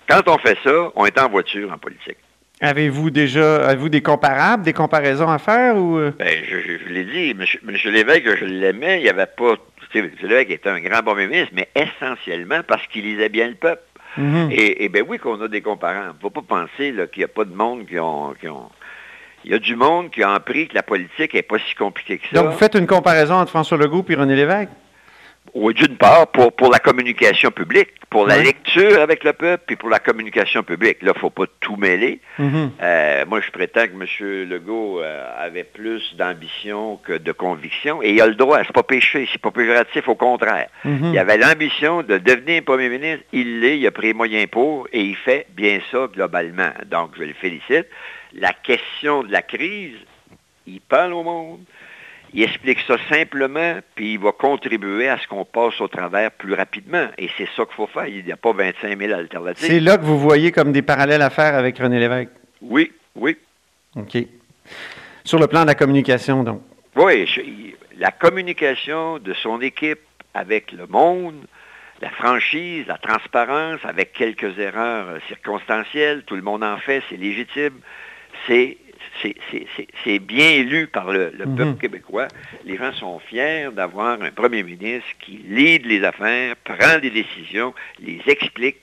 Quand 0.09 0.23
on 0.29 0.39
fait 0.39 0.59
ça, 0.65 0.91
on 0.97 1.07
est 1.07 1.19
en 1.19 1.29
voiture 1.29 1.73
en 1.73 1.79
politique. 1.79 2.17
Avez-vous 2.61 3.11
déjà 3.11 3.67
avez-vous 3.69 3.89
des 3.89 4.03
comparables, 4.03 4.65
des 4.65 4.73
comparaisons 4.73 5.29
à 5.29 5.39
faire 5.39 5.77
ou 5.77 5.97
euh? 5.99 6.13
Ben, 6.19 6.29
je, 6.49 6.57
je- 6.61 6.79
je 6.85 6.93
l'ai 6.93 7.05
dit, 7.05 7.31
M. 7.31 7.45
Lévesque, 7.93 8.37
je 8.41 8.45
l'aimais, 8.45 8.99
il 9.01 9.05
n'y 9.05 9.09
avait 9.09 9.27
pas... 9.27 9.55
M. 9.95 10.11
Lévesque 10.23 10.51
était 10.51 10.69
un 10.69 10.81
grand 10.81 11.03
bon 11.03 11.15
ministre, 11.15 11.53
mais 11.55 11.69
essentiellement 11.75 12.61
parce 12.67 12.87
qu'il 12.89 13.05
lisait 13.05 13.29
bien 13.29 13.49
le 13.49 13.55
peuple. 13.55 13.83
Mhm. 14.17 14.49
Et, 14.51 14.85
et 14.85 14.89
ben 14.89 15.05
oui 15.07 15.19
qu'on 15.19 15.41
a 15.41 15.49
des 15.49 15.61
comparants. 15.61 16.03
Il 16.13 16.17
ne 16.17 16.21
faut 16.21 16.31
pas 16.31 16.43
penser 16.43 16.93
qu'il 17.13 17.21
n'y 17.21 17.25
a 17.25 17.29
pas 17.29 17.45
de 17.45 17.55
monde 17.55 17.87
qui 17.87 17.99
ont, 18.01 18.35
qui 18.41 18.49
ont- 18.49 18.71
Il 19.45 19.53
y 19.53 19.55
a 19.55 19.59
du 19.59 19.77
monde 19.77 20.11
qui 20.11 20.23
a 20.25 20.33
appris 20.33 20.67
que 20.67 20.75
la 20.75 20.83
politique 20.83 21.35
n'est 21.35 21.43
pas 21.43 21.59
si 21.61 21.75
compliquée 21.77 22.19
que 22.19 22.27
ça. 22.29 22.43
Donc, 22.43 22.53
vous 22.53 22.59
faites 22.59 22.75
une 22.75 22.87
comparaison 22.89 23.35
entre 23.35 23.51
François 23.51 23.79
Legault 23.79 24.05
et 24.09 24.15
René 24.17 24.35
Lévesque? 24.35 24.71
Oui, 25.55 25.75
d'une 25.75 25.97
part, 25.97 26.27
pour, 26.29 26.53
pour 26.53 26.71
la 26.71 26.79
communication 26.79 27.51
publique, 27.51 27.91
pour 28.11 28.27
la 28.27 28.39
lecture 28.39 29.01
avec 29.01 29.25
le 29.25 29.33
peuple, 29.33 29.65
puis 29.67 29.77
pour 29.77 29.91
la 29.91 29.99
communication 29.99 30.63
publique. 30.63 31.03
Là, 31.03 31.13
il 31.13 31.17
ne 31.17 31.21
faut 31.21 31.31
pas 31.31 31.45
tout 31.61 31.77
mêler. 31.77 32.21
Mhm. 32.39 32.71
Euh, 32.83 33.25
moi, 33.27 33.41
je 33.41 33.51
prétends 33.51 33.87
que 33.87 33.93
M. 33.93 34.49
Legault 34.49 35.01
euh, 35.01 35.27
avait 35.39 35.65
plus 35.65 36.15
d'ambition 36.17 36.97
que 37.05 37.13
de 37.13 37.33
conviction, 37.33 38.03
et 38.03 38.11
il 38.11 38.21
a 38.21 38.27
le 38.27 38.35
droit, 38.35 38.59
c'est 38.65 38.73
pas 38.73 38.83
péché, 38.83 39.29
c'est 39.31 39.41
pas 39.41 39.51
péjoratif, 39.51 40.09
au 40.09 40.15
contraire. 40.15 40.69
Mhm. 40.85 41.13
Il 41.13 41.19
avait 41.19 41.39
l'ambition 41.39 42.03
de 42.03 42.19
devenir 42.19 42.63
premier 42.65 42.89
ministre, 42.89 43.25
il 43.33 43.61
l'est, 43.61 43.79
il 43.79 43.87
a 43.87 43.91
pris 43.91 44.09
les 44.09 44.15
moyens 44.15 44.47
pour, 44.51 44.89
et 44.93 45.01
il 45.01 45.17
fait 45.17 45.47
bien 45.51 45.81
ça 45.91 46.09
globalement. 46.13 46.71
Donc, 46.87 47.11
je 47.19 47.25
le 47.25 47.35
félicite. 47.35 47.87
La 48.35 48.53
question 48.53 49.23
de 49.23 49.33
la 49.33 49.43
crise, 49.43 49.97
il 50.67 50.81
parle 50.81 51.15
au 51.15 51.23
monde, 51.23 51.61
il 52.35 52.43
explique 52.43 52.79
ça 52.87 52.97
simplement, 53.09 53.79
puis 53.95 54.15
il 54.15 54.19
va 54.19 54.33
contribuer 54.33 55.09
à 55.09 55.19
ce 55.19 55.27
qu'on 55.27 55.45
passe 55.45 55.81
au 55.81 55.89
travers 55.89 56.31
plus 56.31 56.55
rapidement. 56.55 57.09
Et 57.19 57.29
c'est 57.39 57.49
ça 57.57 57.65
qu'il 57.65 57.75
faut 57.75 57.87
faire. 57.87 58.07
Il 58.07 58.25
n'y 58.25 58.33
a 58.33 58.37
pas 58.37 58.53
25 58.53 58.99
000 58.99 59.13
alternatives. 59.13 59.67
C'est 59.67 59.81
là 59.81 59.97
que 59.97 60.05
vous 60.05 60.19
voyez 60.19 60.53
comme 60.53 60.73
des 60.73 60.83
parallèles 60.83 61.23
à 61.23 61.31
faire 61.31 61.55
avec 61.55 61.79
René 61.79 61.99
Lévesque. 61.99 62.31
Oui, 62.61 62.93
oui. 63.15 63.37
OK. 63.97 64.19
Sur 65.25 65.39
le 65.39 65.47
plan 65.47 65.63
de 65.63 65.67
la 65.69 65.75
communication, 65.75 66.43
donc. 66.45 66.63
Oui, 66.97 67.27
je- 67.27 67.41
la 67.99 68.11
communication 68.11 69.19
de 69.19 69.33
son 69.35 69.61
équipe 69.61 70.01
avec 70.35 70.73
le 70.73 70.87
monde, 70.87 71.35
la 72.01 72.11
franchise, 72.11 72.85
la 72.87 72.99
transparence, 72.99 73.81
avec 73.85 74.13
quelques 74.13 74.57
erreurs 74.59 75.09
euh, 75.09 75.19
circonstancielles, 75.27 76.23
tout 76.25 76.37
le 76.37 76.43
monde 76.43 76.63
en 76.63 76.79
fait, 76.79 77.03
c'est 77.09 77.17
légitime, 77.17 77.75
c'est 78.47 78.77
c'est- 79.23 80.19
bien 80.19 80.63
lu 80.63 80.87
par 80.87 81.11
le, 81.13 81.33
le 81.37 81.47
Mhm. 81.47 81.57
peuple 81.57 81.81
québécois. 81.81 82.29
Les 82.65 82.77
gens 82.77 82.93
sont 82.93 83.19
fiers 83.19 83.69
d'avoir 83.73 84.21
un 84.21 84.31
premier 84.31 84.63
ministre 84.63 85.09
qui 85.21 85.41
lead 85.49 85.87
les 85.87 86.05
affaires, 86.05 86.57
prend 86.65 86.99
des 87.01 87.11
décisions, 87.11 87.75
les 88.01 88.21
explique. 88.27 88.77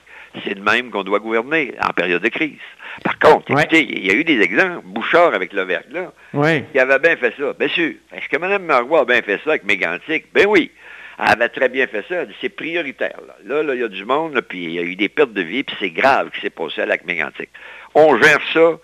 C'est 0.43 0.55
de 0.55 0.61
même 0.61 0.89
qu'on 0.91 1.03
doit 1.03 1.19
gouverner 1.19 1.73
en 1.81 1.93
période 1.93 2.21
de 2.21 2.27
crise. 2.29 2.59
Par 3.03 3.17
contre, 3.19 3.53
Ouais. 3.53 3.61
écoutez, 3.61 3.83
il 3.89 4.05
y 4.05 4.11
a 4.11 4.13
eu 4.13 4.23
des 4.25 4.41
exemples. 4.41 4.81
Bouchard 4.85 5.33
avec 5.33 5.53
le 5.53 5.61
verglas, 5.63 6.11
Oui. 6.33 6.63
il 6.73 6.79
avait 6.79 6.99
bien 6.99 7.15
fait 7.15 7.33
ça. 7.37 7.53
Bien 7.53 7.67
sûr. 7.69 7.93
Est-ce 8.13 8.27
que 8.27 8.37
Mme 8.37 8.63
Marois 8.65 9.01
a 9.01 9.05
bien 9.05 9.21
fait 9.21 9.39
ça 9.43 9.51
avec 9.51 9.63
Mégantic? 9.63 10.25
Ben 10.33 10.45
oui. 10.47 10.71
Elle 11.17 11.29
avait 11.31 11.47
très 11.47 11.69
bien 11.69 11.87
fait 11.87 12.03
ça. 12.09 12.25
C'est 12.41 12.49
prioritaire. 12.49 13.17
Là, 13.45 13.55
là, 13.57 13.63
là, 13.63 13.75
il 13.75 13.79
y 13.79 13.83
a 13.85 13.87
du 13.87 14.03
monde, 14.03 14.33
là, 14.33 14.41
puis 14.41 14.65
il 14.65 14.71
y 14.71 14.79
a 14.79 14.81
eu 14.81 14.97
des 14.97 15.07
pertes 15.07 15.31
de 15.31 15.41
vie, 15.41 15.63
puis 15.63 15.73
c'est 15.79 15.89
grave 15.91 16.27
ce 16.31 16.35
qui 16.35 16.41
s'est 16.41 16.49
passé 16.49 16.81
avec 16.81 17.05
Mégantic. 17.05 17.49
On 17.93 18.21
gère 18.21 18.41
ça 18.53 18.77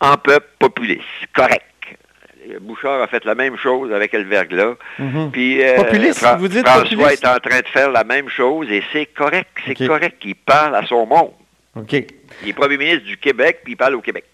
en 0.00 0.16
peuple 0.16 0.46
populiste. 0.58 1.02
Correct. 1.34 1.62
Bouchard 2.62 3.02
a 3.02 3.06
fait 3.08 3.24
la 3.26 3.34
même 3.34 3.56
chose 3.58 3.92
avec 3.92 4.12
le 4.14 4.22
verglas. 4.22 4.74
Mhm. 4.98 5.30
Puis, 5.30 5.62
euh, 5.62 5.76
Populiste, 5.76 6.20
Fra- 6.20 6.36
vous 6.36 6.48
dites 6.48 6.66
François 6.66 6.82
populiste? 6.96 7.22
est 7.24 7.28
en 7.28 7.36
train 7.38 7.60
de 7.60 7.66
faire 7.66 7.90
la 7.90 8.04
même 8.04 8.28
chose 8.30 8.66
et 8.70 8.82
c'est 8.92 9.04
correct. 9.06 9.48
C'est 9.66 9.86
correct. 9.86 10.16
Il 10.24 10.34
parle 10.34 10.74
à 10.74 10.86
son 10.86 11.04
monde. 11.04 11.32
OK. 11.76 11.92
Il 12.42 12.48
est 12.48 12.52
premier 12.54 12.78
ministre 12.78 13.04
du 13.04 13.18
Québec, 13.18 13.58
puis 13.64 13.74
il 13.74 13.76
parle 13.76 13.96
au 13.96 14.00
Québec. 14.00 14.24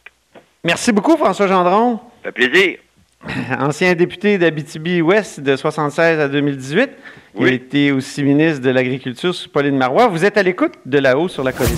Merci 0.63 0.93
beaucoup, 0.93 1.17
François 1.17 1.49
Gendron. 1.49 1.99
Ça 2.23 2.31
fait 2.31 2.49
plaisir. 2.49 2.79
Ancien 3.59 3.95
député 3.95 4.39
d'Abitibi-Ouest 4.39 5.41
de 5.41 5.57
76 5.57 6.21
à 6.21 6.29
2018. 6.29 6.91
Il 7.37 7.43
Oui. 7.43 7.55
été 7.55 7.91
aussi 7.91 8.23
ministre 8.23 8.61
de 8.63 8.71
l'Agriculture 8.71 9.35
sous 9.35 9.49
Pauline 9.49 9.77
Marois. 9.77 10.07
Vous 10.07 10.25
êtes 10.25 10.37
à 10.39 10.43
l'écoute 10.45 10.75
de 10.87 10.99
là-haut 10.99 11.27
sur 11.29 11.43
la 11.43 11.53
colline. 11.53 11.75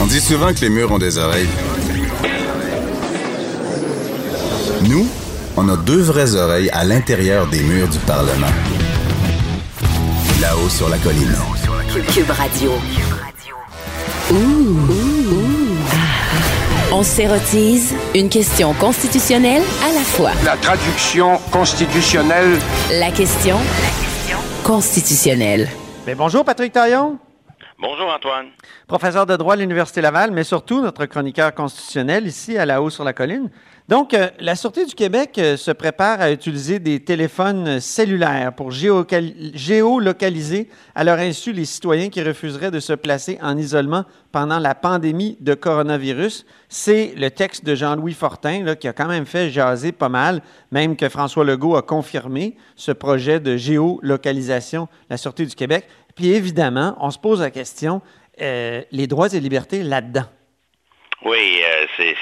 On 0.00 0.06
dit 0.06 0.20
souvent 0.20 0.54
que 0.54 0.60
les 0.60 0.70
murs 0.70 0.90
ont 0.90 0.98
des 0.98 1.18
oreilles. 1.18 1.48
Nous, 4.88 5.06
on 5.56 5.68
a 5.68 5.76
deux 5.76 6.00
vraies 6.00 6.34
oreilles 6.34 6.70
à 6.70 6.84
l'intérieur 6.84 7.46
des 7.46 7.62
murs 7.62 7.88
du 7.88 7.98
Parlement. 8.00 8.46
Là-haut 10.40 10.68
sur 10.68 10.88
la 10.88 10.98
colline. 10.98 11.34
Cube 12.12 12.30
Radio. 12.30 12.72
On 16.92 17.02
s'érotise 17.02 17.94
une 18.14 18.28
question 18.28 18.72
constitutionnelle 18.74 19.62
à 19.84 19.92
la 19.92 20.00
fois. 20.00 20.30
La 20.44 20.56
traduction 20.56 21.38
constitutionnelle 21.50 22.58
La 22.98 23.10
question 23.10 23.58
constitutionnelle. 24.64 25.68
Bien, 26.06 26.14
bonjour, 26.16 26.44
Patrick 26.44 26.72
Taillon, 26.72 27.18
Bonjour 27.80 28.12
Antoine. 28.14 28.46
professeur 28.86 29.26
de 29.26 29.36
droit 29.36 29.54
à 29.54 29.56
l'Université 29.56 30.00
Laval, 30.00 30.30
mais 30.30 30.44
surtout 30.44 30.80
notre 30.80 31.04
chroniqueur 31.06 31.52
constitutionnel 31.52 32.26
ici 32.26 32.56
à 32.56 32.64
la 32.64 32.80
haut 32.80 32.90
sur 32.90 33.02
la 33.04 33.12
colline. 33.12 33.50
Donc, 33.88 34.14
euh, 34.14 34.28
la 34.38 34.54
Sûreté 34.54 34.86
du 34.86 34.94
Québec 34.94 35.36
euh, 35.38 35.56
se 35.56 35.72
prépare 35.72 36.20
à 36.20 36.30
utiliser 36.30 36.78
des 36.78 37.00
téléphones 37.00 37.80
cellulaires 37.80 38.54
pour 38.54 38.70
géolocaliser 38.70 40.68
à 40.94 41.02
leur 41.02 41.18
insu 41.18 41.52
les 41.52 41.64
citoyens 41.64 42.08
qui 42.08 42.22
refuseraient 42.22 42.70
de 42.70 42.78
se 42.78 42.92
placer 42.92 43.38
en 43.42 43.58
isolement 43.58 44.04
pendant 44.30 44.60
la 44.60 44.76
pandémie 44.76 45.36
de 45.40 45.54
coronavirus. 45.54 46.46
C'est 46.68 47.12
le 47.16 47.30
texte 47.30 47.64
de 47.64 47.74
Jean-Louis 47.74 48.14
Fortin 48.14 48.74
qui 48.76 48.86
a 48.86 48.92
quand 48.92 49.08
même 49.08 49.26
fait 49.26 49.50
jaser 49.50 49.90
pas 49.90 50.08
mal, 50.08 50.42
même 50.70 50.96
que 50.96 51.08
François 51.08 51.44
Legault 51.44 51.76
a 51.76 51.82
confirmé 51.82 52.56
ce 52.76 52.92
projet 52.92 53.40
de 53.40 53.56
géolocalisation 53.56 54.88
la 55.10 55.16
Sûreté 55.16 55.44
du 55.44 55.56
Québec. 55.56 55.86
Puis 56.14 56.28
évidemment, 56.28 56.96
on 57.00 57.10
se 57.10 57.18
pose 57.18 57.40
la 57.40 57.50
question, 57.50 58.00
euh, 58.40 58.82
les 58.92 59.06
droits 59.08 59.32
et 59.34 59.40
libertés 59.40 59.82
là-dedans. 59.82 60.24
Oui, 61.24 61.60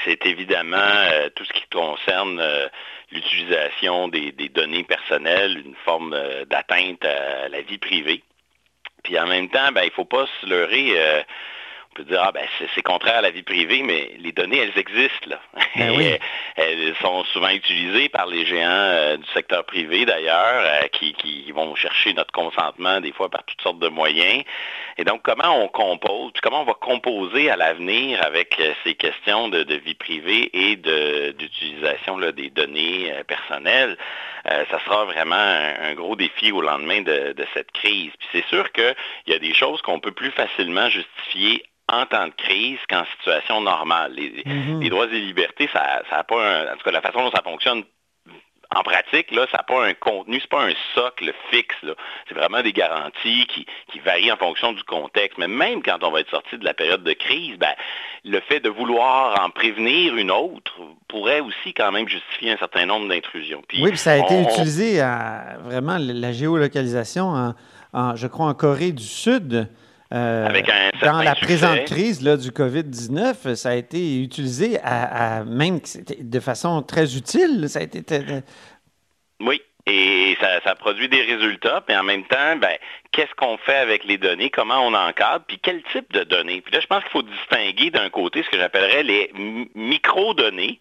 c'est- 0.05 0.25
évidemment 0.25 0.77
euh, 0.77 1.29
tout 1.35 1.45
ce 1.45 1.53
qui 1.53 1.63
concerne 1.71 2.39
euh, 2.39 2.67
l'utilisation 3.11 4.07
des, 4.07 4.31
des 4.31 4.49
données 4.49 4.83
personnelles, 4.83 5.61
une 5.65 5.75
forme 5.85 6.13
euh, 6.13 6.45
d'atteinte 6.45 7.03
à 7.05 7.49
la 7.49 7.61
vie 7.61 7.77
privée. 7.77 8.23
Puis 9.03 9.17
en 9.19 9.27
même 9.27 9.49
temps, 9.49 9.71
ben, 9.71 9.81
il 9.83 9.87
ne 9.87 9.91
faut 9.91 10.05
pas 10.05 10.27
se 10.41 10.45
leurrer. 10.45 11.23
Euh, 11.91 12.01
On 12.01 12.03
peut 12.03 12.03
dire, 12.03 12.21
ah 12.23 12.31
ben 12.31 12.45
c'est 12.75 12.81
contraire 12.81 13.17
à 13.17 13.21
la 13.21 13.31
vie 13.31 13.43
privée, 13.43 13.83
mais 13.83 14.11
les 14.19 14.31
données, 14.31 14.59
elles 14.59 14.77
existent. 14.77 15.27
Là. 15.27 15.39
Ben 15.75 15.95
oui. 15.95 16.17
elles 16.57 16.93
sont 17.01 17.23
souvent 17.25 17.49
utilisées 17.49 18.09
par 18.09 18.27
les 18.27 18.45
géants 18.45 18.67
euh, 18.69 19.17
du 19.17 19.25
secteur 19.33 19.63
privé, 19.63 20.05
d'ailleurs, 20.05 20.63
euh, 20.65 20.87
qui, 20.91 21.13
qui, 21.13 21.49
vont 21.51 21.75
chercher 21.75 22.13
notre 22.13 22.31
consentement, 22.31 22.99
des 22.99 23.13
fois, 23.13 23.29
par 23.29 23.43
toutes 23.45 23.61
sortes 23.61 23.79
de 23.79 23.87
moyens. 23.87 24.43
Et 24.97 25.05
donc, 25.05 25.21
comment 25.23 25.63
on 25.63 25.69
compose, 25.69 26.33
comment 26.41 26.61
on 26.61 26.65
va 26.65 26.73
composer 26.73 27.49
à 27.49 27.55
l'avenir 27.55 28.21
avec 28.25 28.59
euh, 28.59 28.73
ces 28.83 28.95
questions 28.95 29.47
de, 29.47 29.63
de 29.63 29.75
vie 29.75 29.95
privée 29.95 30.49
et 30.53 30.75
d'utilisation 30.75 32.19
des 32.19 32.49
données 32.49 33.13
personnelles, 33.27 33.97
ça 34.45 34.79
sera 34.85 35.05
vraiment 35.05 35.35
un, 35.35 35.93
gros 35.93 36.15
défi 36.15 36.51
au 36.51 36.61
lendemain 36.61 37.01
de, 37.01 37.33
de 37.33 37.45
cette 37.53 37.71
crise. 37.71 38.11
Puis 38.19 38.27
c'est 38.31 38.45
sûr 38.47 38.71
qu'il 38.71 38.95
y 39.27 39.33
a 39.33 39.39
des 39.39 39.53
choses 39.53 39.81
qu'on 39.81 39.99
peut 39.99 40.11
plus 40.11 40.31
facilement 40.31 40.89
justifier 40.89 41.63
en 41.89 42.05
temps 42.05 42.27
de 42.27 42.33
crise 42.37 42.79
qu'en 42.89 43.03
situation 43.17 43.61
normale. 43.61 44.13
Les, 44.13 44.43
Mhm. 44.45 44.87
droits 44.89 45.07
et 45.07 45.19
libertés, 45.19 45.69
ça 45.73 46.01
n'a 46.11 46.23
pas 46.23 46.41
un, 46.41 46.73
en 46.73 46.77
tout 46.77 46.83
cas 46.83 46.91
la 46.91 47.01
façon 47.01 47.23
dont 47.23 47.31
ça 47.31 47.41
fonctionne 47.43 47.83
en 48.73 48.83
pratique, 48.83 49.31
là, 49.31 49.45
ça 49.51 49.57
n'a 49.57 49.63
pas 49.63 49.85
un 49.85 49.93
contenu, 49.93 50.39
c'est 50.39 50.49
pas 50.49 50.63
un 50.63 50.71
socle 50.95 51.33
fixe. 51.49 51.75
là. 51.83 51.93
C'est 52.29 52.35
vraiment 52.35 52.61
des 52.61 52.71
garanties 52.71 53.45
qui, 53.47 53.65
qui 53.91 53.99
varient 53.99 54.31
en 54.31 54.37
fonction 54.37 54.71
du 54.71 54.81
contexte. 54.85 55.37
Mais 55.37 55.49
même 55.49 55.83
quand 55.83 56.01
on 56.03 56.09
va 56.11 56.21
être 56.21 56.29
sorti 56.29 56.57
de 56.57 56.63
la 56.63 56.73
période 56.73 57.03
de 57.03 57.11
crise, 57.11 57.57
ben, 57.57 57.73
le 58.23 58.39
fait 58.39 58.61
de 58.61 58.69
vouloir 58.69 59.43
en 59.43 59.49
prévenir 59.49 60.15
une 60.15 60.31
autre 60.31 60.71
pourrait 61.09 61.41
aussi 61.41 61.73
quand 61.73 61.91
même 61.91 62.07
justifier 62.07 62.51
un 62.53 62.57
certain 62.57 62.85
nombre 62.85 63.09
d'intrusions. 63.09 63.61
Puis 63.67 63.83
Oui, 63.83 63.89
puis 63.89 63.97
ça 63.99 64.13
a 64.13 64.17
été 64.19 64.35
on- 64.35 64.43
utilisé 64.49 65.01
à 65.01 65.57
vraiment 65.63 65.97
la 65.99 66.31
géolocalisation, 66.31 67.25
en, 67.25 67.53
en- 67.91 68.15
je 68.15 68.27
crois, 68.27 68.45
en 68.45 68.53
Corée 68.53 68.93
du 68.93 69.03
Sud. 69.03 69.67
Euh, 70.13 70.45
Avec 70.47 70.69
un 70.69 70.89
dans 71.05 71.21
la 71.21 71.33
succès. 71.35 71.45
présente 71.45 71.85
crise 71.85 72.21
là, 72.21 72.37
du 72.37 72.49
COVID-19, 72.51 73.55
ça 73.55 73.69
a 73.69 73.75
été 73.75 74.21
utilisé 74.21 74.79
à, 74.83 75.37
à- 75.39 75.43
même 75.45 75.79
de 76.19 76.39
façon 76.39 76.81
très 76.81 77.15
utile. 77.15 77.67
Ça 77.69 77.79
a 77.79 77.83
été 77.83 78.01
Oui, 79.39 79.61
et 79.87 80.37
ça, 80.39 80.61
ça 80.63 80.75
produit 80.75 81.09
des 81.09 81.21
résultats, 81.21 81.83
mais 81.87 81.97
en 81.97 82.03
même 82.03 82.23
temps, 82.25 82.55
ben, 82.57 82.77
qu'est-ce 83.11 83.33
qu'on 83.35 83.57
fait 83.57 83.75
avec 83.77 84.03
les 84.03 84.17
données, 84.17 84.49
comment 84.49 84.85
on 84.85 84.93
encadre, 84.93 85.43
puis 85.47 85.59
quel 85.61 85.81
type 85.91 86.11
de 86.13 86.23
données? 86.23 86.61
Puis 86.61 86.73
là, 86.73 86.79
je 86.81 86.87
pense 86.87 87.01
qu'il 87.03 87.11
faut 87.11 87.23
distinguer 87.23 87.89
d'un 87.89 88.09
côté 88.09 88.43
ce 88.43 88.49
que 88.49 88.57
j'appellerais 88.57 89.03
les 89.03 89.31
micro-données, 89.73 90.79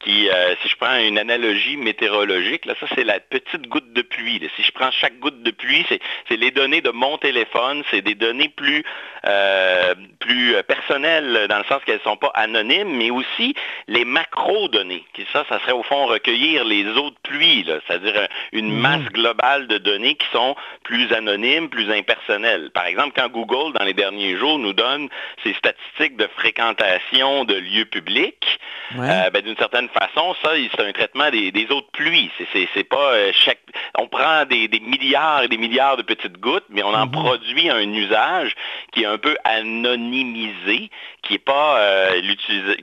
qui, 0.00 0.28
euh, 0.28 0.54
si 0.62 0.68
je 0.68 0.76
prends 0.76 0.96
une 0.98 1.18
analogie 1.18 1.76
météorologique, 1.78 2.66
là, 2.66 2.74
ça 2.78 2.86
c'est 2.94 3.04
la 3.04 3.20
petite 3.20 3.68
goutte 3.68 3.92
de 3.94 4.02
pluie. 4.02 4.38
là. 4.38 4.48
Si 4.56 4.62
je 4.62 4.70
prends 4.72 4.90
chaque 4.90 5.18
goutte 5.18 5.42
de 5.42 5.50
pluie, 5.50 5.86
c'est 5.88 6.36
les 6.36 6.50
données 6.50 6.82
de 6.82 6.90
mon 6.90 7.16
téléphone, 7.16 7.82
c'est 7.90 8.02
des 8.02 8.14
données 8.14 8.50
plus, 8.50 8.84
euh, 9.24 9.94
plus 10.20 10.56
euh, 10.56 10.62
personnelles 10.62 11.46
dans 11.48 11.58
le 11.58 11.64
sens 11.64 11.82
qu'elles 11.84 11.96
ne 12.04 12.10
sont 12.10 12.16
pas 12.18 12.32
anonymes, 12.34 12.94
mais 12.96 13.10
aussi 13.10 13.54
les 13.88 14.04
macro-données. 14.04 15.04
Ça, 15.32 15.44
ça 15.48 15.58
serait 15.60 15.72
au 15.72 15.82
fond 15.82 16.06
recueillir 16.06 16.64
les 16.64 16.86
autres 16.88 17.16
pluies, 17.22 17.62
là, 17.64 17.78
c'est-à-dire 17.86 18.28
une 18.52 18.70
Mhm. 18.72 18.80
masse 18.80 19.04
globale 19.12 19.66
de 19.68 19.78
données 19.78 20.16
qui 20.16 20.26
sont 20.32 20.54
plus 20.82 21.10
anonymes, 21.12 21.70
plus 21.70 21.90
impersonnelles. 21.90 22.70
Par 22.74 22.86
exemple, 22.86 23.12
quand 23.16 23.28
Google, 23.30 23.72
dans 23.78 23.84
les 23.84 23.94
derniers 23.94 24.36
jours, 24.36 24.58
nous 24.58 24.72
donne 24.74 25.08
ses 25.44 25.54
statistiques 25.54 26.16
de 26.16 26.26
fréquentation 26.36 27.44
de 27.44 27.54
lieux 27.54 27.86
publics, 27.86 28.58
Ouais. 28.98 29.08
euh, 29.08 29.30
ben, 29.30 29.42
d'une 29.42 29.56
certaine 29.56 29.83
façon, 29.88 30.34
ça, 30.42 30.50
c'est 30.74 30.82
un 30.82 30.92
traitement 30.92 31.30
des, 31.30 31.50
des 31.52 31.66
autres 31.70 31.90
pluies. 31.92 32.30
C'est, 32.52 32.68
c'est, 32.74 32.84
pas 32.84 33.12
euh, 33.12 33.30
chaque. 33.32 33.58
On 33.98 34.06
prend 34.08 34.44
des, 34.44 34.68
des 34.68 34.80
milliards 34.80 35.42
et 35.42 35.48
des 35.48 35.56
milliards 35.58 35.96
de 35.96 36.02
petites 36.02 36.38
gouttes, 36.38 36.64
mais 36.70 36.82
on 36.82 36.94
en 36.94 37.08
produit 37.08 37.70
un 37.70 37.92
usage 37.92 38.54
qui 38.92 39.02
est 39.02 39.06
un 39.06 39.18
peu 39.18 39.36
anonymisé, 39.44 40.90
qui 41.22 41.34
est 41.34 41.38
pas 41.38 41.78
euh, 41.78 42.20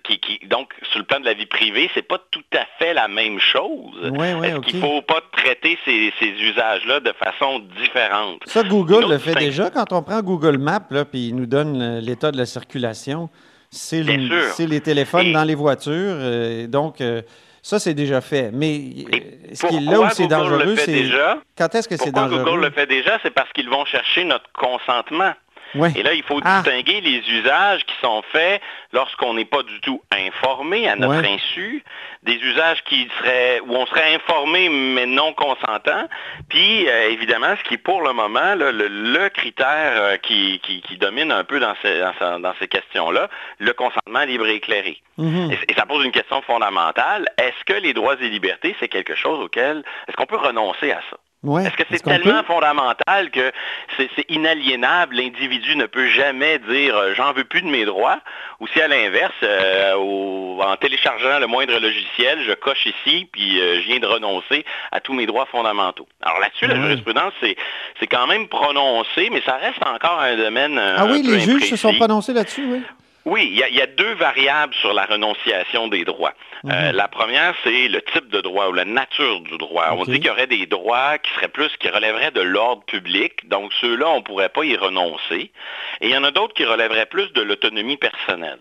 qui, 0.04 0.20
qui- 0.20 0.46
donc 0.48 0.74
sur 0.90 1.00
le 1.00 1.06
plan 1.06 1.20
de 1.20 1.26
la 1.26 1.34
vie 1.34 1.46
privée, 1.46 1.90
c'est 1.94 2.08
pas 2.08 2.20
tout 2.32 2.44
à 2.54 2.66
fait 2.80 2.94
la 2.94 3.08
même 3.08 3.40
chose. 3.40 4.12
Ouais, 4.12 4.34
ouais, 4.34 4.50
Est-ce 4.50 4.60
qu'il 4.60 4.80
faut 4.80 5.02
pas 5.02 5.22
traiter 5.32 5.78
ces, 5.86 6.14
ces 6.20 6.28
usages-là 6.30 7.00
de 7.00 7.14
façon 7.14 7.60
différente? 7.82 8.40
Ça, 8.46 8.64
Google 8.64 9.10
le 9.10 9.18
fait 9.18 9.36
déjà. 9.36 9.70
Quand 9.70 9.92
on 9.94 10.02
prend 10.04 10.22
Google 10.22 10.58
Maps, 10.58 10.80
là, 10.90 11.06
puis 11.06 11.28
il 11.30 11.36
nous 11.36 11.46
donne 11.46 12.00
l'état 12.00 12.32
de 12.32 12.38
la 12.38 12.46
circulation, 12.46 13.30
c'est 13.72 14.04
le- 14.04 14.66
les 14.70 14.82
téléphones 14.82 15.28
Et- 15.28 15.34
dans 15.34 15.44
les 15.44 15.56
voitures. 15.56 15.94
euh, 15.96 16.68
donc, 16.68 17.00
euh, 17.02 17.22
ça, 17.62 17.80
c'est 17.80 17.94
déjà 17.94 18.20
fait. 18.22 18.52
Mais 18.54 18.82
euh, 19.14 19.18
ce 19.54 19.68
qui 19.68 19.76
est 19.78 19.80
là 19.80 20.02
où 20.02 20.10
c'est 20.12 20.28
dangereux, 20.28 20.76
c'est... 20.76 20.92
déjà? 20.92 21.38
Quand 21.58 21.74
est-ce 21.76 21.88
que 21.88 21.96
c'est 21.98 22.12
dangereux? 22.12 22.44
Google 22.44 22.62
le 22.66 22.72
fait 22.72 22.86
déjà? 22.88 23.18
C'est 23.24 23.32
parce 23.34 23.52
qu'ils 23.54 23.70
vont 23.70 23.86
chercher 23.86 24.24
notre 24.26 24.52
consentement. 24.54 25.32
Et 25.96 26.04
là, 26.04 26.14
il 26.14 26.24
faut 26.24 26.40
Ah. 26.44 26.62
distinguer 26.62 27.02
les 27.02 27.20
usages 27.30 27.86
qui 27.86 27.96
sont 28.02 28.22
faits 28.32 28.62
lorsqu'on 28.92 29.34
n'est 29.36 29.46
pas 29.46 29.64
du 29.64 29.80
tout 29.82 30.02
informé 30.12 30.88
à 30.90 30.96
notre 30.96 31.26
insu, 31.26 31.84
des 32.24 32.36
usages 32.36 32.84
qui 32.84 33.08
seraient 33.20 33.62
où 33.62 33.76
on 33.76 33.86
serait 33.86 34.14
informé 34.16 34.70
mais 34.70 35.06
non 35.06 35.34
consentant, 35.34 36.08
puis 36.50 36.88
euh, 36.90 37.10
évidemment, 37.10 37.56
ce 37.58 37.68
qui 37.68 37.76
est 37.76 37.78
pour 37.78 38.02
le 38.02 38.14
moment 38.14 38.56
là, 38.56 38.72
le, 38.72 38.88
le 38.88 39.30
critère 39.30 39.94
euh, 39.96 40.18
qui, 40.18 40.60
qui- 40.64 40.82
qui 40.82 40.98
domine 40.98 41.32
un 41.32 41.44
peu 41.44 41.60
dans 41.60 41.74
ces, 41.82 42.00
dans 42.00 42.14
ce- 42.20 42.42
dans 42.42 42.54
ces 42.60 42.68
questions-là, 42.68 43.30
le 43.60 43.74
consentement 43.74 44.24
libre 44.26 44.48
et 44.48 44.56
éclairé. 44.56 44.98
Mhm. 45.18 45.52
Et, 45.52 45.72
et 45.72 45.76
ça 45.76 45.86
pose 45.86 46.04
une 46.06 46.12
question 46.12 46.42
fondamentale. 46.42 47.28
Est-ce 47.38 47.64
que 47.66 47.80
les 47.80 47.94
droits 47.94 48.16
et 48.20 48.30
libertés, 48.30 48.76
c'est 48.80 48.88
quelque 48.88 49.16
chose 49.16 49.40
auquel, 49.40 49.84
est-ce 50.08 50.16
qu'on 50.18 50.26
peut 50.26 50.38
renoncer 50.38 50.92
à 50.92 51.02
ça? 51.10 51.18
Ouais. 51.44 51.66
Est-ce 51.66 51.76
que 51.76 51.84
c'est 51.90 52.04
tellement 52.04 52.44
fondamental 52.44 53.32
que 53.32 53.52
c'est 53.98 54.30
inaliénable, 54.30 55.16
l'individu 55.16 55.76
ne 55.76 55.88
peut 55.88 56.08
jamais 56.08 56.60
dire 56.60 56.96
euh, 56.96 57.14
j'en 57.16 57.34
veux 57.34 57.46
plus 57.46 57.64
de 57.64 57.68
mes 57.68 57.84
droits, 57.84 58.20
ou 58.60 58.68
si 58.68 58.80
à 58.80 58.88
l'inverse, 58.88 59.34
euh, 59.42 59.94
en 59.96 60.76
téléchargeant 60.78 61.40
le 61.40 61.48
moindre 61.48 61.80
logiciel, 61.80 62.44
je 62.46 62.54
coche 62.54 62.86
ici, 62.86 63.28
puis 63.32 63.60
euh, 63.60 63.82
je 63.82 63.88
viens 63.88 63.98
de 64.00 64.06
renoncer 64.06 64.64
à 64.92 65.00
tous 65.00 65.14
mes 65.14 65.26
droits 65.26 65.48
fondamentaux. 65.48 66.08
Alors 66.22 66.40
là-dessus, 66.40 66.68
la 66.68 66.76
Ouais. 66.76 66.82
jurisprudence, 66.82 67.34
c'est 67.42 68.08
quand 68.08 68.28
même 68.28 68.48
prononcé, 68.48 69.30
mais 69.32 69.42
ça 69.42 69.58
reste 69.58 69.84
encore 69.84 70.20
un 70.20 70.36
domaine 70.38 70.78
Ah 70.78 71.06
oui, 71.06 71.24
les 71.24 71.40
juges 71.40 71.68
se 71.70 71.76
sont 71.76 71.96
prononcés 71.96 72.34
là-dessus, 72.34 72.66
oui. 72.70 72.82
Oui, 73.26 73.48
il 73.52 73.58
y, 73.58 73.64
a, 73.64 73.70
il 73.70 73.76
y 73.76 73.82
a 73.82 73.88
deux 73.88 74.14
variables 74.16 74.74
sur 74.76 74.94
la 74.94 75.06
renonciation 75.06 75.88
des 75.88 76.06
droits. 76.06 76.34
Euh, 76.66 76.92
la 76.92 77.08
première, 77.08 77.56
c'est 77.64 77.88
le 77.88 78.02
type 78.02 78.30
de 78.30 78.42
droit 78.42 78.68
ou 78.70 78.74
la 78.74 78.86
nature 78.86 79.42
du 79.42 79.58
droit. 79.58 79.90
On 79.98 80.06
dit 80.06 80.14
qu'il 80.14 80.26
y 80.26 80.30
aurait 80.30 80.48
des 80.48 80.66
droits 80.66 81.18
qui 81.20 81.32
seraient 81.34 81.48
plus, 81.48 81.70
qui 81.78 81.90
relèveraient 81.90 82.32
de 82.32 82.42
l'ordre 82.42 82.84
public, 82.86 83.48
donc 83.48 83.74
ceux-là, 83.80 84.10
on 84.10 84.18
ne 84.18 84.24
pourrait 84.24 84.50
pas 84.50 84.64
y 84.64 84.76
renoncer. 84.76 85.52
Et 86.02 86.08
il 86.08 86.10
y 86.10 86.18
en 86.18 86.24
a 86.24 86.32
d'autres 86.32 86.54
qui 86.54 86.66
relèveraient 86.66 87.06
plus 87.06 87.32
de 87.34 87.42
l'autonomie 87.42 87.98
personnelle. 87.98 88.60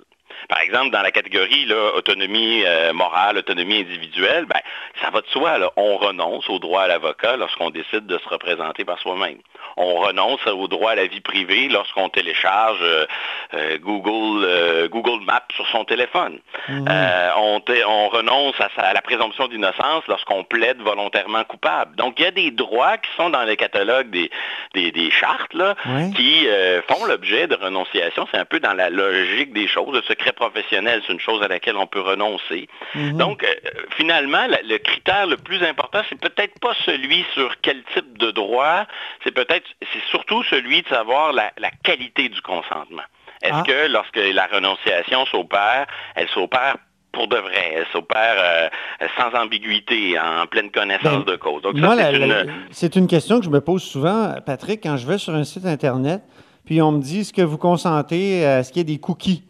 Par 0.49 0.61
exemple, 0.61 0.91
dans 0.91 1.03
la 1.03 1.11
catégorie 1.11 1.65
là, 1.67 1.93
autonomie 1.97 2.63
euh, 2.67 2.93
morale, 2.93 3.39
autonomie 3.39 3.81
individuelle, 3.81 4.47
ben, 4.47 4.61
ça 5.03 5.11
va 5.11 5.21
de 5.21 5.27
soi. 5.29 5.59
Là. 5.59 5.71
On 5.77 5.97
renonce 5.97 6.49
au 6.49 6.59
droit 6.59 6.83
à 6.83 6.89
l'avocat 6.89 7.37
lorsqu'on 7.37 7.71
décide 7.71 8.07
de 8.07 8.19
se 8.19 8.29
représenter 8.29 8.85
par 8.85 8.99
soi-même. 9.01 9.39
On 9.77 9.95
renonce 9.97 10.45
au 10.47 10.67
droit 10.69 10.93
à 10.93 10.95
la 10.97 11.07
vie 11.07 11.21
privée 11.21 11.69
lorsqu'on 11.69 12.09
télécharge 12.09 12.79
euh, 12.83 13.07
euh, 13.55 13.79
Google, 13.79 14.89
Google 14.89 15.25
Maps 15.25 15.47
sur 15.55 15.67
son 15.69 15.85
téléphone. 15.85 16.41
Euh, 16.69 17.31
on, 17.37 18.09
renonce 18.09 18.61
à, 18.61 18.69
sa- 18.77 18.83
à 18.89 18.93
la 18.93 19.03
présomption 19.03 19.47
d'innocence 19.49 20.05
lorsqu'on 20.09 20.45
plaide 20.45 20.81
volontairement 20.81 21.45
coupable. 21.45 21.95
Donc, 21.97 22.19
il 22.19 22.25
y 22.25 22.29
a 22.29 22.31
des 22.31 22.51
droits 22.51 22.99
qui 22.99 23.11
sont 23.17 23.31
dans 23.31 23.45
les 23.45 23.57
catalogues 23.57 24.11
des, 24.11 24.31
des, 24.75 24.91
des 24.91 25.11
chartes 25.11 25.55
là, 25.55 25.75
qui 26.17 26.47
font 26.89 27.05
l'objet 27.05 27.47
de 27.47 27.55
renonciation. 27.55 28.27
C'est 28.33 28.39
un 28.39 28.45
peu 28.45 28.61
dans 28.61 28.73
la 28.75 28.91
logique 28.91 29.53
des 29.53 29.67
choses. 29.69 29.95
Le 29.95 30.03
secret 30.03 30.30
professionnel, 30.33 31.03
c'est 31.07 31.13
une 31.13 31.21
chose 31.21 31.43
à 31.43 31.49
laquelle 31.49 31.77
on 31.77 31.87
peut 31.87 32.01
renoncer. 32.01 32.69
Mhm. 32.95 33.17
Donc, 33.19 33.45
euh, 33.45 33.49
finalement, 33.97 34.47
la- 34.47 34.63
le 34.63 34.79
critère 34.79 35.27
le 35.27 35.37
plus 35.37 35.63
important, 35.63 36.01
c'est 36.09 36.21
peut-être 36.21 36.59
pas 36.61 36.73
celui 36.85 37.25
sur 37.35 37.55
quel 37.63 37.83
type 37.95 38.19
de 38.19 38.31
droit, 38.31 38.85
c'est 39.25 39.33
peut-être, 39.33 39.67
c'est 39.93 40.03
surtout 40.11 40.43
celui 40.45 40.83
de 40.83 40.89
savoir 40.89 41.33
la, 41.33 41.53
la 41.59 41.71
qualité 41.83 42.29
du 42.29 42.41
consentement. 42.43 43.03
Est-ce 43.43 43.55
Ah. 43.55 43.65
que 43.67 43.89
lorsque 43.91 44.17
la 44.35 44.47
renonciation 44.47 45.25
s'opère, 45.27 45.87
elle 46.15 46.29
s'opère 46.29 46.77
pour 47.13 47.27
de 47.27 47.37
vrai, 47.39 47.73
elle 47.75 47.87
s'opère 47.93 48.37
euh, 48.39 48.69
sans 49.19 49.37
ambiguïté, 49.37 50.17
en 50.19 50.47
pleine 50.47 50.71
connaissance 50.71 51.25
Ben, 51.25 51.33
de 51.33 51.37
cause. 51.37 51.61
Donc 51.63 51.75
une... 51.75 52.53
c'est 52.71 52.95
une 52.95 53.09
question 53.09 53.41
que 53.41 53.45
je 53.47 53.51
me 53.51 53.61
pose 53.61 53.83
souvent, 53.83 54.35
Patrick, 54.47 54.81
quand 54.85 54.97
je 54.97 55.07
vais 55.09 55.19
sur 55.19 55.35
un 55.35 55.43
site 55.43 55.67
Internet, 55.67 56.23
puis 56.65 56.81
on 56.81 56.93
me 56.93 57.01
dit, 57.03 57.21
est-ce 57.23 57.33
que 57.33 57.43
vous 57.43 57.59
consentez 57.59 58.45
à 58.47 58.63
ce 58.63 58.71
qu'il 58.71 58.79
y 58.79 58.83
ait 58.83 58.95
des 58.95 59.01
cookies? 59.01 59.43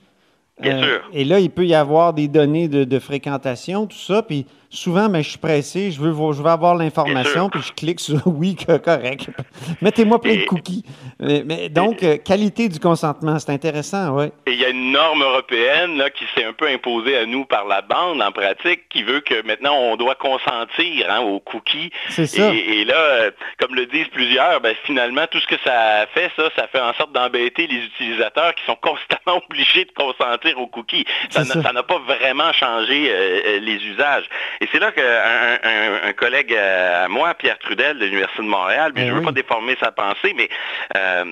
Bien 0.61 0.79
Euh, 0.79 0.83
sûr. 0.83 1.11
Et 1.13 1.25
là, 1.25 1.41
il 1.41 1.51
peut 1.51 1.67
y 1.67 1.75
avoir 1.75 2.13
des 2.15 2.29
données 2.29 2.69
de, 2.69 2.85
de 2.85 2.99
fréquentation, 2.99 3.87
tout 3.87 3.97
ça. 3.99 4.23
Puis 4.23 4.47
souvent, 4.71 5.09
ben, 5.09 5.23
je 5.23 5.31
suis 5.31 5.39
pressé, 5.39 5.91
je 5.91 6.01
veux, 6.01 6.13
je 6.33 6.43
veux 6.43 6.49
avoir 6.51 6.75
l'information, 6.77 7.51
puis 7.51 7.61
je 7.61 7.73
clique 7.73 8.01
sur 8.01 8.21
oui, 8.27 8.57
co- 8.57 8.79
correct. 8.79 9.27
Mettez-moi 9.83 10.21
plein 10.21 10.37
de 10.37 10.45
cookies. 10.45 10.85
Mais, 11.19 11.43
mais 11.45 11.69
donc, 11.69 12.03
euh, 12.03 12.17
qualité 12.17 12.69
du 12.69 12.79
consentement, 12.79 13.39
c'est 13.39 13.51
intéressant, 13.51 14.17
oui. 14.17 14.27
Et 14.47 14.53
il 14.53 14.59
y 14.61 14.65
a 14.65 14.69
une 14.71 14.93
norme 14.93 15.23
européenne 15.23 15.99
là, 15.99 16.09
qui 16.11 16.25
s'est 16.35 16.45
un 16.45 16.53
peu 16.53 16.69
imposée 16.69 17.17
à 17.17 17.27
nous 17.27 17.45
par 17.45 17.67
la 17.67 17.83
bande 17.83 18.23
en 18.23 18.33
pratique, 18.33 18.89
qui 18.89 19.03
veut 19.03 19.21
que 19.21 19.45
maintenant 19.47 19.75
on 19.75 19.97
doit 19.97 20.15
consentir 20.15 21.11
hein, 21.11 21.21
aux 21.21 21.41
cookies. 21.41 21.91
C'est 22.09 22.27
ça. 22.27 22.55
Et, 22.55 22.81
et 22.81 22.85
là, 22.85 23.31
comme 23.59 23.75
le 23.75 23.87
disent 23.87 24.09
plusieurs, 24.13 24.61
ben, 24.61 24.75
finalement, 24.85 25.27
tout 25.31 25.41
ce 25.41 25.47
que 25.47 25.59
ça 25.65 26.07
fait, 26.15 26.31
ça, 26.37 26.49
ça 26.57 26.69
fait 26.69 26.81
en 26.81 26.95
sorte 26.95 27.13
d'embêter 27.13 27.67
les 27.67 27.79
utilisateurs 27.85 28.55
qui 28.55 28.65
sont 28.65 28.77
constamment 28.81 29.43
obligés 29.49 29.85
de 29.85 29.93
consentir 29.93 30.59
aux 30.61 30.69
cookies. 30.69 31.05
N'a 31.35 31.45
ça 31.45 31.73
n'a 31.73 31.83
pas 31.83 31.99
vraiment 31.99 32.53
changé 32.53 33.11
euh, 33.11 33.41
euh, 33.47 33.61
les 33.61 33.85
usages. 33.85 34.25
Et 34.61 34.69
c'est 34.73 34.79
là 34.79 34.93
qu'un 34.93 35.03
un, 35.03 36.09
un 36.09 36.13
collègue 36.13 36.55
à 36.55 37.09
moi, 37.09 37.35
Pierre 37.35 37.59
Trudel 37.59 37.99
de 37.99 38.05
l'Université 38.05 38.43
de 38.43 38.49
Montréal, 38.49 38.93
puis 38.95 39.05
Eh 39.05 39.07
je 39.07 39.11
ne 39.13 39.15
veux 39.17 39.21
oui. 39.21 39.27
pas 39.27 39.33
déformer 39.33 39.77
sa 39.81 39.91
pensée, 39.91 40.35
mais 40.37 40.49
euh, 40.97 41.25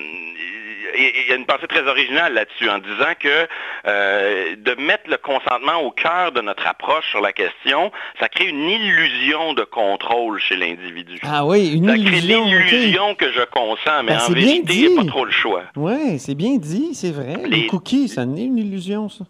il 0.97 1.29
y 1.29 1.31
a 1.31 1.35
une 1.35 1.45
pensée 1.45 1.67
très 1.67 1.87
originale 1.87 2.33
là-dessus 2.33 2.67
en 2.67 2.79
disant 2.79 3.13
que 3.19 3.47
euh, 3.87 4.55
de 4.57 4.73
mettre 4.81 5.07
le 5.09 5.17
consentement 5.17 5.75
au 5.83 5.91
cœur 5.91 6.31
de 6.31 6.41
notre 6.41 6.65
approche 6.65 7.07
sur 7.11 7.21
la 7.21 7.31
question, 7.31 7.91
ça 8.19 8.27
crée 8.29 8.47
une 8.47 8.67
illusion 8.67 9.53
de 9.53 9.63
contrôle 9.63 10.39
chez 10.39 10.55
l'individu. 10.55 11.19
Ah 11.23 11.45
oui, 11.45 11.71
une 11.75 11.85
ça 11.87 11.93
crée 11.93 12.01
illusion. 12.01 12.45
l'illusion 12.45 13.13
que 13.15 13.31
je 13.31 13.41
consens, 13.51 14.01
mais 14.03 14.13
Ben, 14.13 14.21
en 14.27 14.31
vérité, 14.33 14.73
il 14.73 14.87
n'y 14.89 14.97
a 14.97 15.01
pas 15.03 15.07
trop 15.07 15.25
le 15.25 15.31
choix. 15.31 15.63
Oui, 15.75 16.17
c'est 16.17 16.33
bien 16.35 16.57
dit, 16.57 16.95
c'est 16.95 17.11
vrai. 17.11 17.35
Les, 17.47 17.57
Les- 17.61 17.67
cookies, 17.67 18.07
ça 18.09 18.25
n'est 18.25 18.45
une 18.45 18.57
illusion, 18.57 19.07
ça. 19.09 19.25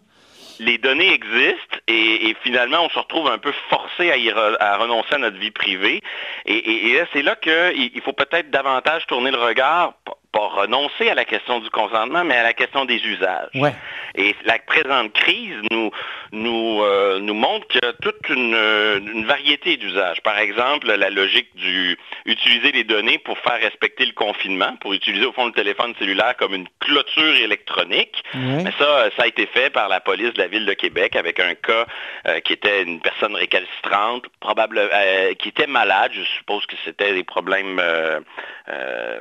Les 0.60 0.78
données 0.78 1.12
existent 1.12 1.78
et, 1.88 2.36
finalement, 2.42 2.84
on 2.84 2.90
se 2.90 2.98
retrouve 2.98 3.28
un 3.28 3.38
peu 3.38 3.52
forcé 3.70 4.10
à, 4.60 4.76
renoncer 4.76 5.14
à 5.14 5.18
notre 5.18 5.38
vie 5.38 5.50
privée. 5.50 6.02
Et, 6.46 7.00
c'est 7.12 7.22
là 7.22 7.34
qu'il 7.36 7.90
il 7.94 8.00
faut 8.02 8.12
peut-être 8.12 8.50
davantage 8.50 9.06
tourner 9.06 9.30
le 9.30 9.38
regard, 9.38 9.94
pas, 10.32 10.48
renoncer 10.48 11.10
à 11.10 11.14
la 11.14 11.24
question 11.24 11.60
du 11.60 11.70
consentement, 11.70 12.24
mais 12.24 12.36
à 12.36 12.42
la 12.42 12.52
question 12.52 12.84
des 12.84 13.04
usages. 13.04 13.50
Ouais. 13.54 13.74
Et 14.14 14.34
la 14.44 14.58
présente 14.58 15.12
crise 15.12 15.56
nous, 15.70 15.90
nous, 16.32 16.82
euh, 16.82 17.18
nous 17.20 17.34
montre 17.34 17.66
qu'il 17.68 17.80
y 17.82 17.86
a 17.86 17.92
toute 17.94 18.28
une, 18.28 18.54
euh, 18.54 18.98
une 18.98 19.26
variété 19.26 19.76
d'usages. 19.76 20.20
Par 20.22 20.38
exemple, 20.38 20.86
la 20.86 21.10
logique 21.10 21.54
du 21.54 21.96
utiliser 22.26 22.72
les 22.72 22.84
données 22.84 23.18
pour 23.18 23.38
faire 23.38 23.60
respecter 23.60 24.04
le 24.04 24.12
confinement, 24.12 24.76
pour 24.80 24.92
utiliser 24.92 25.26
au 25.26 25.32
fond 25.32 25.46
le 25.46 25.52
téléphone 25.52 25.94
cellulaire 25.98 26.36
comme 26.36 26.54
une 26.54 26.68
clôture 26.80 27.36
électronique. 27.36 28.22
Mais 28.34 28.72
ça, 28.78 28.84
euh, 28.84 29.10
ça 29.16 29.24
a 29.24 29.26
été 29.26 29.46
fait 29.46 29.70
par 29.70 29.88
la 29.88 30.00
police 30.00 30.32
de 30.34 30.38
la 30.38 30.48
ville 30.48 30.66
de 30.66 30.72
Québec 30.72 31.16
avec 31.16 31.40
un 31.40 31.54
cas 31.54 31.86
euh, 32.26 32.40
qui 32.40 32.52
était 32.52 32.82
une 32.82 33.00
personne 33.00 33.34
récalcitrante, 33.34 34.24
probable, 34.40 34.78
euh, 34.78 35.34
qui 35.34 35.48
était 35.48 35.66
malade. 35.66 36.12
Je 36.14 36.22
suppose 36.22 36.66
que 36.66 36.76
c'était 36.84 37.12
des 37.12 37.24
problèmes 37.24 37.80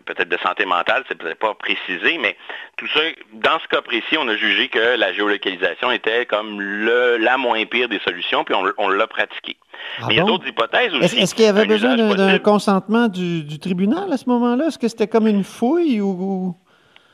peut-être 0.05 0.29
de 0.29 0.37
santé 0.37 0.65
mentale, 0.65 0.98
c'est 1.07 1.17
peut-être 1.17 1.39
pas 1.39 1.53
précisé, 1.53 2.17
mais 2.19 2.35
tout 2.77 2.87
ça, 2.93 2.99
dans 3.33 3.59
ce 3.59 3.67
cas 3.67 3.81
précis, 3.81 4.17
on 4.17 4.27
a 4.27 4.35
jugé 4.35 4.67
que 4.67 4.97
la 4.97 5.13
géolocalisation 5.13 5.91
était 5.91 6.25
comme 6.25 6.59
le, 6.59 7.17
la 7.17 7.37
moins 7.37 7.65
pire 7.65 7.89
des 7.89 7.99
solutions, 7.99 8.43
puis 8.43 8.55
on, 8.55 8.63
on 8.77 8.89
l'a 8.89 9.07
pratiqué. 9.07 9.57
Ah 9.99 10.05
mais 10.07 10.15
il 10.15 10.17
y 10.17 10.19
a 10.19 10.23
d'autres 10.23 10.47
hypothèses 10.47 10.93
aussi. 10.93 11.19
Est-ce 11.19 11.33
qu'il 11.33 11.45
y 11.45 11.47
avait 11.47 11.65
besoin 11.65 11.95
d'un 11.95 12.39
consentement 12.39 13.07
du, 13.07 13.43
du 13.43 13.59
tribunal 13.59 14.11
à 14.11 14.17
ce 14.17 14.27
moment-là? 14.29 14.67
Est-ce 14.67 14.77
que 14.77 14.87
c'était 14.87 15.07
comme 15.07 15.27
une 15.27 15.43
fouille 15.43 16.01
ou... 16.01 16.55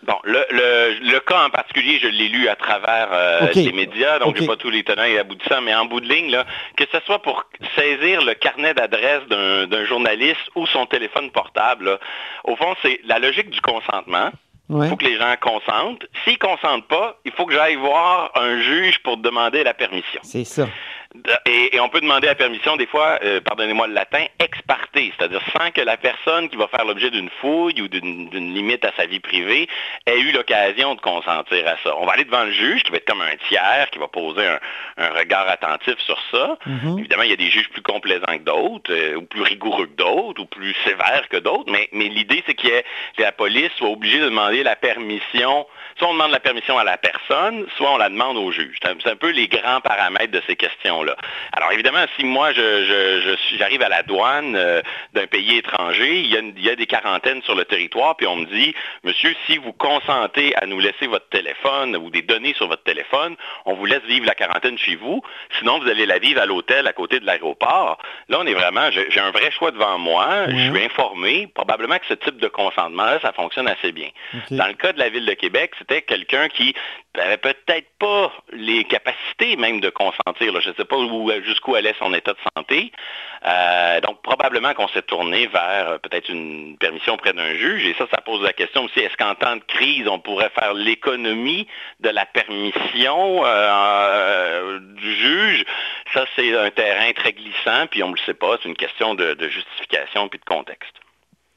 Bon, 0.05 0.17
le, 0.23 0.45
le, 0.51 1.11
le 1.11 1.19
cas 1.19 1.45
en 1.45 1.49
particulier, 1.49 1.97
je 1.99 2.07
l'ai 2.07 2.27
lu 2.27 2.47
à 2.47 2.55
travers 2.55 3.07
euh, 3.11 3.47
les 3.55 3.71
médias, 3.71 4.19
donc 4.19 4.29
Ok. 4.29 4.37
j'ai 4.41 4.45
pas 4.47 4.55
tous 4.55 4.69
les 4.69 4.83
tenants 4.83 5.03
et 5.03 5.17
aboutissants, 5.17 5.61
mais 5.61 5.73
en 5.73 5.85
bout 5.85 5.99
de 5.99 6.07
ligne, 6.07 6.29
là, 6.31 6.45
que 6.77 6.83
ce 6.91 6.99
soit 7.05 7.19
pour 7.23 7.45
saisir 7.75 8.23
le 8.23 8.35
carnet 8.35 8.73
d'adresse 8.75 9.23
d'un 9.27 9.85
journaliste 9.85 10.47
ou 10.55 10.67
son 10.67 10.85
téléphone 10.85 11.31
portable, 11.31 11.85
là, 11.85 11.97
au 12.43 12.55
fond, 12.55 12.75
c'est 12.83 12.99
la 13.05 13.17
logique 13.19 13.49
du 13.49 13.61
consentement. 13.61 14.29
Il 14.69 14.75
Ouais. 14.77 14.89
faut 14.89 14.95
que 14.95 15.05
les 15.05 15.15
gens 15.17 15.35
consentent. 15.39 16.03
S'ils 16.23 16.39
consentent 16.39 16.87
pas, 16.87 17.19
il 17.23 17.31
faut 17.33 17.45
que 17.45 17.53
j'aille 17.53 17.75
voir 17.75 18.31
un 18.35 18.59
juge 18.61 18.97
pour 19.03 19.17
demander 19.17 19.63
la 19.63 19.75
permission. 19.75 20.19
C'est 20.23 20.43
ça. 20.43 20.67
Et, 21.45 21.75
et 21.75 21.79
on 21.79 21.89
peut 21.89 22.01
demander 22.01 22.27
la 22.27 22.35
permission, 22.35 22.75
des 22.77 22.87
fois, 22.87 23.19
euh, 23.23 23.41
pardonnez-moi 23.41 23.87
le 23.87 23.93
latin, 23.93 24.25
ex 24.39 24.61
parte, 24.67 24.81
c'est-à-dire 24.93 25.41
sans 25.57 25.71
que 25.71 25.81
la 25.81 25.97
personne 25.97 26.49
qui 26.49 26.55
va 26.55 26.67
faire 26.67 26.85
l'objet 26.85 27.11
d'une 27.11 27.29
fouille 27.41 27.81
ou 27.81 27.87
d'une 27.87 28.53
limite 28.53 28.85
à 28.85 28.91
sa 28.95 29.05
vie 29.05 29.19
privée 29.19 29.67
ait 30.05 30.19
eu 30.19 30.31
l'occasion 30.31 30.95
de 30.95 31.01
consentir 31.01 31.67
à 31.67 31.75
ça. 31.83 31.95
On 31.97 32.05
va 32.05 32.13
aller 32.13 32.23
devant 32.23 32.43
le 32.43 32.51
juge, 32.51 32.83
qui 32.83 32.91
va 32.91 32.97
être 32.97 33.05
comme 33.05 33.21
un 33.21 33.35
tiers, 33.49 33.89
qui 33.91 33.99
va 33.99 34.07
poser 34.07 34.45
un, 34.45 34.59
un 34.97 35.09
regard 35.09 35.47
attentif 35.49 35.99
sur 35.99 36.17
ça. 36.31 36.57
Mhm. 36.65 36.99
Évidemment, 36.99 37.23
il 37.23 37.29
y 37.29 37.33
a 37.33 37.37
des 37.37 37.49
juges 37.49 37.69
plus 37.69 37.81
complaisants 37.81 38.37
que 38.37 38.43
d'autres, 38.43 38.91
euh, 38.93 39.15
ou 39.15 39.23
plus 39.23 39.41
rigoureux 39.41 39.87
que 39.87 39.95
d'autres, 39.95 40.41
ou 40.41 40.45
plus 40.45 40.73
sévères 40.85 41.27
que 41.29 41.37
d'autres, 41.37 41.71
mais, 41.71 41.89
mais 41.91 42.07
l'idée, 42.07 42.43
c'est 42.45 42.53
que 42.53 42.83
la 43.17 43.31
police 43.31 43.71
soit 43.77 43.89
obligée 43.89 44.19
de 44.19 44.25
demander 44.25 44.63
la 44.63 44.75
permission. 44.75 45.67
Soit 45.97 46.09
on 46.09 46.13
demande 46.13 46.31
la 46.31 46.39
permission 46.39 46.77
à 46.77 46.83
la 46.83 46.97
personne, 46.97 47.65
soit 47.77 47.91
on 47.93 47.97
la 47.97 48.09
demande 48.09 48.37
au 48.37 48.51
juge. 48.51 48.77
C'est 48.81 48.89
un, 48.89 48.95
c'est 49.01 49.11
un 49.11 49.15
peu 49.15 49.29
les 49.29 49.47
grands 49.47 49.81
paramètres 49.81 50.31
de 50.31 50.41
ces 50.47 50.55
questions-là. 50.55 51.04
Alors 51.53 51.71
évidemment, 51.71 52.05
si 52.17 52.25
moi 52.25 52.51
je, 52.53 53.35
j'arrive 53.57 53.81
à 53.81 53.89
la 53.89 54.03
douane 54.03 54.55
euh, 54.55 54.81
d'un 55.13 55.27
pays 55.27 55.57
étranger, 55.57 56.19
il 56.19 56.27
y, 56.27 56.37
a, 56.37 56.39
une- 56.39 56.53
il 56.57 56.63
y 56.65 56.69
a 56.69 56.75
des 56.75 56.85
quarantaines 56.87 57.41
sur 57.43 57.55
le 57.55 57.65
territoire, 57.65 58.15
puis 58.15 58.27
on 58.27 58.35
me 58.37 58.45
dit, 58.45 58.73
monsieur, 59.03 59.35
si 59.45 59.57
vous 59.57 59.73
consentez 59.73 60.55
à 60.57 60.65
nous 60.65 60.79
laisser 60.79 61.07
votre 61.07 61.27
téléphone 61.29 61.95
ou 61.95 62.09
des 62.09 62.21
données 62.21 62.53
sur 62.55 62.67
votre 62.67 62.83
téléphone, 62.83 63.35
on 63.65 63.73
vous 63.73 63.85
laisse 63.85 64.03
vivre 64.03 64.25
la 64.25 64.35
quarantaine 64.35 64.77
chez 64.77 64.95
vous, 64.95 65.21
sinon 65.59 65.79
vous 65.79 65.87
allez 65.89 66.05
la 66.05 66.19
vivre 66.19 66.41
à 66.41 66.45
l'hôtel 66.45 66.87
à 66.87 66.93
côté 66.93 67.19
de 67.19 67.25
l'aéroport. 67.25 67.97
Là, 68.29 68.37
on 68.41 68.45
est 68.45 68.53
vraiment, 68.53 68.89
j'ai 68.91 69.19
un 69.19 69.31
vrai 69.31 69.51
choix 69.51 69.71
devant 69.71 69.97
moi, 69.97 70.47
je 70.49 70.55
suis 70.75 70.83
informé, 70.85 71.47
probablement 71.53 71.97
que 71.99 72.05
ce 72.07 72.13
type 72.13 72.37
de 72.37 72.47
consentement-là, 72.47 73.19
ça 73.21 73.31
fonctionne 73.33 73.67
assez 73.67 73.91
bien. 73.91 74.09
Dans 74.51 74.67
le 74.67 74.73
cas 74.73 74.93
de 74.93 74.99
la 74.99 75.09
ville 75.09 75.25
de 75.25 75.33
Québec, 75.33 75.71
c'était 75.77 76.01
quelqu'un 76.01 76.49
qui 76.49 76.73
avait 77.17 77.37
peut-être 77.37 77.87
pas 77.99 78.31
les 78.51 78.83
capacités 78.83 79.55
même 79.57 79.79
de 79.79 79.89
consentir. 79.89 80.51
là. 80.53 80.59
Je 80.59 80.69
ne 80.69 80.73
sais 80.75 80.85
pas 80.85 80.94
où- 81.03 81.31
jusqu'où 81.43 81.75
allait 81.75 81.95
son 81.99 82.13
état 82.13 82.33
de 82.33 82.37
santé. 82.55 82.91
Euh, 83.47 84.01
donc 84.01 84.21
probablement 84.23 84.73
qu'on 84.73 84.87
s'est 84.87 85.03
tourné 85.03 85.45
vers 85.47 85.89
euh, 85.89 85.97
peut-être 85.99 86.29
une 86.29 86.77
permission 86.77 87.13
auprès 87.13 87.33
d'un 87.33 87.53
juge. 87.53 87.85
Et 87.85 87.93
ça, 87.97 88.07
ça 88.09 88.21
pose 88.21 88.41
la 88.41 88.53
question 88.53 88.83
aussi, 88.85 88.99
est-ce 88.99 89.15
qu'en 89.17 89.35
temps 89.35 89.55
de 89.55 89.61
crise, 89.67 90.07
on 90.07 90.19
pourrait 90.19 90.49
faire 90.59 90.73
l'économie 90.73 91.67
de 91.99 92.09
la 92.09 92.25
permission 92.25 93.45
euh, 93.45 93.47
euh, 93.47 94.79
du 94.79 95.15
juge? 95.15 95.65
Ça, 96.13 96.25
c'est 96.35 96.57
un 96.57 96.71
terrain 96.71 97.11
très 97.13 97.33
glissant, 97.33 97.87
puis 97.91 98.01
on 98.03 98.07
ne 98.09 98.15
le 98.15 98.19
sait 98.25 98.33
pas. 98.33 98.57
C'est 98.63 98.69
une 98.69 98.75
question 98.75 99.13
de, 99.15 99.33
de 99.35 99.47
justification 99.47 100.27
puis 100.27 100.39
de 100.39 100.45
contexte. 100.45 100.93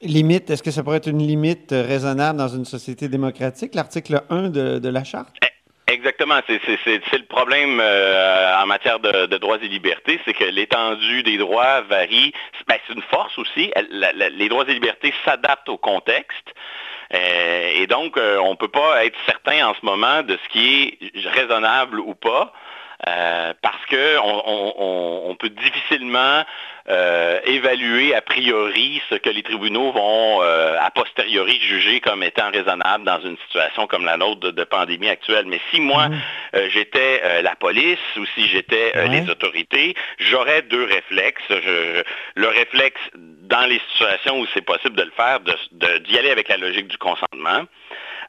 Limite, 0.01 0.49
est-ce 0.49 0.63
que 0.63 0.71
ça 0.71 0.81
pourrait 0.83 0.97
être 0.97 1.09
une 1.09 1.25
limite 1.25 1.71
euh, 1.73 1.81
raisonnable 1.85 2.37
dans 2.39 2.47
une 2.47 2.65
société 2.65 3.09
démocratique, 3.09 3.75
l'article 3.75 4.21
1 4.29 4.49
de, 4.49 4.79
de 4.79 4.89
la 4.89 5.03
Charte? 5.03 5.35
Exactement, 5.89 6.39
c'est 6.45 7.17
le 7.17 7.25
problème 7.25 7.79
euh, 7.81 8.61
en 8.61 8.67
matière 8.67 8.99
de, 8.99 9.25
droits 9.37 9.57
et 9.61 9.67
libertés, 9.67 10.19
c'est 10.23 10.35
que 10.35 10.43
l'étendue 10.43 11.23
des 11.23 11.37
droits 11.37 11.81
varie. 11.81 12.31
Ben, 12.67 12.77
c'est 12.85 12.93
une 12.93 13.01
force 13.01 13.35
aussi. 13.39 13.71
Les 14.37 14.49
droits 14.49 14.65
et 14.67 14.73
libertés 14.73 15.13
s'adaptent 15.25 15.69
au 15.69 15.77
contexte. 15.77 16.53
Euh, 17.13 17.71
et 17.75 17.87
donc, 17.87 18.17
euh, 18.17 18.37
on 18.37 18.51
ne 18.51 18.55
peut 18.55 18.67
pas 18.67 19.03
être 19.03 19.17
certain 19.25 19.67
en 19.67 19.73
ce 19.73 19.83
moment 19.83 20.21
de 20.21 20.37
ce 20.43 20.49
qui 20.49 20.99
est 21.01 21.27
raisonnable 21.29 21.99
ou 21.99 22.13
pas. 22.13 22.53
Euh, 23.07 23.53
parce 23.61 23.85
que 23.89 24.17
on, 24.19 24.43
on- 24.45 24.73
on- 24.77 25.29
on 25.31 25.35
peut 25.35 25.49
difficilement 25.49 26.43
euh, 26.89 27.39
évaluer 27.45 28.15
a 28.15 28.21
priori 28.21 29.01
ce 29.09 29.15
que 29.15 29.29
les 29.29 29.43
tribunaux 29.43 29.91
vont 29.91 30.41
euh, 30.41 30.75
a 30.79 30.89
posteriori 30.91 31.59
juger 31.61 31.99
comme 32.01 32.23
étant 32.23 32.49
raisonnable 32.51 33.03
dans 33.05 33.21
une 33.21 33.37
situation 33.45 33.85
comme 33.87 34.05
la 34.05 34.17
nôtre 34.17 34.39
de, 34.39 34.51
de 34.51 34.63
pandémie 34.63 35.07
actuelle. 35.09 35.45
Mais 35.47 35.61
si 35.71 35.79
moi 35.79 36.07
euh, 36.55 36.67
j'étais 36.71 37.41
la 37.43 37.55
police 37.55 37.99
ou 38.17 38.25
si 38.35 38.47
j'étais 38.47 38.91
les 39.09 39.29
autorités, 39.29 39.95
j'aurais 40.17 40.63
deux 40.63 40.83
réflexes. 40.85 41.43
Je- 41.49 41.55
je- 41.61 42.03
le 42.35 42.47
réflexe 42.47 43.01
dans 43.15 43.65
les 43.67 43.79
situations 43.91 44.39
où 44.39 44.45
c'est 44.53 44.65
possible 44.65 44.95
de 44.95 45.03
le 45.03 45.11
faire, 45.11 45.39
de- 45.41 45.53
de- 45.73 45.97
d'y 45.99 46.17
aller 46.17 46.31
avec 46.31 46.47
la 46.49 46.57
logique 46.57 46.87
du 46.87 46.97
consentement. 46.97 47.63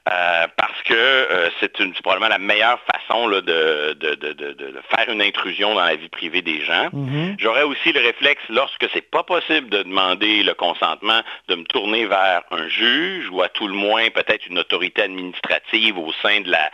Euh, 0.09 0.47
parce 0.57 0.83
que 0.85 0.95
euh, 0.95 1.51
c'est 1.61 1.71
probablement 2.03 2.29
la 2.29 2.39
meilleure 2.39 2.81
façon 2.91 3.29
là, 3.29 3.43
de, 3.43 3.93
de- 4.01 4.15
de- 4.15 4.33
de- 4.33 4.53
de 4.53 4.81
faire 4.95 5.09
une 5.11 5.21
intrusion 5.21 5.75
dans 5.75 5.85
la 5.85 5.95
vie 5.95 6.09
privée 6.09 6.41
des 6.41 6.63
gens. 6.65 6.89
Mhm. 6.93 7.37
J'aurais 7.39 7.65
aussi 7.65 7.93
le 7.93 8.01
réflexe, 8.01 8.43
lorsque 8.49 8.87
c'est 8.95 9.11
pas 9.11 9.23
possible 9.25 9.69
de 9.69 9.83
demander 9.83 10.43
le 10.43 10.55
consentement, 10.55 11.21
de 11.49 11.55
me 11.55 11.65
tourner 11.65 12.07
vers 12.07 12.43
un 12.51 12.67
juge 12.69 13.29
ou 13.31 13.43
à 13.43 13.49
tout 13.51 13.69
le 13.69 13.75
moins 13.75 14.09
peut-être 14.11 14.47
une 14.47 14.59
autorité 14.59 15.03
administrative 15.03 15.99
au 15.99 16.13
sein 16.23 16.41
de 16.41 16.51
la, 16.51 16.71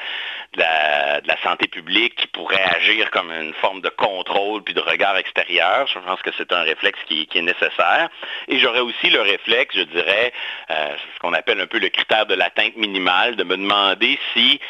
santé 1.43 1.69
publique 1.69 2.17
qui 2.17 2.27
pourrait 2.29 2.63
agir 2.77 3.11
comme 3.11 3.31
une 3.31 3.53
forme 3.55 3.81
de 3.81 3.89
contrôle 3.91 4.63
puis 4.63 4.75
de 4.75 4.81
regard 4.81 5.17
extérieur. 5.17 5.87
Je 5.87 5.99
pense 5.99 6.21
que 6.23 6.31
c'est 6.37 6.53
un 6.53 6.63
réflexe 6.63 6.99
qui, 7.07 7.27
qui 7.27 7.39
est 7.39 7.43
nécessaire. 7.43 8.09
Et 8.49 8.59
j'aurais 8.59 8.81
aussi 8.81 9.11
le 9.11 9.21
réflexe, 9.21 9.77
je 9.77 9.83
dirais, 9.83 10.33
euh, 10.71 10.97
ce 11.15 11.21
qu'on 11.21 11.35
appelle 11.35 11.61
un 11.61 11.67
peu 11.67 11.79
le 11.79 11.89
critère 11.89 12.27
de 12.27 12.35
l'atteinte 12.35 12.77
minimale, 12.77 13.16
de 13.25 13.45
me 13.45 13.57
demander 13.57 14.19
si 14.35 14.61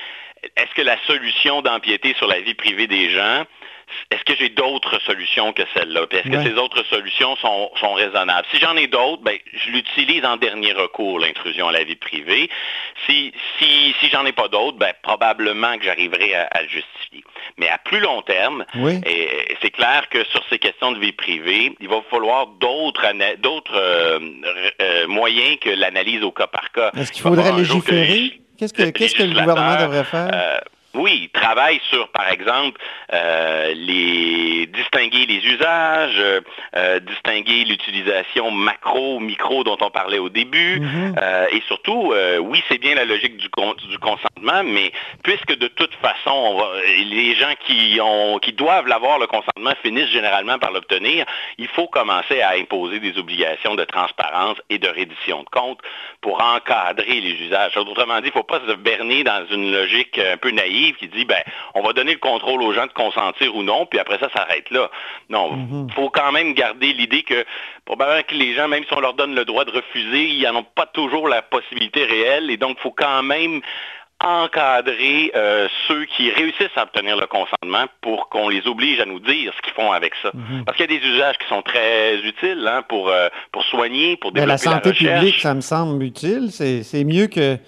est-ce 0.57 0.74
que 0.74 0.82
la 0.82 0.97
solution 1.07 1.62
d'empiéter 1.62 2.14
sur 2.14 2.28
la 2.28 2.40
vie 2.40 2.55
privée 2.55 2.86
des 2.86 3.11
gens, 3.11 3.44
est-ce 4.11 4.24
que 4.24 4.34
j'ai 4.39 4.49
d'autres 4.49 5.01
solutions 5.03 5.53
que 5.53 5.62
celle-là? 5.74 6.03
Est-ce 6.11 6.28
que 6.28 6.43
ces 6.43 6.55
autres 6.55 6.84
solutions 6.87 7.37
sont, 7.37 7.70
sont 7.80 7.95
raisonnables? 7.95 8.47
Si 8.53 8.59
j'en 8.59 8.76
ai 8.76 8.87
d'autres, 8.87 9.22
ben, 9.22 9.37
je 9.55 9.70
l'utilise 9.70 10.24
en 10.24 10.37
dernier 10.37 10.72
recours, 10.72 11.18
l'intrusion 11.18 11.68
à 11.68 11.72
la 11.72 11.84
vie 11.84 11.97
privée. 11.97 12.49
Si, 13.07 13.32
si, 13.59 13.95
si 14.01 14.09
j'en 14.11 14.24
ai 14.26 14.32
pas 14.32 14.49
d'autres, 14.49 14.76
ben, 14.78 14.93
probablement 15.03 15.76
que 15.78 15.84
j'arriverai 15.84 16.34
à, 16.34 16.43
à 16.51 16.62
le 16.62 16.68
justifier. 16.68 17.24
Mais 17.59 17.68
à 17.68 17.78
plus 17.78 18.01
long 18.01 18.22
terme, 18.22 18.64
Oui. 18.76 19.01
et, 19.07 19.53
et 19.53 19.57
c'est 19.62 19.70
clair 19.70 20.09
que 20.11 20.24
sur 20.26 20.43
ces 20.51 20.59
questions 20.59 20.93
de 20.93 20.99
vie 20.99 21.12
privée, 21.12 21.74
il 21.80 21.89
va 21.89 22.03
falloir 22.11 22.47
d'autres 22.49 23.05
euh, 23.74 24.18
euh, 24.82 25.07
moyens 25.07 25.59
que 25.61 25.70
l'analyse 25.70 26.22
au 26.22 26.32
cas 26.32 26.47
par 26.47 26.72
cas. 26.72 26.91
Est-ce 26.97 27.12
qu'il 27.12 27.22
faudrait 27.22 27.53
légiférer? 27.53 28.41
Qu'est-ce 28.59 28.72
que, 28.72 28.82
que 28.91 29.22
le 29.22 29.28
gouvernement 29.39 29.76
devrait 29.80 30.05
faire? 30.05 30.30
euh, 30.32 30.59
oui, 30.97 31.20
il 31.24 31.28
travaille 31.30 31.80
sur, 31.90 32.09
par 32.09 32.30
exemple, 32.30 32.80
euh, 33.12 33.72
les 33.74 34.66
distinguer 34.66 35.26
les 35.26 35.44
usages, 35.47 36.14
euh, 36.18 36.40
euh, 36.76 36.99
distinguer 37.01 37.64
l'utilisation 37.64 38.51
macro, 38.51 39.20
micro 39.20 39.64
dont 39.64 39.76
on 39.80 39.90
parlait 39.90 40.18
au 40.18 40.28
début, 40.28 40.80
Mhm. 40.80 41.14
euh, 41.20 41.47
et 41.53 41.62
surtout, 41.66 42.12
oui, 42.40 42.62
c'est 42.68 42.78
bien 42.78 42.94
la 42.94 43.05
logique 43.05 43.36
du, 43.36 43.49
con- 43.49 43.74
du 43.88 43.99
consentement, 43.99 44.62
mais 44.64 44.92
puisque 45.22 45.57
de 45.57 45.68
toute 45.68 45.94
façon, 45.97 46.30
on 46.32 46.59
va- 46.59 46.80
les 46.84 47.34
gens 47.36 47.55
qui 47.66 47.99
ont, 48.03 48.38
qui 48.38 48.53
doivent 48.53 48.86
l'avoir 48.86 49.18
le 49.18 49.26
consentement 49.26 49.72
finissent 49.82 50.11
généralement 50.11 50.59
par 50.59 50.72
l'obtenir, 50.72 51.24
il 51.59 51.68
faut 51.68 51.86
commencer 51.88 52.40
à 52.40 52.51
imposer 52.53 52.99
des 53.01 53.18
obligations 53.18 53.74
de 53.74 53.84
transparence 53.84 54.59
et 54.70 54.78
de 54.78 54.88
reddition 54.88 55.40
de 55.42 55.49
comptes 55.51 55.80
pour 56.20 56.42
encadrer 56.42 57.20
les 57.20 57.32
usages. 57.47 57.76
Autrement 57.76 58.16
dit, 58.20 58.26
il 58.26 58.26
ne 58.28 58.32
faut 58.32 58.42
pas 58.42 58.61
se 58.66 58.72
berner 58.74 59.24
dans 59.24 59.44
une 59.51 59.72
logique 59.72 60.18
un 60.18 60.36
peu 60.36 60.51
naïve 60.51 60.86
qui 60.95 61.09
dit, 61.09 61.24
ben, 61.24 61.43
on 61.74 61.82
va 61.82 61.93
donner 61.93 62.12
le 62.12 62.18
contrôle 62.18 62.62
aux 62.62 62.72
gens 62.72 62.87
de 62.87 62.93
consentir 62.93 63.55
ou 63.55 63.62
non, 63.62 63.87
puis 63.87 63.99
après 63.99 64.18
ça 64.18 64.28
s'arrête 64.34 64.70
là. 64.70 64.91
Non, 65.28 65.87
il 65.89 65.95
faut 65.95 66.11
quand 66.11 66.32
même 66.32 66.55
garder 66.55 66.93
l'idée 66.93 67.22
que 67.22 67.45
probablement 67.84 68.22
que 68.26 68.34
les 68.34 68.55
gens, 68.55 68.68
même 68.68 68.84
si 68.84 68.93
on 68.95 69.01
leur 69.01 69.14
donne 69.14 69.34
le 69.34 69.45
droit 69.45 69.64
de 69.64 69.70
refuser, 69.70 70.24
ils 70.28 70.43
n'en 70.43 70.57
ont 70.61 70.66
pas 70.74 70.87
toujours 70.87 71.28
la 71.28 71.43
possibilité 71.43 72.05
réelle, 72.05 72.51
et 72.51 72.57
donc 72.57 72.76
il 72.78 72.82
faut 72.82 72.95
quand 72.97 73.22
même 73.22 73.61
encadrer 74.24 75.30
euh, 75.34 75.68
ceux 75.87 76.07
qui 76.07 76.30
réussissent 76.30 76.76
à 76.76 76.84
obtenir 76.84 77.16
le 77.16 77.26
consentement 77.26 77.84
pour 78.01 78.28
qu'on 78.30 78.49
les 78.49 78.66
oblige 78.66 78.99
à 79.01 79.05
nous 79.05 79.20
dire 79.20 79.53
ce 79.57 79.62
qu'ils 79.62 79.74
font 79.74 79.93
avec 79.93 80.14
ça. 80.22 80.30
Parce 80.64 80.76
qu'il 80.76 80.91
y 80.91 80.97
a 80.97 80.99
des 80.99 81.07
usages 81.07 81.37
qui 81.39 81.47
sont 81.49 81.62
très 81.62 82.16
utiles 82.20 82.66
hein, 82.66 82.82
pour, 82.89 83.09
euh, 83.11 83.28
pour 83.53 83.62
soigner, 83.64 84.16
pour 84.16 84.32
Ben, 84.32 84.47
développer 84.47 84.53
la 84.53 84.72
santé 84.72 84.89
recherche. 84.91 85.20
publique, 85.20 85.41
ça 85.41 85.55
me 85.55 85.61
semble 85.61 86.03
utile. 86.03 86.49
C'est, 86.51 86.82
c'est 86.82 87.05
mieux 87.05 87.26
que, 87.26 87.59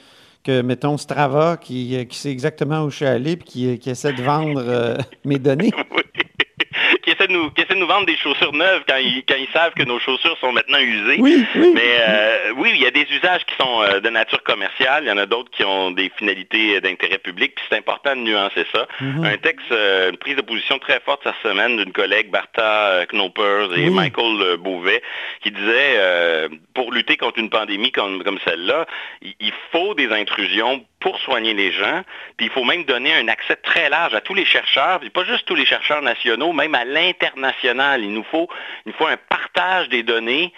mettons, 0.48 0.96
Strava 0.96 1.56
qui, 1.56 1.96
euh, 1.96 2.04
qui 2.04 2.18
sait 2.18 2.30
exactement 2.30 2.84
où 2.84 2.90
je 2.90 2.96
suis 2.96 3.06
allé 3.06 3.32
et 3.32 3.38
qui, 3.38 3.78
qui 3.78 3.90
essaie 3.90 4.12
de 4.12 4.22
vendre 4.22 4.62
euh, 4.64 4.96
mes 5.24 5.38
données. 5.38 5.72
qui 7.02 7.10
essaient 7.10 7.26
de 7.26 7.32
nous, 7.32 7.50
qui 7.50 7.62
essaient 7.62 7.74
de 7.74 7.80
nous 7.80 7.86
vendre 7.86 8.06
des 8.06 8.16
chaussures 8.16 8.52
neuves 8.52 8.82
quand 8.88 8.96
ils, 8.96 9.24
quand 9.28 9.36
ils 9.36 9.48
savent 9.52 9.74
que 9.74 9.82
nos 9.82 9.98
chaussures 9.98 10.36
sont 10.38 10.52
maintenant 10.52 10.78
usées. 10.78 11.16
Oui, 11.18 11.44
oui. 11.54 11.70
Mais 11.74 11.98
euh, 12.08 12.52
oui, 12.56 12.72
il 12.74 12.82
y 12.82 12.86
a 12.86 12.90
des 12.90 13.06
usages 13.10 13.44
qui 13.44 13.54
sont 13.60 13.82
euh, 13.82 14.00
de 14.00 14.08
nature 14.08 14.42
commerciale, 14.42 15.04
il 15.04 15.08
y 15.08 15.12
en 15.12 15.18
a 15.18 15.26
d'autres 15.26 15.50
qui 15.50 15.64
ont 15.64 15.90
des 15.90 16.10
finalités 16.16 16.76
euh, 16.76 16.80
d'intérêt 16.80 17.18
public, 17.18 17.54
puis 17.54 17.64
c'est 17.68 17.76
important 17.76 18.14
de 18.14 18.20
nuancer 18.20 18.66
ça. 18.72 18.86
Mhm. 19.00 19.24
Un 19.24 19.36
texte, 19.38 19.72
euh, 19.72 20.10
une 20.10 20.16
prise 20.16 20.36
de 20.36 20.42
position 20.42 20.78
très 20.78 21.00
forte 21.00 21.20
cette 21.24 21.34
semaine 21.42 21.76
d'une 21.76 21.92
collègue, 21.92 22.30
Bartha 22.30 23.06
Knopers 23.12 23.76
et 23.76 23.88
Oui. 23.88 23.90
Michael 23.90 24.56
Beauvais, 24.58 25.02
qui 25.42 25.50
disait, 25.50 26.48
pour 26.74 26.92
lutter 26.92 27.16
contre 27.16 27.38
une 27.38 27.50
pandémie 27.50 27.92
comme, 27.92 28.22
comme 28.22 28.38
celle-là, 28.44 28.86
il 29.22 29.52
faut 29.72 29.94
des 29.94 30.10
intrusions 30.12 30.84
pour 31.00 31.18
soigner 31.20 31.54
les 31.54 31.72
gens, 31.72 32.02
puis 32.36 32.46
il 32.46 32.52
faut 32.52 32.64
même 32.64 32.84
donner 32.84 33.14
un 33.14 33.28
accès 33.28 33.56
très 33.56 33.88
large 33.88 34.14
à 34.14 34.20
tous 34.20 34.34
les 34.34 34.44
chercheurs, 34.44 34.98
puis 35.00 35.10
pas 35.10 35.24
juste 35.24 35.46
tous 35.46 35.54
les 35.54 35.66
chercheurs 35.66 36.02
nationaux, 36.02 36.52
même 36.52 36.74
à 36.74 36.84
l'international. 36.84 38.02
Il 38.02 38.12
nous 38.12 38.24
faut, 38.24 38.48
il 38.84 38.90
nous 38.92 38.98
faut 38.98 39.06
un 39.06 39.16
partage 39.16 39.88
des 39.88 40.02
données 40.02 40.52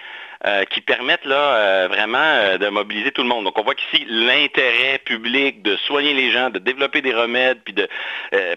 euh, 0.47 0.64
qui 0.64 0.80
permettent 0.80 1.26
là 1.26 1.36
euh, 1.36 1.88
vraiment 1.88 2.18
euh, 2.18 2.59
de 2.59 2.68
mobiliser 2.68 3.11
tout 3.12 3.22
le 3.22 3.28
monde. 3.28 3.45
Donc 3.45 3.59
on 3.59 3.62
voit 3.62 3.74
qu'ici 3.74 4.05
l'intérêt 4.09 4.99
public 5.05 5.62
de 5.62 5.76
soigner 5.86 6.14
les 6.14 6.30
gens, 6.32 6.49
de 6.51 6.59
développer 6.59 7.03
des 7.03 7.12
remèdes, 7.14 7.59
puis 7.64 7.74
de 7.74 7.88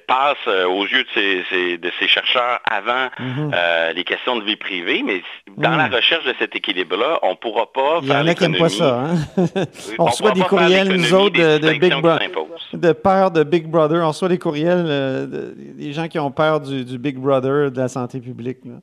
passe 0.07 0.37
aux 0.47 0.85
yeux 0.85 1.03
de 1.03 1.07
ces, 1.13 1.43
ces- 1.49 1.77
de 1.77 1.91
ces 1.99 2.07
chercheurs 2.07 2.59
avant 2.69 3.09
Mhm. 3.19 3.51
les 3.95 4.03
questions 4.03 4.37
de 4.37 4.43
vie 4.43 4.55
privée. 4.55 5.03
Mais 5.05 5.21
dans 5.57 5.71
Mhm. 5.71 5.77
la 5.77 5.87
recherche 5.87 6.25
de 6.25 6.33
cet 6.39 6.55
équilibre-là, 6.55 7.19
on 7.23 7.31
ne 7.31 7.35
pourra 7.35 7.71
pas 7.71 7.99
Il 8.01 8.05
y 8.05 8.07
faire 8.07 8.21
en 8.23 8.27
a 8.27 8.33
qui 8.35 8.43
n'aiment 8.43 8.57
pas 8.59 8.69
ça. 8.69 8.99
Hein? 9.01 9.15
on 9.99 10.03
on 10.03 10.05
reçoit 10.05 10.31
des 10.31 10.41
courriels, 10.41 10.87
nous 10.89 11.13
autres, 11.13 11.37
de, 11.37 11.57
de 11.57 11.69
Big 11.79 11.91
Brother. 12.01 12.29
De 12.73 12.91
peur 12.91 13.31
de 13.31 13.43
Big 13.43 13.67
Brother. 13.67 14.01
On 14.03 14.07
reçoit 14.09 14.29
des 14.29 14.37
courriels 14.39 14.83
de- 14.85 15.53
des 15.77 15.91
gens 15.93 16.07
qui 16.07 16.19
ont 16.19 16.31
peur 16.31 16.59
du, 16.59 16.85
du 16.85 16.97
Big 16.97 17.17
Brother 17.17 17.71
de 17.71 17.77
la 17.79 17.87
santé 17.87 18.19
publique. 18.19 18.59
là. 18.65 18.73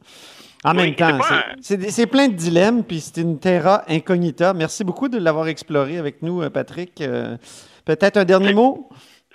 En 0.64 0.72
Oui, 0.76 0.82
même 0.82 0.94
temps, 0.94 1.18
c'est 1.60 2.06
plein 2.06 2.28
de 2.28 2.34
dilemmes, 2.34 2.84
puis 2.84 3.00
c'est 3.00 3.20
une 3.20 3.38
terra 3.38 3.82
incognita. 3.88 4.52
Merci 4.52 4.84
beaucoup 4.84 5.08
de 5.08 5.18
l'avoir 5.18 5.48
exploré 5.48 5.96
avec 5.96 6.20
nous, 6.22 6.42
euh, 6.42 6.50
Patrick. 6.50 7.00
Euh, 7.00 7.36
Peut-être 7.86 8.18
un 8.18 8.24
dernier 8.24 8.52
mot? 8.52 8.88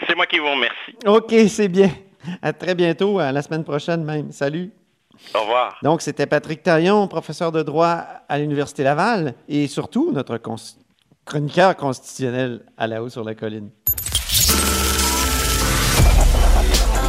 C'est 0.08 0.16
moi 0.16 0.28
qui 0.28 0.38
vous 0.38 0.46
remercie. 0.52 0.96
OK, 1.08 1.34
c'est 1.50 1.68
bien. 1.68 1.90
À 2.42 2.54
très 2.54 2.76
bientôt, 2.76 3.20
à 3.20 3.32
la 3.32 3.42
semaine 3.42 3.64
prochaine 3.64 4.04
même. 4.04 4.32
Salut. 4.32 4.72
Au 5.34 5.40
revoir. 5.42 5.78
Donc, 5.82 6.02
c'était 6.02 6.28
Patrick 6.28 6.62
Taillon, 6.62 7.08
professeur 7.08 7.52
de 7.52 7.64
droit 7.64 8.04
à 8.30 8.38
l'Université 8.38 8.84
Laval 8.84 9.34
et 9.48 9.68
surtout 9.68 10.12
notre 10.12 10.40
chroniqueur 11.26 11.76
constitutionnel 11.76 12.62
à 12.78 12.86
la 12.88 13.02
haut 13.02 13.10
sur 13.10 13.24
la 13.24 13.34
colline. 13.34 13.70